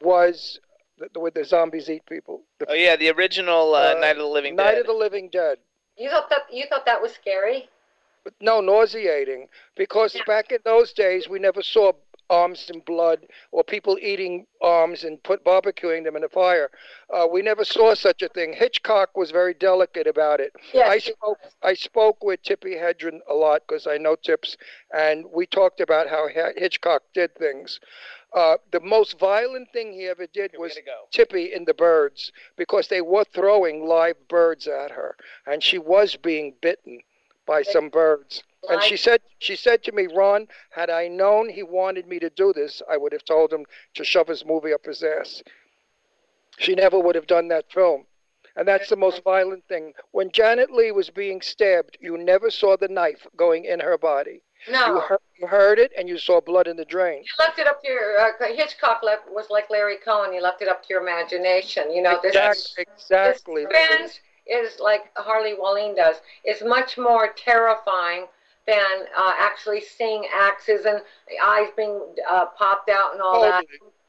[0.00, 0.60] was
[0.98, 2.42] the, the, where the zombies eat people.
[2.60, 4.80] The Oh yeah, the original uh, Uh, Night of the Living Night Dead.
[4.80, 5.58] of the Living Dead.
[5.98, 7.68] You thought that you thought that was scary?
[8.40, 9.48] No, nauseating.
[9.76, 11.92] Because back in those days, we never saw
[12.30, 16.70] arms and blood or people eating arms and put barbecuing them in the fire.
[17.12, 18.52] Uh, we never saw such a thing.
[18.52, 20.52] Hitchcock was very delicate about it.
[20.72, 21.38] Yes, I spoke.
[21.62, 24.56] I spoke with Tippi Hedren a lot because I know Tips,
[24.92, 27.80] and we talked about how Hi- Hitchcock did things.
[28.34, 30.78] Uh, the most violent thing he ever did was
[31.10, 35.16] Tippy in the birds because they were throwing live birds at her,
[35.46, 37.00] and she was being bitten
[37.46, 38.42] by some birds.
[38.68, 42.30] And she said, she said to me, Ron, had I known he wanted me to
[42.30, 43.64] do this, I would have told him
[43.94, 45.42] to shove his movie up his ass.
[46.58, 48.06] She never would have done that film.
[48.56, 49.92] And that's the most violent thing.
[50.12, 54.42] When Janet Leigh was being stabbed, you never saw the knife going in her body.
[54.70, 54.86] No.
[54.86, 57.18] You heard, you heard it and you saw blood in the drain.
[57.18, 59.02] You left it up to your uh, Hitchcock.
[59.02, 60.32] Left was like Larry Cohen.
[60.32, 61.92] You left it up to your imagination.
[61.92, 62.34] You know this.
[62.34, 62.84] Exactly.
[62.94, 63.66] exactly.
[63.70, 66.16] This is like Harley Wallen does.
[66.44, 68.26] Is much more terrifying
[68.66, 71.00] than uh, actually seeing axes and
[71.42, 73.64] eyes being uh, popped out and all that.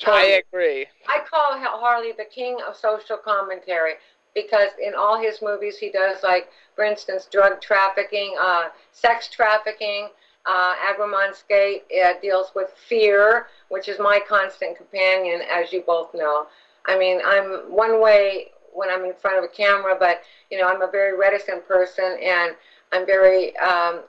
[0.06, 0.86] I agree.
[1.08, 3.94] I call Harley the king of social commentary
[4.34, 10.10] because in all his movies he does like, for instance, drug trafficking, uh, sex trafficking,
[10.48, 16.14] Uh, Agramon's Gate uh, deals with fear, which is my constant companion, as you both
[16.14, 16.48] know.
[16.86, 20.68] I mean, I'm one way when I'm in front of a camera, but you know,
[20.70, 22.56] I'm a very reticent person, and
[22.94, 24.04] I'm very um,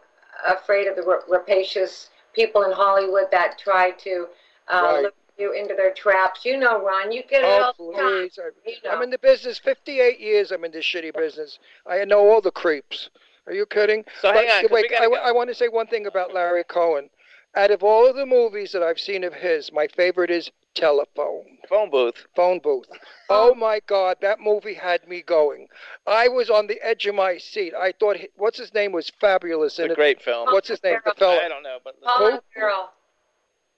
[0.47, 4.28] afraid of the rapacious people in Hollywood that try to
[4.69, 5.01] uh, Right.
[5.02, 6.44] lure you into their traps.
[6.44, 8.52] You know, Ron, you get it Oh, all the time.
[8.65, 8.81] please.
[8.85, 10.51] I- I'm in the business 58 years.
[10.52, 11.59] I'm in this shitty business.
[11.86, 13.09] I know all the creeps.
[13.47, 14.05] Are you kidding?
[14.20, 16.65] So hang on, 'cause wait, we gotta I, want to say one thing about Larry
[16.65, 17.09] Cohen.
[17.55, 21.44] Out of all of the movies that I've seen of his, my favorite is Telephone.
[21.68, 22.26] Phone booth.
[22.36, 22.86] Phone booth.
[23.28, 25.66] Oh my God, that movie had me going.
[26.06, 27.74] I was on the edge of my seat.
[27.78, 29.96] I thought, what's his name was fabulous in It's a it.
[29.96, 30.46] great film.
[30.52, 30.98] What's his name?
[31.05, 31.40] The fella.
[31.44, 32.90] I don't know, but Colin Farrell.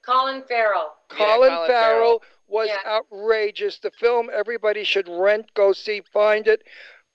[0.05, 0.93] Colin Farrell.
[1.09, 2.78] Colin, Colin Farrell was Yeah.
[2.86, 3.78] outrageous.
[3.78, 6.62] The film everybody should rent, go see, find it.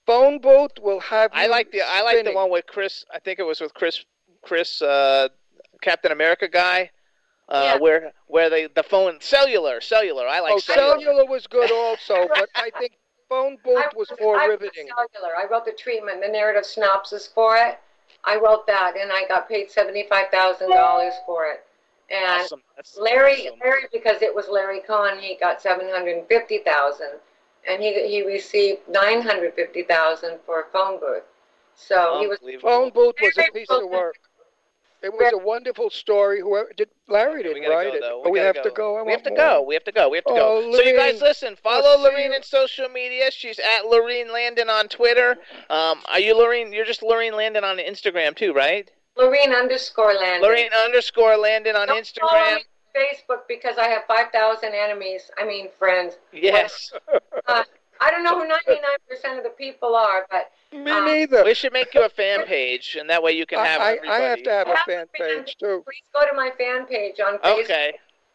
[0.05, 1.31] Phone booth will have.
[1.33, 2.35] I you like the I like the spinning.
[2.35, 3.05] one with Chris.
[3.13, 4.03] I think it was with Chris
[4.43, 5.29] Chris uh,
[5.81, 6.91] Captain America guy.
[7.47, 12.27] Uh, Where where they the phone cellular cellular I like oh, cellular was good also,
[12.34, 12.93] but I think
[13.30, 14.88] phone booth was more I wrote riveting.
[14.88, 15.35] Cellular.
[15.38, 17.80] I wrote the treatment, the narrative synopsis for it.
[18.23, 21.63] I wrote that, and I got paid seventy-five thousand dollars for it.
[22.09, 22.61] And Awesome.
[22.99, 23.59] Larry, awesome.
[23.63, 27.11] Larry, because it was Larry Cohen, he got seven hundred and fifty thousand,
[27.69, 31.23] and he he received nine hundred fifty thousand for a phone booth.
[31.76, 34.15] So he was Phone booth was a piece of work.
[35.06, 36.41] It was a wonderful story.
[36.41, 38.02] Whoever did Larry didn't gotta write go it.
[38.02, 38.23] though.
[38.26, 39.03] Oh, we gotta have to go.
[39.03, 39.61] We have to go.
[39.61, 40.10] We have to go.
[40.10, 40.77] We have to Oh, go.
[40.77, 41.56] So you guys listen.
[41.56, 43.30] Follow I'll Laurene in social media.
[43.32, 45.38] She's at Laurene Landon on Twitter.
[45.69, 46.73] Um, are you Laurene?
[46.73, 48.90] You're just Laurene Landon on Instagram too, right?
[49.18, 50.49] Laurene underscore Landon.
[50.49, 52.56] Laurene underscore Landon on Don't follow Instagram.
[52.56, 52.64] me
[52.95, 55.30] on Facebook because I have five thousand enemies.
[55.38, 56.18] I mean friends.
[56.34, 56.91] Yes.
[57.48, 57.64] Uh,
[58.02, 61.43] I don't know who ninety-nine percent of the people are, but Me um, neither.
[61.43, 63.93] We should make you a fan page, and that way you can have I, I,
[63.95, 64.09] everybody.
[64.23, 65.83] I have to have a Have fan page too.
[65.85, 67.63] please go to my fan page on Facebook.
[67.63, 67.93] Okay.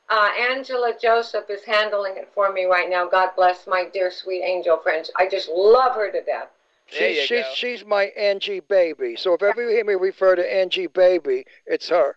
[0.09, 3.07] Uh, Angela Joseph is handling it for me right now.
[3.09, 5.09] God bless my dear sweet angel friend.
[5.17, 6.49] I just love her to death.
[6.91, 7.51] There She's you she's go.
[7.55, 9.15] she's my Angie baby.
[9.17, 12.17] So if ever you hear me refer to Angie baby, it's her.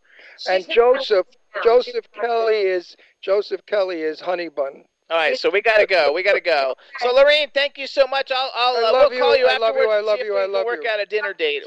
[0.50, 1.28] and Joseph
[1.64, 4.86] Joseph she's- Kelly is Joseph Kelly is Honey Bun.
[5.10, 6.12] All right, so we gotta go.
[6.14, 6.76] We gotta go.
[7.00, 8.32] So Lorraine, thank you so much.
[8.34, 9.44] I'll, I'll I uh, love we'll call you.
[9.44, 9.86] you I love afterwards.
[9.86, 9.92] you.
[9.92, 10.34] I love see if you.
[10.34, 10.90] we I can love work you.
[10.90, 11.64] out a dinner date.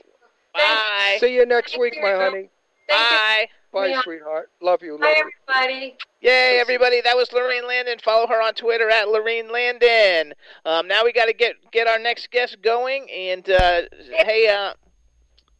[0.54, 1.18] Bye.
[1.20, 2.48] See you next week, my honey.
[2.88, 3.48] Bye.
[3.72, 4.00] Bye, Yeah.
[4.02, 4.50] sweetheart.
[4.62, 4.92] Love you.
[4.92, 5.30] Love Hi, you.
[5.58, 5.96] everybody.
[6.22, 7.00] Yay, everybody!
[7.02, 7.98] That was Lorraine Landon.
[8.02, 10.32] Follow her on Twitter at Lorraine Landon.
[10.64, 13.08] Um, now we got to get get our next guest going.
[13.10, 13.82] And uh,
[14.24, 14.72] hey, uh,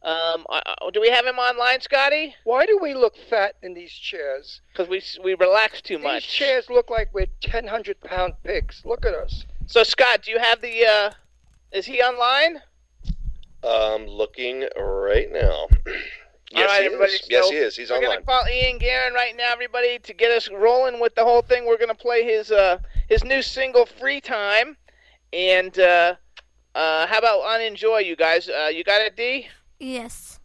[0.07, 2.33] um, uh, uh, do we have him online, Scotty?
[2.45, 4.61] Why do we look fat in these chairs?
[4.71, 6.23] Because we we relax too These much.
[6.23, 8.81] These chairs look like we're ten hundred pound pigs.
[8.85, 9.43] Look at us.
[9.65, 10.85] So Scott, do you have the?
[10.85, 11.11] Uh,
[11.73, 12.61] is he online?
[13.63, 15.67] Um, looking right now.
[16.51, 17.27] yes, right, he everybody, is.
[17.29, 17.75] Yes, he is.
[17.75, 18.23] He's We're online.
[18.23, 21.65] gonna call Ian Guerin right now, everybody, to get us rolling with the whole thing.
[21.65, 22.77] We're gonna play his uh
[23.09, 24.77] his new single "Free Time,"
[25.33, 26.15] and uh,
[26.75, 28.05] uh, how about "Unenjoy"?
[28.05, 29.49] You guys, uh, you got it, D?
[29.79, 30.39] Yes.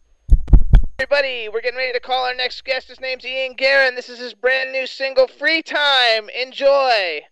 [0.99, 2.87] Everybody, we're getting ready to call our next guest.
[2.87, 3.95] His name's Ian Guerin.
[3.95, 7.25] This is his brand new single, "Free Time." Enjoy.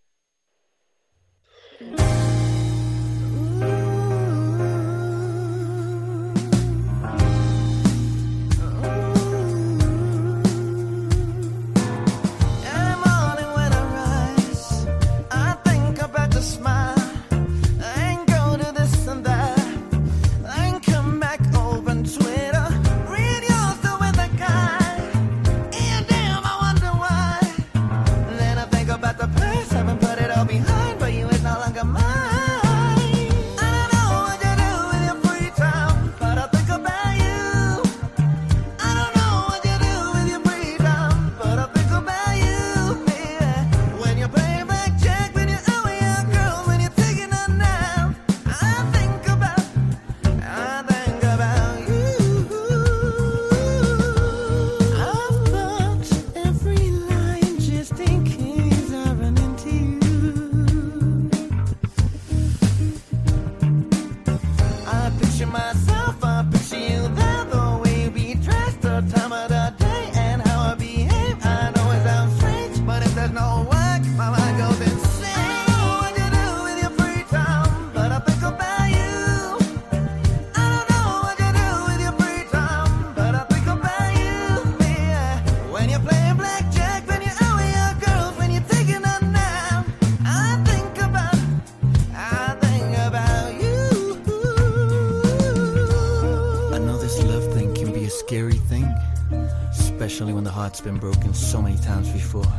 [100.81, 102.51] Been broken so many times before.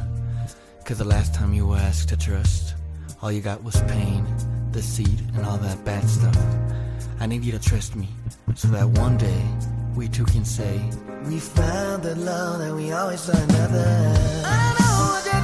[0.84, 2.74] Cause the last time you were asked to trust,
[3.20, 4.24] all you got was pain,
[4.70, 6.36] deceit, and all that bad stuff.
[7.20, 8.08] I need you to trust me,
[8.54, 9.42] so that one day
[9.96, 10.80] we two can say,
[11.24, 14.14] We found the love that we always saw another.
[14.44, 15.41] I know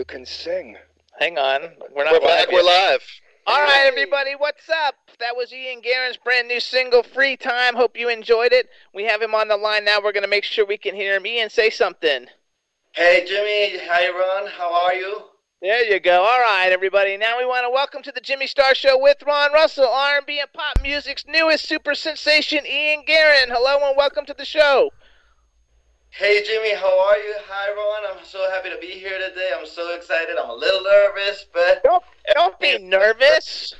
[0.00, 0.78] you can sing.
[1.18, 1.60] Hang on.
[1.94, 2.50] We're not We're back.
[2.50, 3.02] We're live.
[3.46, 4.94] All right, everybody, what's up?
[5.18, 7.76] That was Ian Guerin's brand new single, Free Time.
[7.76, 8.70] Hope you enjoyed it.
[8.94, 9.98] We have him on the line now.
[10.02, 11.26] We're going to make sure we can hear him.
[11.26, 12.28] Ian, say something.
[12.92, 15.20] Hey Jimmy, hi Ron, how are you?
[15.60, 16.22] There you go.
[16.22, 17.18] All right, everybody.
[17.18, 20.50] Now we want to welcome to the Jimmy Star Show with Ron Russell, R&B and
[20.54, 23.50] pop music's newest super sensation, Ian Guerin.
[23.50, 24.92] Hello and welcome to the show.
[26.12, 27.34] Hey Jimmy, how are you?
[27.48, 29.52] Hi Ron, I'm so happy to be here today.
[29.58, 30.36] I'm so excited.
[30.36, 32.02] I'm a little nervous, but don't
[32.34, 33.74] don't be nervous.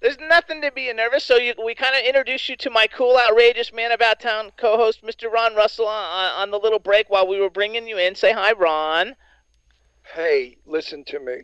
[0.00, 1.24] There's nothing to be nervous.
[1.24, 5.02] So you, we kind of introduced you to my cool, outrageous man about town co-host,
[5.02, 5.30] Mr.
[5.30, 8.14] Ron Russell, on, on the little break while we were bringing you in.
[8.14, 9.16] Say hi, Ron.
[10.14, 11.42] Hey, listen to me.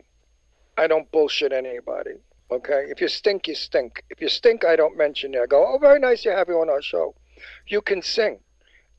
[0.77, 2.11] I don't bullshit anybody.
[2.51, 2.85] Okay?
[2.89, 4.03] If you stink, you stink.
[4.09, 5.43] If you stink, I don't mention you.
[5.43, 7.15] I go, oh, very nice to have you on our show.
[7.67, 8.39] You can sing.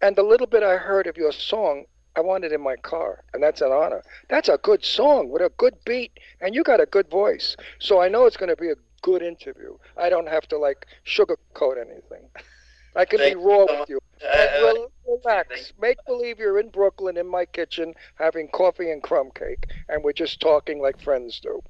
[0.02, 1.84] And the little bit I heard of your song,
[2.16, 3.24] I want it in my car.
[3.32, 4.02] And that's an honor.
[4.28, 6.18] That's a good song with a good beat.
[6.40, 7.56] And you got a good voice.
[7.78, 9.76] So I know it's going to be a good interview.
[9.96, 12.28] I don't have to, like, sugarcoat anything.
[12.96, 13.66] I can Thank be raw you.
[13.80, 14.00] with you.
[14.22, 15.72] Uh, rel- relax.
[15.80, 20.12] Make believe you're in Brooklyn in my kitchen having coffee and crumb cake, and we're
[20.12, 21.62] just talking like friends do.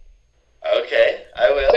[0.79, 1.73] okay, I will.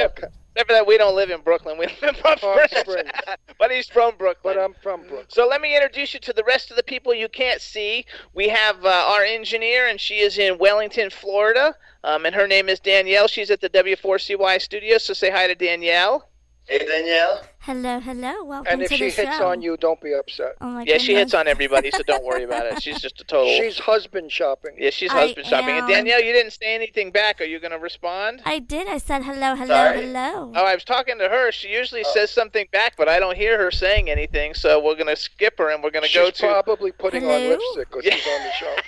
[0.55, 1.77] Except for that, we don't live in Brooklyn.
[1.77, 2.87] We live in Palm Palm Springs.
[2.87, 3.11] Springs.
[3.59, 4.55] but he's from Brooklyn.
[4.55, 5.25] But I'm from Brooklyn.
[5.27, 8.05] So let me introduce you to the rest of the people you can't see.
[8.33, 11.75] We have uh, our engineer, and she is in Wellington, Florida.
[12.05, 13.27] Um, and her name is Danielle.
[13.27, 14.97] She's at the W4CY studio.
[14.97, 16.29] So say hi to Danielle.
[16.67, 17.41] Hey Danielle.
[17.65, 18.43] Hello, hello.
[18.43, 18.73] Welcome to the show.
[18.73, 19.47] And if to she the hits show.
[19.47, 20.53] on you, don't be upset.
[20.61, 22.79] Oh my yeah, she hits on everybody, so don't worry about it.
[22.83, 23.47] She's just a total.
[23.57, 24.75] She's husband shopping.
[24.77, 25.79] yeah, she's I husband shopping.
[25.79, 25.87] And.
[25.87, 27.41] Danielle, you didn't say anything back.
[27.41, 28.43] Are you going to respond?
[28.45, 28.87] I did.
[28.87, 30.03] I said hello, hello, Sorry.
[30.03, 30.51] hello.
[30.53, 31.51] Oh, I was talking to her.
[31.51, 34.53] She usually says something back, but I don't hear her saying anything.
[34.53, 36.35] So we're going to skip her, and we're going to go to.
[36.35, 37.49] She's probably putting on Hello?
[37.49, 38.75] lipstick because she's on the show.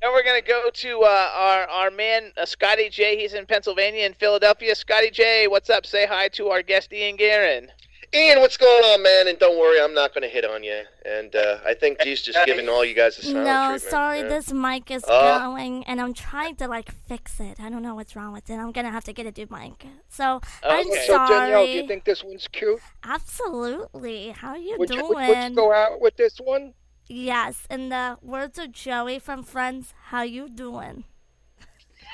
[0.00, 3.18] Then we're gonna go to uh, our our man uh, Scotty J.
[3.18, 4.74] He's in Pennsylvania and Philadelphia.
[4.74, 5.84] Scotty J, what's up?
[5.84, 7.69] Say hi to our guest Ian Guerin.
[8.12, 9.28] Ian, what's going on, man?
[9.28, 10.82] And don't worry, I'm not going to hit on you.
[11.06, 13.82] And uh, I think he's just giving all you guys a silent No, treatment.
[13.82, 14.28] sorry, yeah.
[14.28, 15.38] this mic is Oh.
[15.38, 17.60] going, and I'm trying to like fix it.
[17.60, 18.54] I don't know what's wrong with it.
[18.54, 19.86] I'm gonna have to get a new mic.
[20.08, 21.04] So I'm Okay.
[21.06, 21.18] So.
[21.28, 22.80] Danielle, do you think this one's cute?
[23.04, 24.30] Absolutely.
[24.30, 25.08] How are you Would you, doing?
[25.14, 26.74] would, would you go out with this one?
[27.06, 31.04] Yes, in the words of Joey from Friends, how you doing?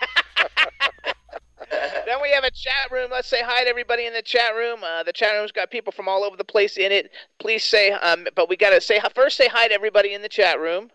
[2.07, 3.11] Then we have a chat room.
[3.11, 4.81] Let's say hi to everybody in the chat room.
[4.85, 7.11] Uh, the chat room's got people from all over the place in it.
[7.39, 9.37] Please say, um, but we gotta say first.
[9.37, 10.91] Say hi to everybody in the chat room.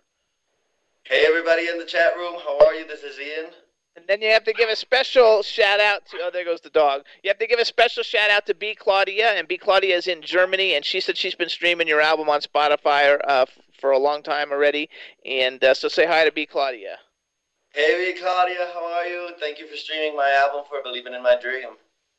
[1.03, 2.87] Hey everybody in the chat room, how are you?
[2.87, 3.51] This is Ian.
[3.97, 6.17] And then you have to give a special shout out to.
[6.23, 7.03] Oh, there goes the dog.
[7.23, 10.07] You have to give a special shout out to B Claudia, and B Claudia is
[10.07, 13.45] in Germany, and she said she's been streaming your album on Spotify uh,
[13.79, 14.89] for a long time already.
[15.25, 16.99] And uh, so say hi to B Claudia.
[17.73, 19.29] Hey, Claudia, how are you?
[19.39, 21.69] Thank you for streaming my album for Believing in My Dream.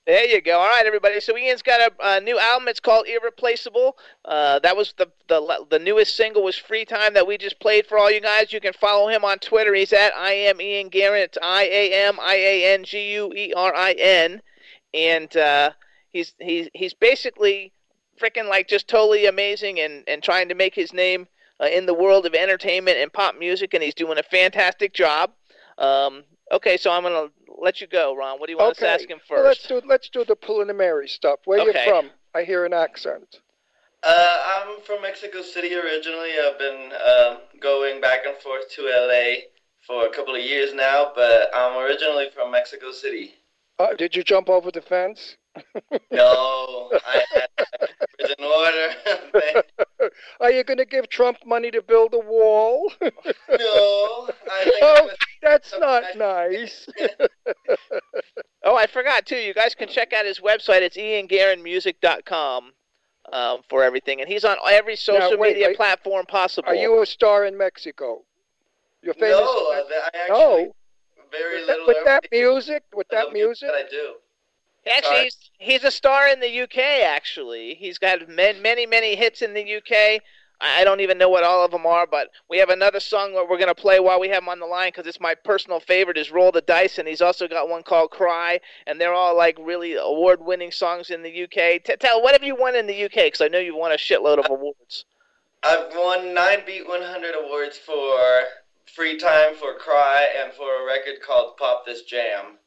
[0.07, 0.59] There you go.
[0.59, 1.21] All right, everybody.
[1.21, 2.69] So Ian's got a, a new album.
[2.69, 3.99] It's called Irreplaceable.
[4.25, 7.87] Uh, that was the, the the newest single was Free Time that we just played
[7.87, 8.53] for all you guys.
[8.53, 9.75] You can follow him on Twitter.
[9.75, 11.23] He's at I am Ian Guerin.
[11.23, 14.41] It's I A M I A N G U E R I N,
[14.95, 15.71] and uh,
[16.13, 17.73] he's he's he's basically
[18.21, 21.29] freaking like just totally amazing and and trying to make his name
[21.61, 25.31] uh, in the world of entertainment and pop music, and he's doing a fantastic job.
[25.79, 27.29] Um, okay, so I'm gonna
[27.59, 28.39] let you go, Ron.
[28.39, 29.31] What do you want us to ask him first?
[29.31, 31.41] Well, let's do let's do the preliminary stuff.
[31.45, 31.85] Where Okay.
[31.85, 32.11] you from?
[32.35, 33.41] I hear an accent.
[34.03, 36.31] Uh, I'm from Mexico City originally.
[36.45, 39.43] I've been um, going back and forth to LA
[39.87, 43.35] for a couple of years now, but I'm originally from Mexico City.
[43.79, 45.37] Uh, did you jump over the fence?
[46.11, 47.23] No, I
[48.19, 49.63] prison order.
[50.41, 52.91] Are you going to give Trump money to build a wall?
[53.03, 53.11] no,
[54.51, 55.11] I think oh,
[55.43, 56.89] that's not nice.
[58.65, 59.37] Oh, I forgot too.
[59.37, 60.83] You guys can check out his website.
[60.83, 62.73] It's ianguerinmusic.com
[63.33, 66.69] um, for everything, and he's on every social Now, wait, media platform possible.
[66.69, 68.23] Are you a star in Mexico?
[69.03, 69.41] You're famous.
[69.41, 70.73] No, I actually no.
[71.31, 71.87] very With that, little.
[71.87, 73.69] with that music, with that music.
[73.69, 74.15] that I do.
[74.87, 76.79] Actually, he's, he's a star in the UK.
[77.05, 80.23] Actually, he's got many, many, many hits in the UK.
[80.63, 83.49] I don't even know what all of them are, but we have another song that
[83.49, 85.81] we're going to play while we have him on the line because it's my personal
[85.81, 86.17] favorite.
[86.17, 89.59] Is "Roll the Dice," and he's also got one called "Cry," and they're all like
[89.61, 91.83] really award-winning songs in the UK.
[91.83, 93.25] T- tell what have you won in the UK?
[93.25, 95.05] Because I know you've won a shitload of awards.
[95.65, 98.45] I've won nine Beat 100 awards for
[98.87, 102.59] Free Time, for Cry, and for a record called Pop This Jam.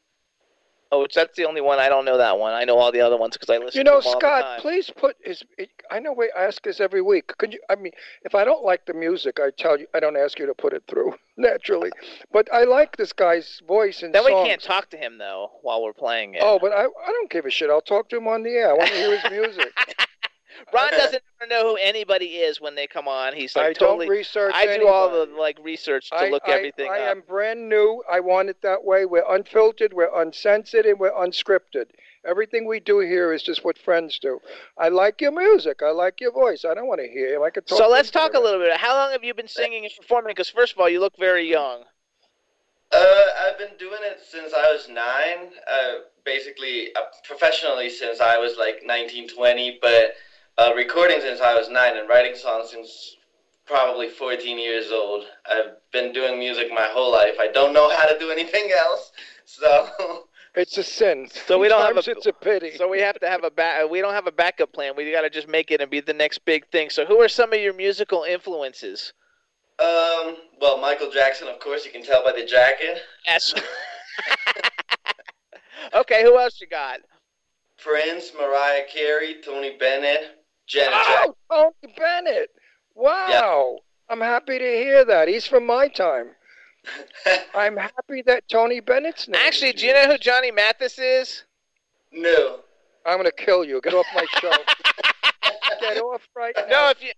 [0.92, 2.52] Oh, which that's the only one I don't know that one.
[2.52, 3.78] I know all the other ones because I listen.
[3.78, 5.42] You know, to them all the Scott, please put his.
[5.90, 7.36] I know we ask this every week.
[7.38, 7.60] Could you?
[7.68, 7.92] I mean,
[8.22, 10.72] if I don't like the music, I tell you, I don't ask you to put
[10.72, 11.90] it through naturally.
[12.32, 15.82] But I like this guy's voice and Then we can't talk to him though while
[15.82, 16.42] we're playing it.
[16.44, 17.68] Oh, but I, I don't give a shit.
[17.68, 18.70] I'll talk to him on the air.
[18.70, 19.72] I want to hear his music.
[20.72, 23.34] Ron doesn't ever know who anybody is when they come on.
[23.34, 24.08] He's like I don't totally.
[24.08, 27.16] research I do all the like research to I, look I- everything I, up.
[27.16, 28.02] am brand new.
[28.10, 29.04] I want it that way.
[29.06, 29.92] We're unfiltered.
[29.92, 31.86] We're uncensored, and we're unscripted.
[32.26, 34.40] Everything we do here is just what friends do.
[34.76, 35.80] I like your music.
[35.82, 36.64] I like your voice.
[36.64, 37.42] I don't want to hear him.
[37.42, 37.78] I could talk.
[37.78, 38.76] So let's talk a little bit.
[38.76, 40.30] How long have you been singing and performing?
[40.30, 41.84] Because first of all, you look very young.
[42.92, 45.52] Uh, I've been doing it since I was nine.
[45.70, 45.92] Uh,
[46.24, 50.14] basically, uh, professionally since I was like 19, 20, but
[50.58, 53.16] uh, recording since I was nine and writing songs since
[53.66, 55.24] probably 14 years old.
[55.50, 57.34] I've been doing music my whole life.
[57.38, 59.12] I don't know how to do anything else,
[59.44, 59.88] so.
[60.56, 61.28] It's a sin.
[61.46, 62.10] So we don't have a.
[62.10, 62.78] it's a pity.
[62.78, 63.90] So we have to have a back.
[63.90, 64.94] We don't have a backup plan.
[64.96, 66.88] We got to just make it and be the next big thing.
[66.88, 69.12] So who are some of your musical influences?
[69.78, 73.02] Um, well, Michael Jackson, of course, you can tell by the jacket.
[73.26, 73.52] Yes.
[75.94, 77.00] okay, who else you got?
[77.78, 80.35] Prince, Mariah Carey, Tony Bennett,
[80.66, 80.94] Janet
[81.50, 82.50] Oh, Tony Bennett.
[82.94, 83.78] Wow.
[84.08, 85.28] I'm happy to hear that.
[85.28, 86.28] He's from my time.
[87.54, 89.40] I'm happy that Tony Bennett's name.
[89.44, 91.44] Actually, do you know who Johnny Mathis is?
[92.12, 92.60] No.
[93.04, 93.80] I'm going to kill you.
[93.80, 94.50] Get off my show.
[95.80, 96.66] Get off right now.
[96.68, 97.12] No, if you.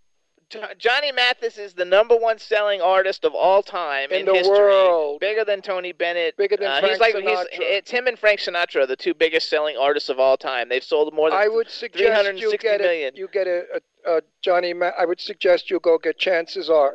[0.51, 4.35] Jo- Johnny Mathis is the number one selling artist of all time In in, the
[4.35, 4.57] history.
[4.59, 5.20] world.
[5.20, 6.37] Bigger than Tony Bennett.
[6.37, 7.47] Bigger than Uh, Frank he's like Sinatra.
[7.51, 10.69] he's it's him and Frank Sinatra, the two biggest selling artists of all time.
[10.70, 13.12] They've sold more than I would suggest you get million.
[13.15, 13.62] a, you get a,
[14.07, 14.73] a, a Johnny.
[14.73, 16.95] Ma- I would suggest you go get Chances Are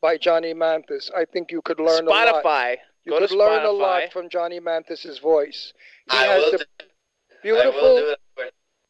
[0.00, 1.10] by Johnny Mathis.
[1.16, 2.44] I think you could learn a lot.
[2.44, 2.76] Spotify.
[3.04, 5.72] You Go could learn a lot from Johnny Mathis's voice.
[6.08, 6.64] He I has will the do
[7.42, 7.82] beautiful.
[7.82, 8.44] will do.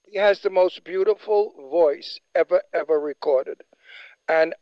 [0.04, 3.62] He has the most beautiful voice ever ever recorded,
[4.28, 4.54] and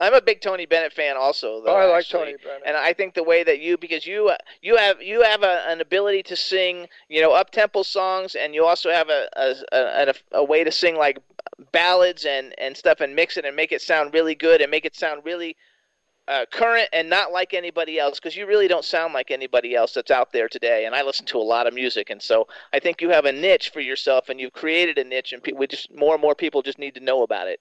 [0.00, 1.62] I'm a big Tony Bennett fan, also.
[1.64, 2.32] Though, Oh, I like actually.
[2.32, 2.62] Tony Bennett.
[2.66, 5.80] and I think the way that you, because you, you have you have a, an
[5.80, 10.08] ability to sing, you know, up tempo songs, and you also have a a, a
[10.10, 11.18] a a way to sing like
[11.72, 14.84] ballads and and stuff, and mix it and make it sound really good, and make
[14.84, 15.56] it sound really
[16.26, 19.92] uh, current and not like anybody else because you really don't sound like anybody else
[19.92, 20.86] that's out there today.
[20.86, 23.32] And I listen to a lot of music, and so I think you have a
[23.32, 26.34] niche for yourself, and you've created a niche, and pe- we just more and more
[26.34, 27.60] people just need to know about it.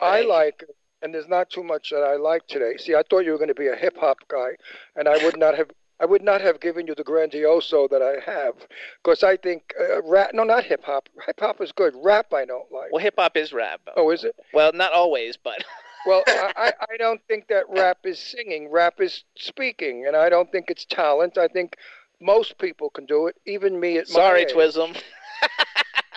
[0.00, 0.64] I like.
[1.00, 2.76] And there's not too much that I like today.
[2.76, 4.56] See, I thought you were going to be a hip hop guy,
[4.96, 5.70] and I would not have.
[6.00, 8.54] I would not have given you the grandioso that I have,
[9.02, 10.30] because I think uh, rap.
[10.32, 11.08] No, not hip hop.
[11.26, 11.94] Hip hop is good.
[11.96, 12.92] Rap I don't like.
[12.92, 13.80] Well, hip hop is rap.
[13.96, 14.34] Oh, is it?
[14.52, 15.64] Well, not always, but
[16.06, 18.70] Well, I, I don't think that rap is singing.
[18.70, 21.36] Rap is speaking, and I don't think it's talent.
[21.36, 21.76] I think
[22.20, 24.54] most people can do it, even me at Sorry, my age.
[24.54, 24.96] Twism.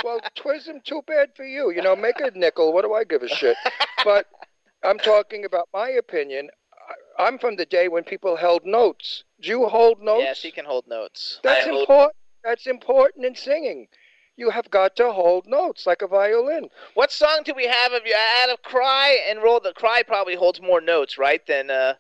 [0.04, 1.72] Well, Twism, too bad for you.
[1.72, 2.74] You know, make a nickel.
[2.74, 3.58] What do I give a shit?
[4.04, 4.28] But
[4.84, 6.50] I'm talking about my opinion.
[6.74, 9.24] I- I'm from the day when people held notes.
[9.40, 10.24] Do you hold notes?
[10.24, 11.40] Yes, he can hold notes.
[11.44, 12.16] That's important.
[12.44, 13.88] That's important in singing.
[14.36, 16.70] You have got to hold notes like a violin.
[16.96, 20.36] What song do we have of you out of Cry and Roll the Cry probably
[20.36, 21.46] holds more notes, right?
[21.46, 21.96] Than uh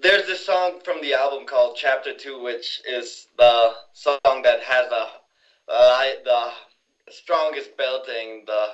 [0.00, 4.88] There's this song from the album called Chapter Two, which is the song that has
[4.88, 5.08] the uh,
[5.72, 8.66] I- the strongest belting, the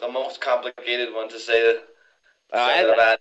[0.00, 1.76] the most complicated one to say.
[2.52, 3.16] Uh, I,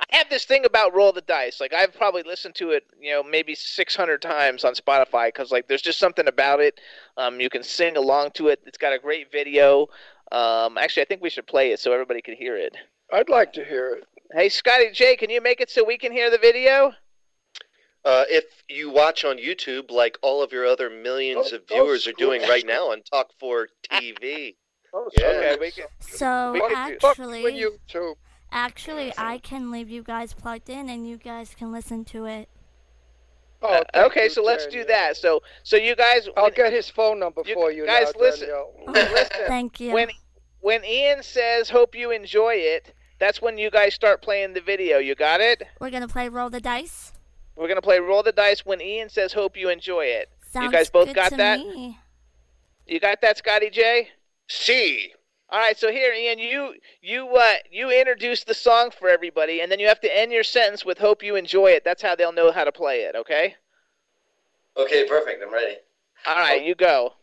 [0.00, 1.60] I have this thing about Roll the Dice.
[1.60, 5.68] Like I've probably listened to it, you know, maybe 600 times on Spotify because like
[5.68, 6.80] there's just something about it.
[7.16, 8.60] Um, you can sing along to it.
[8.66, 9.88] It's got a great video.
[10.32, 12.76] Um, actually, I think we should play it so everybody can hear it.
[13.12, 14.04] I'd like to hear it.
[14.32, 16.92] Hey, Scotty J, can you make it so we can hear the video?
[18.04, 22.12] Uh, if you watch on YouTube, like all of your other millions of viewers are
[22.12, 24.56] doing right now on Talk 4 TV.
[25.18, 25.26] yeah.
[25.26, 25.84] Okay, we can.
[26.00, 28.16] So we could do- actually,
[28.50, 32.48] actually, I can leave you guys plugged in, and you guys can listen to it.
[33.62, 35.18] Oh, Uh, okay, so let's do that.
[35.18, 37.84] So, so you guys, I'll get his phone number for you.
[37.84, 38.48] guys, now, listen.
[38.48, 38.72] Danielle.
[38.88, 39.40] listen.
[39.46, 39.92] Thank you.
[39.92, 40.08] When
[40.60, 44.98] when Ian says "Hope you enjoy it," that's when you guys start playing the video.
[44.98, 45.62] You got it?
[45.78, 47.12] We're gonna play roll the dice.
[47.56, 50.70] We're gonna play roll the dice when Ian says "Hope you enjoy it." Sounds you
[50.72, 51.60] guys both good got that?
[51.60, 51.98] me.
[52.86, 54.08] You got that, Scotty J?
[54.48, 55.12] C.
[55.52, 59.70] All right, so here, Ian, you you uh you introduce the song for everybody, and
[59.70, 62.32] then you have to end your sentence with "Hope you enjoy it." That's how they'll
[62.32, 63.16] know how to play it.
[63.16, 63.56] Okay?
[64.76, 65.42] Okay, perfect.
[65.42, 65.76] I'm ready.
[66.26, 67.14] All right, you go.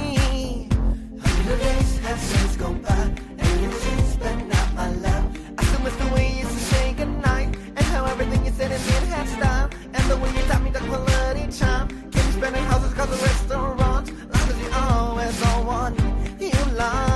[1.13, 5.37] Little days have since gone by, and you since but not my love.
[5.55, 8.71] I still miss the way you used to say goodnight, and how everything you said
[8.71, 11.18] and did had style, and the way you taught me quality time.
[12.39, 15.95] Can you spend in houses, cause the restaurants, long as you always on one
[16.39, 17.08] you like.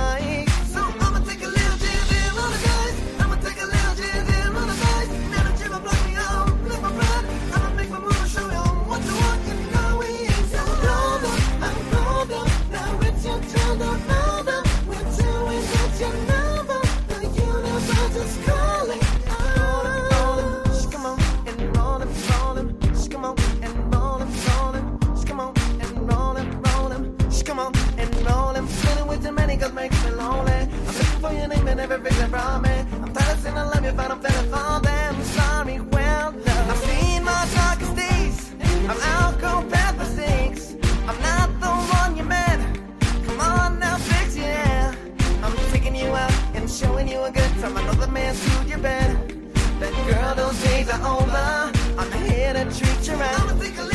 [33.98, 35.22] I'm feeling for them.
[35.22, 36.34] Sorry, well.
[36.70, 38.54] I've seen my darkest days.
[38.88, 39.14] I'm.
[41.06, 42.58] I'm not the one you met.
[43.26, 44.38] Come on now, fix.
[45.42, 47.76] I'm taking you out and showing you a good time.
[47.76, 49.10] I know the man screwed you bad.
[49.80, 51.72] That girl, those days are over.
[51.98, 53.93] I'm here to treat you right.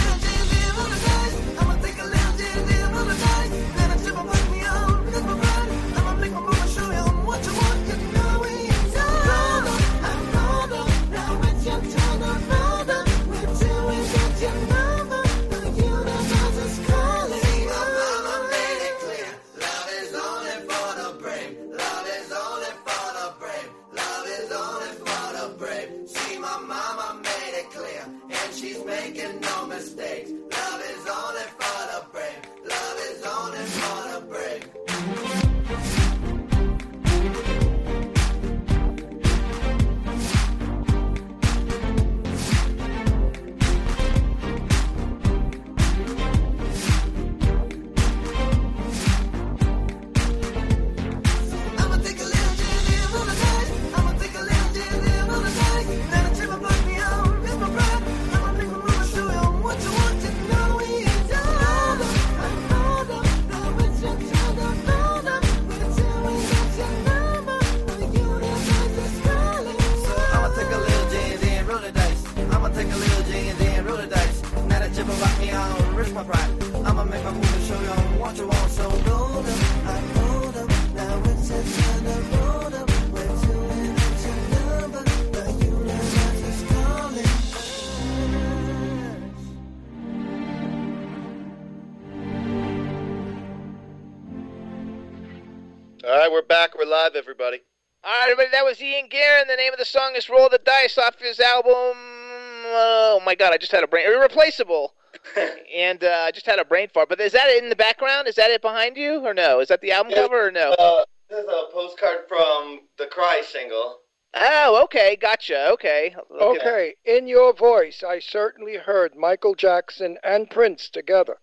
[97.10, 97.58] Live, everybody.
[98.04, 99.48] All right, everybody, that was Ian Guerin.
[99.48, 101.74] The name of the song is Roll the Dice off his album.
[101.74, 104.06] Oh, my God, I just had a brain.
[104.06, 104.94] Irreplaceable.
[105.76, 107.10] and uh, I just had a brain fart.
[107.10, 108.28] But is that in the background?
[108.28, 109.26] Is that it behind you?
[109.26, 109.60] Or no?
[109.60, 110.76] Is that the album cover or no?
[110.78, 114.02] Uh, this is a postcard from the Cry single.
[114.36, 115.18] Oh, okay.
[115.20, 115.72] Gotcha.
[115.72, 116.16] Okay.
[116.40, 121.38] Okay, in your voice, I certainly heard Michael Jackson and Prince together.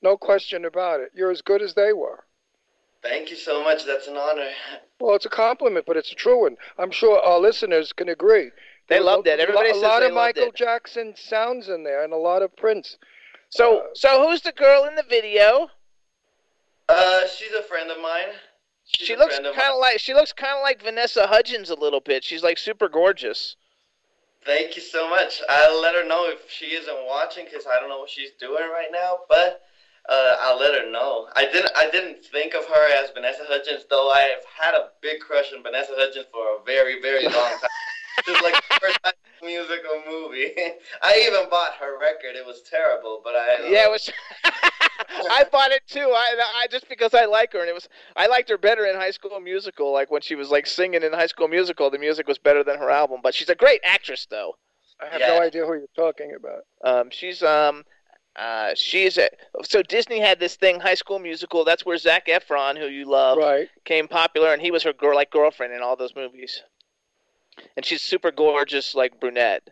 [0.00, 1.10] No question about it.
[1.12, 2.24] You're as good as they were.
[3.02, 3.84] Thank you so much.
[3.84, 4.50] That's an honor.
[5.00, 6.56] Well, it's a compliment, but it's a true one.
[6.78, 8.50] I'm sure our listeners can agree.
[8.88, 9.40] They There was loved a- it.
[9.40, 10.54] Everybody a says lot they of loved Michael it.
[10.56, 12.96] Jackson sounds in there, and a lot of Prince.
[13.50, 15.70] So, so who's the girl in the video?
[16.88, 18.28] Uh, she's a friend of mine.
[18.86, 22.00] She's She looks kind of like she looks kind of like Vanessa Hudgens a little
[22.00, 22.24] bit.
[22.24, 23.56] She's like super gorgeous.
[24.46, 25.42] Thank you so much.
[25.48, 28.62] I'll let her know if she isn't watching because I don't know what she's doing
[28.72, 29.62] right now, but
[30.08, 31.28] uh, I'll let her know.
[31.36, 31.70] I didn't.
[31.76, 34.10] I didn't think of her as Vanessa Hudgens, though.
[34.10, 37.70] I have had a big crush on Vanessa Hudgens for a very, very long time.
[38.26, 39.12] this is like the first time
[39.42, 40.52] musical movie.
[41.02, 42.36] I even bought her record.
[42.36, 43.68] It was terrible, but I.
[43.68, 44.10] Yeah, it was.
[45.30, 46.10] I bought it too.
[46.14, 48.96] I, I just because I like her, and it was I liked her better in
[48.96, 49.92] High School Musical.
[49.92, 52.78] Like when she was like singing in High School Musical, the music was better than
[52.78, 53.20] her album.
[53.22, 54.54] But she's a great actress, though.
[55.00, 56.62] I have no idea who you're talking about.
[56.82, 57.84] Um, she's um,
[58.38, 59.28] uh, she's a,
[59.64, 61.64] so Disney had this thing, High School Musical.
[61.64, 63.68] That's where Zac Efron, who you love, right.
[63.84, 66.62] came popular, and he was her girl, like girlfriend in all those movies.
[67.76, 69.68] And she's super gorgeous, like brunette.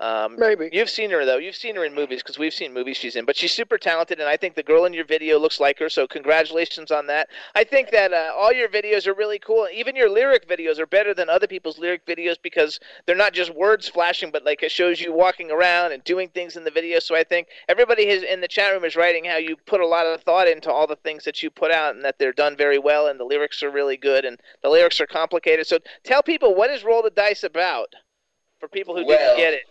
[0.00, 1.36] Um, Maybe you've seen her though.
[1.36, 3.26] You've seen her in movies because we've seen movies she's in.
[3.26, 5.90] But she's super talented, and I think the girl in your video looks like her.
[5.90, 7.28] So congratulations on that.
[7.54, 9.68] I think that uh, all your videos are really cool.
[9.72, 13.54] Even your lyric videos are better than other people's lyric videos because they're not just
[13.54, 16.98] words flashing, but like it shows you walking around and doing things in the video.
[16.98, 19.86] So I think everybody has, in the chat room is writing how you put a
[19.86, 22.56] lot of thought into all the things that you put out, and that they're done
[22.56, 25.66] very well, and the lyrics are really good, and the lyrics are complicated.
[25.66, 27.88] So tell people what is Roll the Dice about
[28.60, 29.62] for people who Well, didn't get it.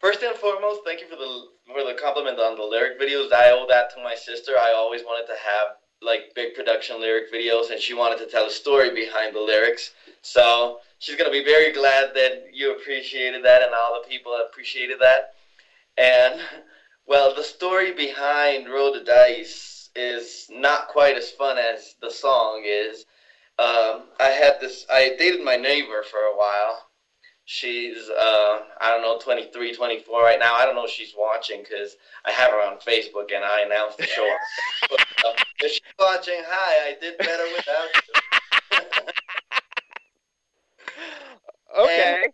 [0.00, 3.30] First and foremost, thank you for the for the compliment on the lyric videos.
[3.34, 4.52] I owe that to my sister.
[4.58, 8.46] I always wanted to have like big production lyric videos, and she wanted to tell
[8.46, 9.90] a story behind the lyrics.
[10.22, 14.98] So she's gonna be very glad that you appreciated that, and all the people appreciated
[15.00, 15.34] that.
[15.98, 16.40] And
[17.04, 22.62] well, the story behind Roll the Dice is not quite as fun as the song
[22.64, 23.04] is.
[23.58, 24.86] Um, I had this.
[24.90, 26.89] I dated my neighbor for a while.
[27.52, 30.54] She's, uh, I don't know, 23, 24 right now.
[30.54, 33.98] I don't know if she's watching because I have her on Facebook and I announced
[33.98, 34.32] the show.
[34.88, 39.02] but, uh, if she's watching, hi, I did better without you.
[41.78, 42.20] Okay.
[42.24, 42.32] And,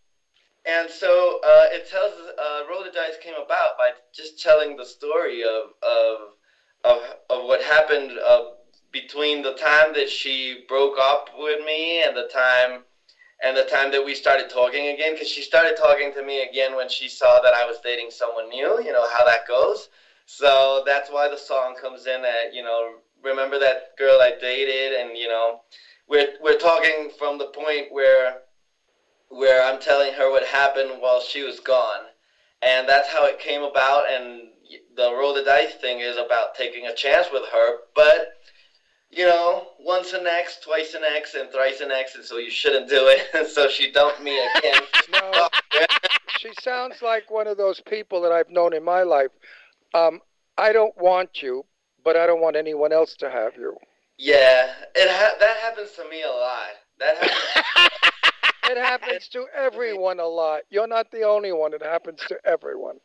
[0.65, 4.85] and so uh, it tells uh, Roll the Dice came about by just telling the
[4.85, 6.19] story of of
[6.85, 6.99] of,
[7.29, 8.45] of what happened uh,
[8.93, 12.85] between the time that she broke up with me and the time
[13.43, 16.75] and the time that we started talking again because she started talking to me again
[16.77, 18.81] when she saw that I was dating someone new.
[18.83, 19.89] You know how that goes.
[20.27, 24.99] So that's why the song comes in at you know remember that girl I dated
[24.99, 25.61] and you know
[26.09, 28.41] we're we're talking from the point where
[29.29, 32.07] where I'm telling her what happened while she was gone.
[32.63, 34.11] And that's how it came about.
[34.11, 34.49] And
[34.97, 37.79] the roll the dice thing is about taking a chance with her.
[37.95, 38.29] But,
[39.17, 42.51] you know, once an ex, twice an ex, and thrice an ex, and so you
[42.51, 43.23] shouldn't do it.
[43.35, 44.81] And so she dumped me again.
[45.13, 45.49] No,
[46.39, 49.31] she sounds like one of those people that I've known in my life.
[49.95, 50.21] Um,
[50.59, 51.65] I don't want you,
[52.05, 53.77] but I don't want anyone else to have you.
[54.19, 56.69] yeah, it ha- that happens to me a lot.
[56.99, 57.93] That happens.
[58.69, 60.63] It happens to everyone a lot.
[60.71, 61.73] You're not the only one.
[61.73, 62.97] It happens to everyone.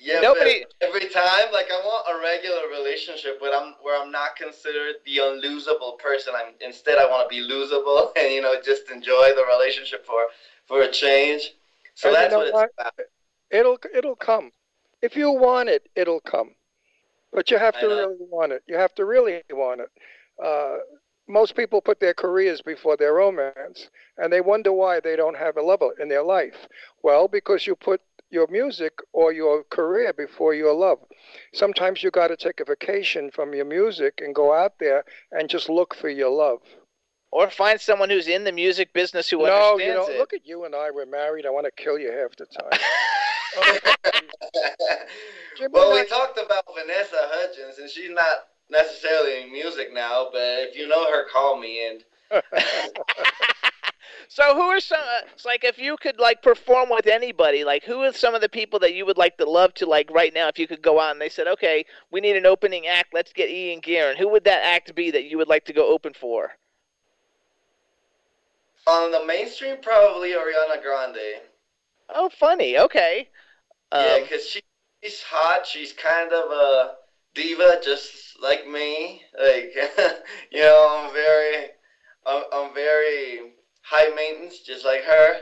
[0.00, 4.12] Yeah, Nobody- but every time, like I want a regular relationship where I'm where I'm
[4.12, 6.34] not considered the unlosable person.
[6.36, 10.26] I'm instead I want to be losable and you know just enjoy the relationship for
[10.66, 11.54] for a change.
[11.94, 12.70] So And you that's know what it's what?
[12.78, 12.94] about.
[13.50, 14.52] It'll it'll come.
[15.02, 16.54] If you want it, it'll come.
[17.32, 18.62] But you have to really want it.
[18.66, 19.90] You have to really want it.
[20.42, 20.78] Uh,
[21.26, 25.56] most people put their careers before their romance, and they wonder why they don't have
[25.56, 26.66] a lover in their life.
[27.02, 30.98] Well, because you put your music or your career before your love.
[31.52, 35.48] Sometimes you got to take a vacation from your music and go out there and
[35.48, 36.60] just look for your love.
[37.30, 40.18] Or find someone who's in the music business who no, understands you know, it.
[40.18, 40.90] look at you and I.
[40.90, 41.44] We're married.
[41.44, 42.80] I want to kill you half the time.
[45.70, 50.76] well, we talked about Vanessa Hudgens, and she's not necessarily in music now, but if
[50.76, 51.86] you know her, call me.
[51.86, 52.04] And
[54.28, 55.00] So who are some?
[55.00, 58.40] Uh, it's like if you could like perform with anybody, like who are some of
[58.40, 60.48] the people that you would like to love to like right now?
[60.48, 63.32] If you could go out and they said, okay, we need an opening act, let's
[63.32, 64.16] get Ian Guerin.
[64.16, 66.52] Who would that act be that you would like to go open for?
[68.88, 71.42] on the mainstream, probably Ariana Grande.
[72.10, 72.78] Oh, funny.
[72.78, 73.30] Okay.
[73.96, 74.60] yeah, Um, because she,
[75.02, 75.66] she's hot.
[75.66, 76.94] She's kind of a
[77.34, 79.22] diva, just like me.
[79.38, 79.74] Like,
[80.52, 81.68] you know, I'm very,
[82.26, 83.52] I'm, I'm very
[83.88, 85.40] high maintenance, just like her.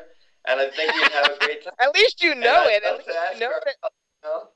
[0.49, 1.73] And I think we'd have a great time.
[1.81, 2.83] At least you know it.
[2.85, 3.77] At least you know her it.
[3.83, 4.49] you know?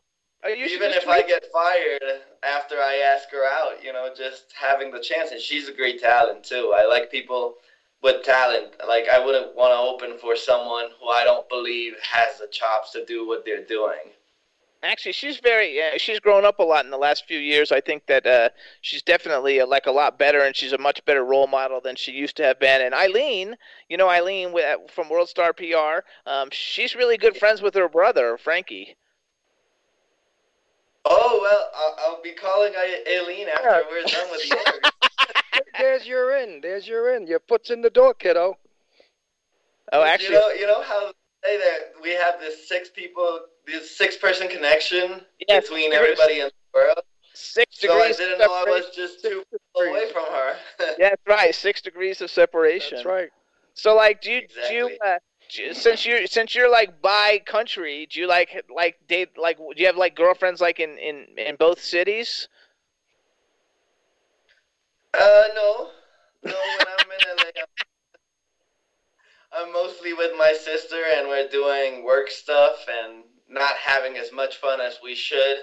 [0.44, 2.02] Oh, Even if I get fired
[2.42, 5.32] after I ask her out, you know, just having the chance.
[5.32, 6.72] And she's a great talent too.
[6.76, 7.54] I like people
[8.02, 8.68] with talent.
[8.86, 12.92] Like I wouldn't want to open for someone who I don't believe has the chops
[12.92, 14.14] to do what they're doing.
[14.82, 15.80] Actually, she's very.
[15.80, 17.70] Uh, she's grown up a lot in the last few years.
[17.70, 18.48] I think that uh,
[18.80, 21.96] she's definitely uh, like a lot better, and she's a much better role model than
[21.96, 22.80] she used to have been.
[22.80, 23.56] And Eileen,
[23.90, 27.90] you know Eileen wi- from World Star PR, um, she's really good friends with her
[27.90, 28.96] brother Frankie.
[31.04, 35.62] Oh well, I'll, I'll be calling I- Aileen after we're done with the interview.
[35.78, 36.60] There's your in.
[36.62, 37.26] There's your in.
[37.26, 38.56] Your foot's in the door, kiddo.
[39.92, 43.96] Oh, you know, you know how they say that we have this six people, this
[43.96, 46.18] six person connection Yes, between there is.
[46.18, 47.00] everybody in the world.
[47.32, 50.56] Six So I degrees didn't know I was just two people away from her.
[50.98, 51.54] Yeah, that's right.
[51.54, 52.96] Six degrees of separation.
[52.96, 53.30] That's right.
[53.74, 55.18] So, like, do you do you uh,
[55.72, 59.86] since you're since you're like by country, do you like like date like do you
[59.86, 62.48] have like girlfriends like in in in both cities?
[65.14, 65.88] Uh, no,
[66.44, 66.52] no.
[66.52, 67.89] When I'm in LA, I'm,
[69.52, 74.56] I'm mostly with my sister, and we're doing work stuff and not having as much
[74.56, 75.58] fun as we should.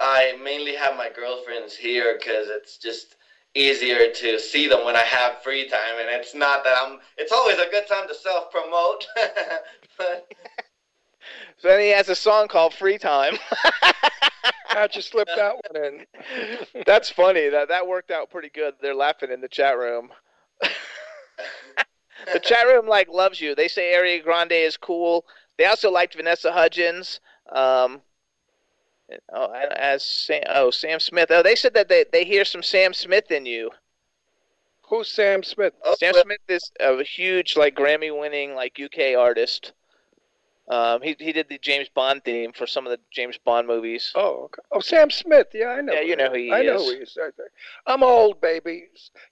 [0.00, 3.16] I mainly have my girlfriends here because it's just
[3.54, 6.98] easier to see them when I have free time, and it's not that I'm.
[7.18, 9.06] It's always a good time to self promote,
[9.98, 10.32] but
[11.58, 13.36] So then he has a song called "Free Time."
[14.66, 16.82] How'd you slip that one in?
[16.84, 17.48] That's funny.
[17.48, 18.74] That that worked out pretty good.
[18.80, 20.10] They're laughing in the chat room.
[22.32, 23.54] The chat room like loves you.
[23.54, 25.24] They say Ariana Grande is cool.
[25.58, 27.20] They also liked Vanessa Hudgens.
[27.50, 28.02] Um,
[29.32, 31.30] oh, as Sam, oh Sam Smith.
[31.30, 33.70] Oh, they said that they they hear some Sam Smith in you.
[34.88, 35.74] Who's Sam Smith?
[35.98, 39.72] Sam Smith is a huge like Grammy winning like UK artist.
[40.68, 44.12] Um, he he did the James Bond theme for some of the James Bond movies.
[44.14, 44.62] Oh, okay.
[44.72, 45.48] oh, Sam Smith.
[45.52, 45.92] Yeah, I know.
[45.92, 46.52] Yeah, you know who he is.
[46.54, 47.18] I know who he is.
[47.20, 47.92] I.
[47.92, 48.84] I'm old, baby.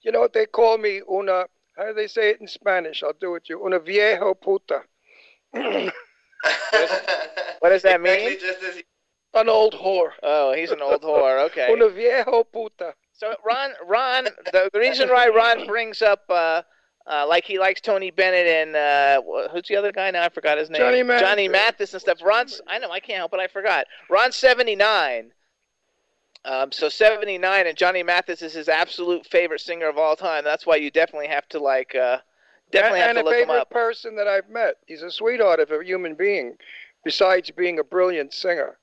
[0.02, 1.00] You know what they call me?
[1.10, 1.44] Una.
[1.76, 3.02] How do they say it in Spanish?
[3.02, 3.64] I'll do it to you.
[3.64, 4.82] Una viejo puta.
[7.60, 8.36] What does that mean?
[9.34, 10.10] An old whore.
[10.22, 11.44] Oh, he's an old whore.
[11.46, 11.72] Okay.
[11.72, 12.94] Una viejo puta.
[13.12, 16.62] So Ron, Ron, the, the reason why Ron brings up, uh,
[17.06, 19.22] uh, like he likes Tony Bennett and uh,
[19.52, 20.24] who's the other guy now?
[20.24, 20.80] I forgot his name.
[20.80, 21.28] Johnny Mathis.
[21.28, 22.18] Johnny Mathis and stuff.
[22.22, 23.40] Ron's, I know, I can't help it.
[23.40, 23.86] I forgot.
[24.10, 25.30] Ron's seventy nine.
[26.44, 30.42] Um, so seventy nine, and Johnny Mathis is his absolute favorite singer of all time.
[30.42, 32.18] That's why you definitely have to like, uh,
[32.72, 34.76] definitely and, have and to a look him favorite person that I've met.
[34.86, 36.56] He's a sweetheart of a human being,
[37.04, 38.78] besides being a brilliant singer.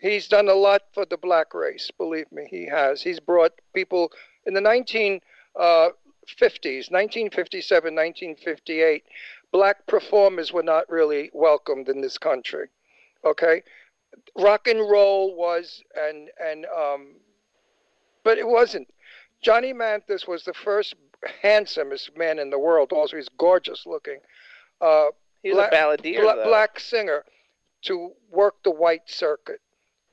[0.00, 3.02] He's done a lot for the black race, believe me, he has.
[3.02, 4.12] He's brought people
[4.46, 5.20] in the 1950s,
[6.90, 9.04] 1957, 1958,
[9.52, 12.68] black performers were not really welcomed in this country.
[13.24, 13.62] Okay?
[14.36, 17.16] Rock and roll was, and, and, um,
[18.24, 18.88] but it wasn't.
[19.42, 20.94] Johnny Mathis was the first
[21.42, 22.92] handsomest man in the world.
[22.92, 24.18] Also, he's gorgeous looking.
[24.80, 25.06] Uh,
[25.42, 27.24] He was a balladeer, bla- black singer
[27.82, 29.60] to work the white circuit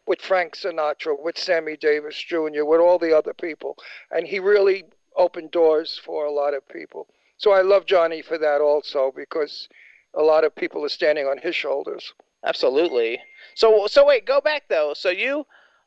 [0.05, 3.77] with Frank Sinatra, with Sammy Davis Jr., with all the other people,
[4.11, 4.85] and he really
[5.17, 7.07] opened doors for a lot of people.
[7.37, 9.67] So I love Johnny for that also because
[10.13, 12.13] a lot of people are standing on his shoulders.
[12.45, 13.19] Absolutely.
[13.55, 14.93] So so wait, go back though.
[14.93, 15.45] So you,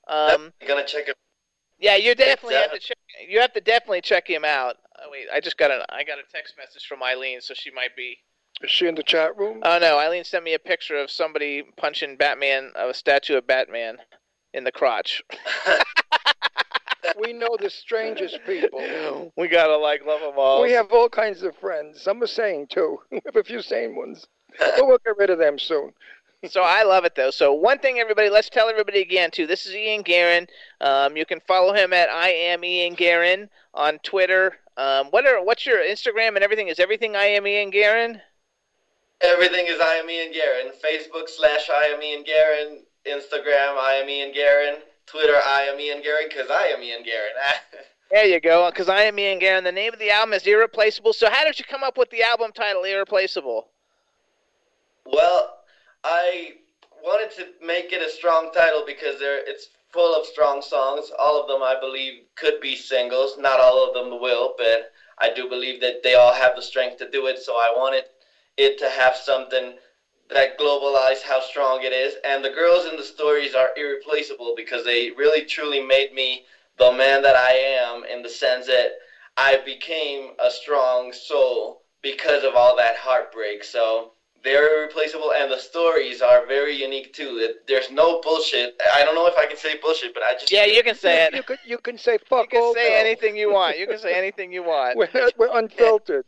[0.08, 1.16] um, You're gonna check it.
[1.78, 2.96] yeah, you definitely have to check.
[3.28, 4.76] You have to definitely check him out.
[5.02, 7.70] Oh, wait, I just got a I got a text message from Eileen, so she
[7.70, 8.18] might be.
[8.62, 9.60] Is she in the chat room?
[9.62, 13.46] Oh no, Eileen sent me a picture of somebody punching Batman, of a statue of
[13.46, 13.96] Batman,
[14.52, 15.22] in the crotch.
[17.18, 19.32] we know the strangest people.
[19.36, 20.62] We gotta like love them all.
[20.62, 22.02] We have all kinds of friends.
[22.02, 22.98] Some are sane too.
[23.10, 24.26] We have a few sane ones.
[24.58, 25.92] But we'll get rid of them soon.
[26.50, 27.30] so I love it though.
[27.30, 29.46] So one thing, everybody, let's tell everybody again too.
[29.46, 30.46] This is Ian Guerin.
[30.80, 34.56] Um, you can follow him at I am Ian Guerin on Twitter.
[34.76, 36.68] Um, what are what's your Instagram and everything?
[36.68, 38.20] Is everything I am Ian Guerin?
[39.20, 40.72] Everything is I am Ian Guerin.
[40.82, 42.82] Facebook slash I am Ian Guerin.
[43.06, 44.76] Instagram I am Ian Guerin.
[45.10, 47.30] Twitter, I am Ian Gary, because I am Ian Gary.
[48.10, 48.68] There you go.
[48.70, 49.62] Because I am Ian Guerin.
[49.62, 51.12] The name of the album is Irreplaceable.
[51.12, 53.68] So how did you come up with the album title Irreplaceable?
[55.06, 55.59] Well,
[56.04, 56.54] I
[57.02, 61.10] wanted to make it a strong title because there it's full of strong songs.
[61.18, 63.36] All of them, I believe, could be singles.
[63.38, 66.98] Not all of them will, but I do believe that they all have the strength
[66.98, 67.38] to do it.
[67.38, 68.04] So I wanted
[68.56, 69.74] it to have something
[70.30, 72.14] that globalized how strong it is.
[72.24, 76.44] And the girls in the stories are irreplaceable because they really truly made me
[76.78, 78.92] the man that I am in the sense that
[79.36, 83.64] I became a strong soul because of all that heartbreak.
[83.64, 84.12] So
[84.42, 87.38] they're irreplaceable, and the stories are very unique too.
[87.40, 88.80] It, there's no bullshit.
[88.94, 91.26] I don't know if I can say bullshit, but I just Yeah, you can say
[91.26, 91.34] it.
[91.34, 92.94] You can, you can say fuck You can say go.
[92.94, 93.78] anything you want.
[93.78, 94.96] You can say anything you want.
[94.96, 96.24] We're, we're unfiltered.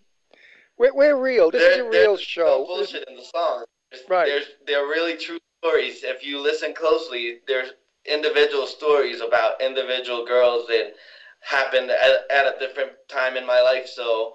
[0.78, 1.50] We're, we're real.
[1.50, 2.44] This is a real there's show.
[2.44, 3.66] No bullshit in the songs.
[3.90, 4.26] There's, Right.
[4.26, 6.02] There's they're really true stories.
[6.02, 7.72] If you listen closely, there's
[8.06, 10.94] individual stories about individual girls that
[11.40, 13.86] happened at, at a different time in my life.
[13.86, 14.32] So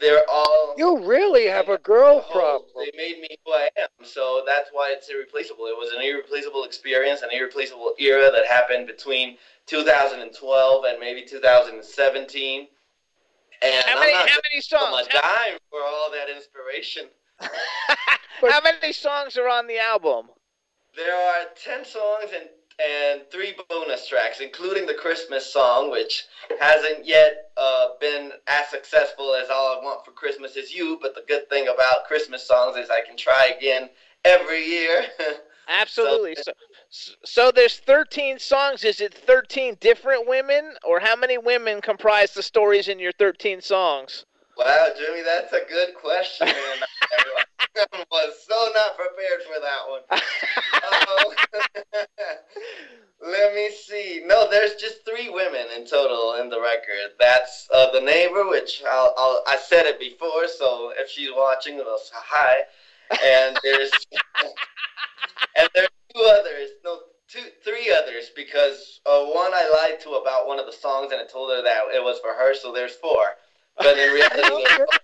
[0.00, 2.70] they're all You really have a girl oh, problem.
[2.76, 3.88] they made me who I am.
[4.04, 5.66] So that's why it's irreplaceable.
[5.66, 12.68] It was an irreplaceable experience, an irreplaceable era that happened between 2012 and maybe 2017.
[13.60, 15.06] And How I'm many- not how gonna many give 'em songs?
[15.08, 17.08] A dime for all that inspiration.
[18.40, 20.28] How many songs are on the album?
[20.96, 22.48] There are 10 songs and,
[22.84, 26.26] and three bonus tracks, including the Christmas song, which
[26.60, 30.98] hasn't yet uh, been as successful as All I Want for Christmas Is You.
[31.00, 33.90] But the good thing about Christmas songs is I can try again
[34.24, 35.04] every year.
[35.68, 36.34] Absolutely.
[36.36, 38.84] So, so there's 13 songs.
[38.84, 43.60] Is it 13 different women, or how many women comprise the stories in your 13
[43.60, 44.24] songs?
[44.58, 46.48] Wow, Jimmy, that's a good question.
[46.48, 50.02] I was so not prepared for that one.
[53.20, 54.22] Let me see.
[54.24, 57.14] No, there's just three women in total in the record.
[57.18, 61.80] That's uh, the neighbor, which I'll, I'll, I said it before, so if she's watching,
[61.80, 62.56] I'll say hi.
[63.24, 63.90] And there's
[65.56, 66.70] and there's two others.
[66.84, 71.10] No, two, three others because uh, one I lied to about one of the songs,
[71.12, 72.54] and I told her that it was for her.
[72.54, 73.34] So there's four.
[73.78, 74.64] But in reality.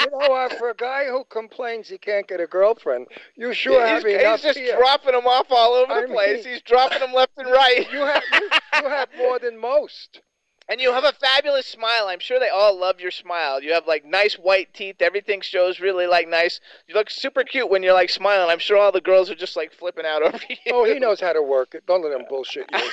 [0.00, 3.06] You know, uh, for a guy who complains he can't get a girlfriend,
[3.36, 4.78] you sure have he's, enough he's just here.
[4.78, 6.46] dropping them off all over I the mean- place.
[6.46, 7.86] He's dropping them left and right.
[7.92, 8.48] You have you,
[8.82, 10.22] you have more than most.
[10.70, 12.06] And you have a fabulous smile.
[12.06, 13.60] I'm sure they all love your smile.
[13.60, 15.02] You have like nice white teeth.
[15.02, 16.60] Everything shows really like nice.
[16.86, 18.48] You look super cute when you're like smiling.
[18.48, 20.72] I'm sure all the girls are just like flipping out over you.
[20.72, 21.84] Oh, he knows how to work it.
[21.88, 22.90] Don't let him bullshit you.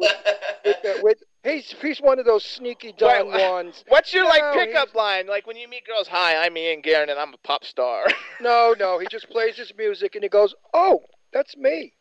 [0.00, 0.14] with,
[0.64, 3.84] with, with, he's he's one of those sneaky Don Juans.
[3.88, 5.26] What's your like No, pickup line?
[5.26, 8.06] Like when you meet girls, "Hi, I'm Ian Guerin and I'm a pop star."
[8.40, 11.02] No, no, he just plays his music and he goes, "Oh,
[11.32, 11.92] that's me."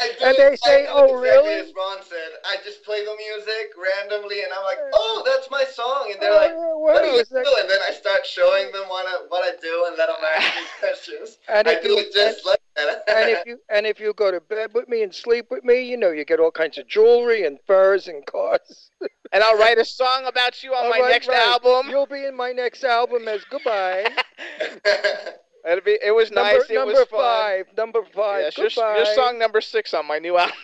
[0.00, 3.04] I do And it- they say, do "Oh, really?" As Ron said, I just play
[3.04, 6.74] the music randomly, and I'm like, "Oh, that's my song," and they're Oh, like, yeah,
[6.74, 9.44] "What well, do you it's do?" And then I start showing them what I, what
[9.44, 11.38] I do, and let them ask me questions.
[11.48, 13.04] And I do you- it just and- like that.
[13.08, 15.82] and if you and if you go to bed with me and sleep with me,
[15.82, 18.90] you know you get all kinds of jewelry and furs and cars.
[19.32, 21.38] and I'll write a song about you on All my right, next right.
[21.38, 21.88] album.
[21.88, 24.10] You'll be in my next album as goodbye.
[25.66, 25.98] It'll be.
[26.04, 26.68] It was number nice.
[26.70, 27.20] It number was fun.
[27.20, 27.66] five.
[27.76, 28.42] Number five.
[28.42, 28.96] Yes, your, goodbye.
[28.96, 30.54] your song number six on my new album.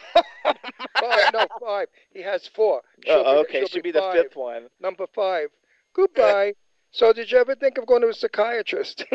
[0.45, 1.33] five.
[1.33, 1.89] No, five.
[2.13, 2.83] He has four.
[3.05, 4.67] She'll Oh, be- okay, she'll should be the fifth one.
[4.81, 5.49] Number five.
[5.95, 6.55] Goodbye.
[6.93, 9.05] So, did you ever think of going to a psychiatrist?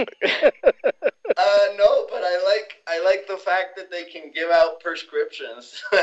[1.37, 5.83] Uh, no, but I like I like the fact that they can give out prescriptions.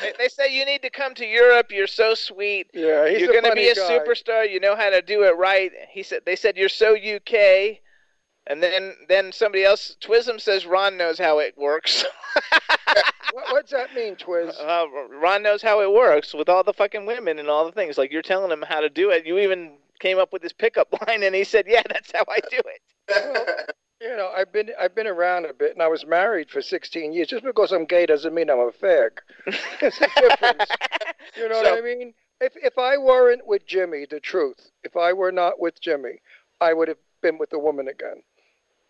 [0.00, 1.72] They, they say you need to come to Europe.
[1.72, 2.68] You're so sweet.
[2.72, 3.98] yeah, he's you're gonna be a guy.
[3.98, 4.48] superstar.
[4.48, 5.72] You know how to do it right.
[5.90, 6.20] He said.
[6.24, 7.78] They said you're so UK.
[8.46, 12.04] And then, then somebody else, Twism says Ron knows how it works.
[13.32, 14.54] What, what's that mean, Twiz?
[14.58, 14.86] uh,
[15.20, 17.98] Ron knows how it works with all the fucking women and all the things.
[17.98, 19.26] Like you're telling him how to do it.
[19.26, 22.40] You even came up with this pickup line, and he said, "Yeah, that's how I
[22.50, 23.70] do it."
[24.00, 27.12] You know, I've been I've been around a bit, and I was married for 16
[27.12, 27.26] years.
[27.26, 29.10] Just because I'm gay doesn't mean I'm a fag.
[29.80, 30.70] There's a difference.
[31.36, 32.14] You know So- what I mean?
[32.40, 36.20] If if I weren't with Jimmy, the truth, if I were not with Jimmy,
[36.60, 38.22] I would have been with a woman again.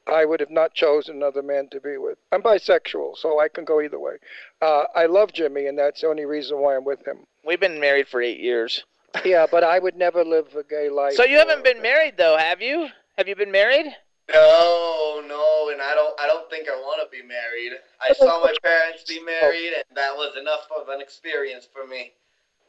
[0.06, 2.18] I would have not chosen another man to be with.
[2.30, 4.16] I'm bisexual, so I can go either way.
[4.60, 7.24] Uh, I love Jimmy, and that's the only reason why I'm with him.
[7.46, 8.84] We've been married for eight years.
[9.24, 11.14] Yeah, but I would never live a gay life.
[11.14, 12.88] So you haven't been married though, have you?
[13.16, 13.86] Have you been married?
[14.32, 17.72] no, no, and I don't I don't think I want to be married.
[18.00, 22.12] I saw my parents be married, and that was enough of an experience for me.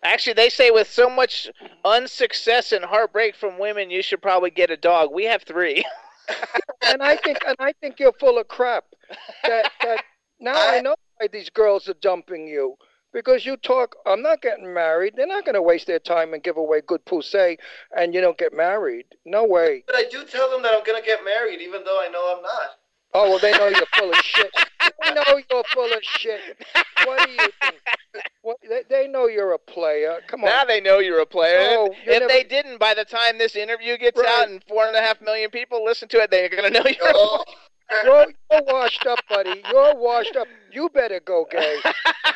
[0.03, 1.49] Actually, they say with so much
[1.83, 5.11] unsuccess and heartbreak from women, you should probably get a dog.
[5.11, 5.83] We have three.
[6.87, 8.85] and I think and I think you're full of crap.
[9.43, 10.03] That that
[10.39, 12.77] now I, know why these girls are dumping you.
[13.11, 15.13] Because you talk, I'm not getting married.
[15.15, 17.57] They're not going to waste their time and give away good pussy,
[17.97, 19.05] and you don't get married.
[19.25, 19.83] No way.
[19.87, 22.41] But I do tell them that I'm gonna get married, even though I know I'm
[22.43, 22.69] not.
[23.15, 24.51] Oh well, they know you're full of shit.
[25.03, 26.39] They know you're full of shit.
[27.05, 27.75] What do you think?
[28.43, 30.19] What, they, they know you're a player.
[30.27, 30.49] Come on.
[30.49, 31.57] Now they know you're a player.
[31.61, 34.27] Oh, if you if never- they didn't, by the time this interview gets Right.
[34.29, 36.97] out and four and a half million people listen to it, they're gonna know you're.
[37.15, 37.43] Oh.
[38.03, 39.61] You're, you're washed up, buddy.
[39.71, 40.47] You're washed up.
[40.71, 41.77] You better go gay.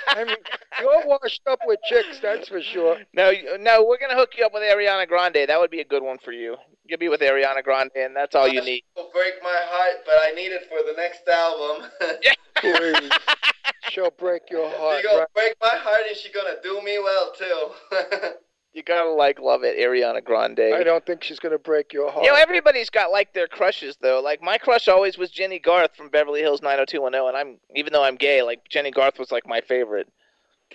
[0.07, 0.35] I mean,
[0.79, 2.97] you're washed up with chicks, that's for sure.
[3.13, 5.47] No, no, we're gonna hook you up with Ariana Grande.
[5.47, 6.57] That would be a good one for you.
[6.85, 8.83] You'll be with Ariana Grande, and that's all you need.
[8.95, 11.89] Will break my heart, but I need it for the next album.
[12.55, 13.11] Please.
[13.89, 14.97] She'll break your heart.
[14.97, 15.33] she gonna right?
[15.33, 17.69] break my heart, and she gonna do me well too.
[18.73, 20.73] You gotta like love it, Ariana Grande.
[20.73, 22.25] I don't think she's going to break your heart.
[22.25, 24.19] You know, everybody's got like their crushes though.
[24.19, 28.03] Like my crush always was Jennie Garth from Beverly Hills 90210, and I'm even though
[28.03, 30.11] I'm gay, like Jennie Garth was like my favorite.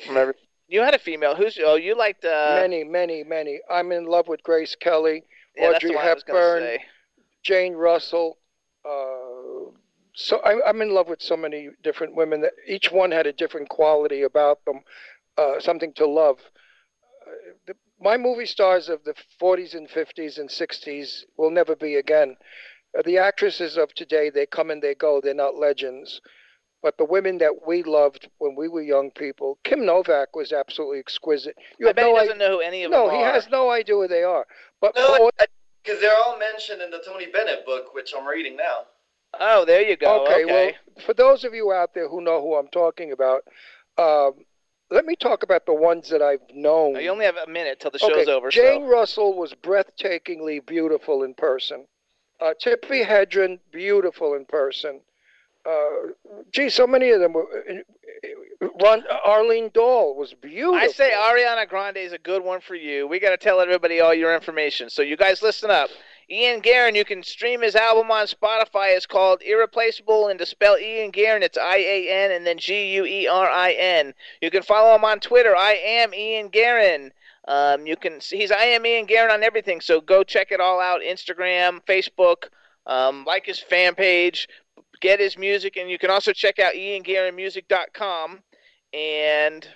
[0.06, 0.36] Remember,
[0.68, 1.34] you had a female.
[1.34, 3.58] Who's oh you liked uh, many, many, many.
[3.68, 5.24] I'm in love with Grace Kelly,
[5.56, 6.78] Yeah, Audrey the one I was gonna Hepburn.
[7.42, 8.38] Jane Russell.
[8.84, 9.72] Uh,
[10.14, 13.32] so I, I'm in love with so many different women that each one had a
[13.32, 14.80] different quality about them,
[15.36, 16.38] uh, something to love.
[17.26, 21.96] Uh, the, my movie stars of the 40s and 50s and 60s will never be
[21.96, 22.36] again.
[22.96, 25.20] Uh, the actresses of today, they come and they go.
[25.20, 26.20] They're not legends.
[26.80, 31.00] But the women that we loved when we were young people, Kim Novak was absolutely
[31.00, 31.56] exquisite.
[31.78, 33.70] You I bet no he doesn't know who any of no, them he has no
[33.70, 34.46] idea who they are.
[34.80, 35.28] But no,
[35.82, 38.82] because they're all mentioned in the Tony Bennett book, which I'm reading now.
[39.40, 40.24] Oh, there you go.
[40.24, 40.52] okay, Okay.
[40.52, 40.72] well,
[41.04, 43.42] for those of you out there who know who I'm talking about,
[43.98, 44.44] um,
[44.90, 46.96] let me talk about the ones that I've known.
[46.96, 48.50] You only have a minute till the show's okay, over.
[48.50, 48.88] Jane so.
[48.88, 51.86] Russell was breathtakingly beautiful in person.
[52.40, 55.00] Uh, Tippi Hedren, beautiful in person.
[55.66, 56.12] Uh,
[56.52, 57.46] gee, so many of them were.
[57.52, 60.78] uh, Ron, Arlene Dahl was beautiful.
[60.78, 63.06] I say Ariana Grande is a good one for you.
[63.06, 64.88] We got to tell everybody all your information.
[64.88, 65.90] So you guys listen up.
[66.30, 68.94] Ian Guerin, you can stream his album on Spotify.
[68.94, 72.94] It's called Irreplaceable, and to spell Ian Guerin, it's I A N and then G
[72.96, 74.12] U E R I N.
[74.42, 75.56] You can follow him on Twitter.
[75.56, 77.12] I am Ian Guerin.
[77.46, 79.80] Um, you can see he's I am Ian Guerin on everything.
[79.80, 82.48] So go check it all out: Instagram, Facebook.
[82.86, 84.48] Um, like his fan page,
[85.00, 88.40] get his music, and you can also check out IanGuerinMusic.com.
[88.94, 89.68] And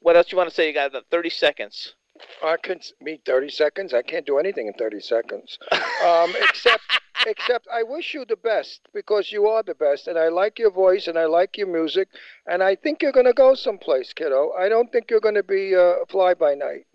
[0.00, 0.66] what else you want to say?
[0.66, 1.94] You got about 30 seconds.
[2.42, 3.94] I can me thirty seconds.
[3.94, 5.58] I can't do anything in thirty seconds,
[6.04, 6.82] um, except
[7.26, 10.70] except I wish you the best because you are the best, and I like your
[10.70, 12.08] voice and I like your music,
[12.46, 14.52] and I think you're going to go someplace, kiddo.
[14.58, 16.86] I don't think you're going to be uh, fly by night.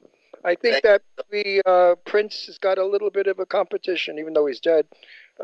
[0.46, 1.02] I think that
[1.32, 4.86] the uh, Prince has got a little bit of a competition, even though he's dead.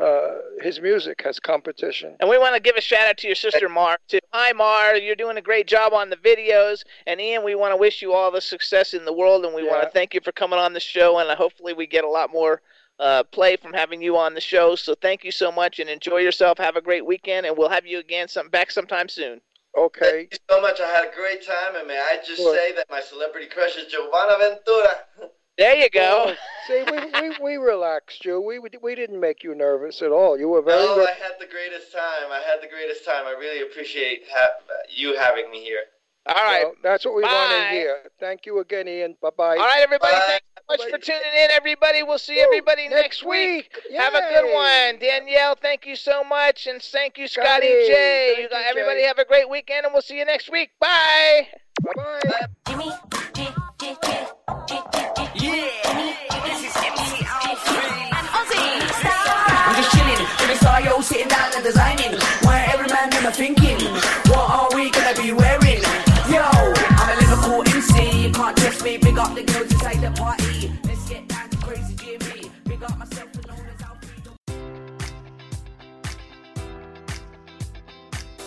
[0.00, 2.16] Uh, his music has competition.
[2.20, 4.20] And we want to give a shout out to your sister Mar too.
[4.32, 6.84] Hi Mar, you're doing a great job on the videos.
[7.06, 9.66] And Ian, we want to wish you all the success in the world, and we
[9.66, 11.18] want to thank you for coming on the show.
[11.18, 12.62] And uh, hopefully we get a lot more
[13.00, 14.76] uh, play from having you on the show.
[14.76, 16.58] So thank you so much, and enjoy yourself.
[16.58, 19.40] Have a great weekend, and we'll have you again some back sometime soon.
[19.76, 20.10] Okay.
[20.10, 20.80] Thank you so much.
[20.80, 23.90] I had a great time, and may I just say that my celebrity crush is
[23.90, 25.30] Giovanna Ventura.
[25.60, 26.24] There you go.
[26.28, 26.34] Oh,
[26.66, 28.40] see, we, we, we relaxed you.
[28.40, 30.38] We, we didn't make you nervous at all.
[30.38, 30.80] You were very.
[30.80, 32.32] Oh, re- I had the greatest time.
[32.32, 33.26] I had the greatest time.
[33.26, 35.82] I really appreciate ha- you having me here.
[36.24, 36.64] All right.
[36.64, 37.98] Well, that's what we want to hear.
[38.18, 39.16] Thank you again, Ian.
[39.20, 39.56] Bye bye.
[39.58, 40.14] All right, everybody.
[40.14, 42.04] Thanks so much for tuning in, everybody.
[42.04, 43.70] We'll see everybody next week.
[43.98, 44.98] Have a good one.
[44.98, 46.68] Danielle, thank you so much.
[46.68, 48.34] And thank you, Scotty Scotty, J.
[48.40, 49.06] You got, everybody Jay.
[49.06, 50.70] have a great weekend, and we'll see you next week.
[50.80, 51.48] Bye.
[51.82, 52.46] Bye bye.
[52.66, 52.90] Jimmy,
[53.34, 53.48] J,
[61.02, 62.12] Sitting down and designing.
[62.42, 63.80] Where every man are thinking,
[64.28, 65.80] what are we gonna be wearing?
[66.28, 68.98] Yo, I'm a Liverpool MC, can't test me.
[68.98, 70.79] Big up the girls inside the party.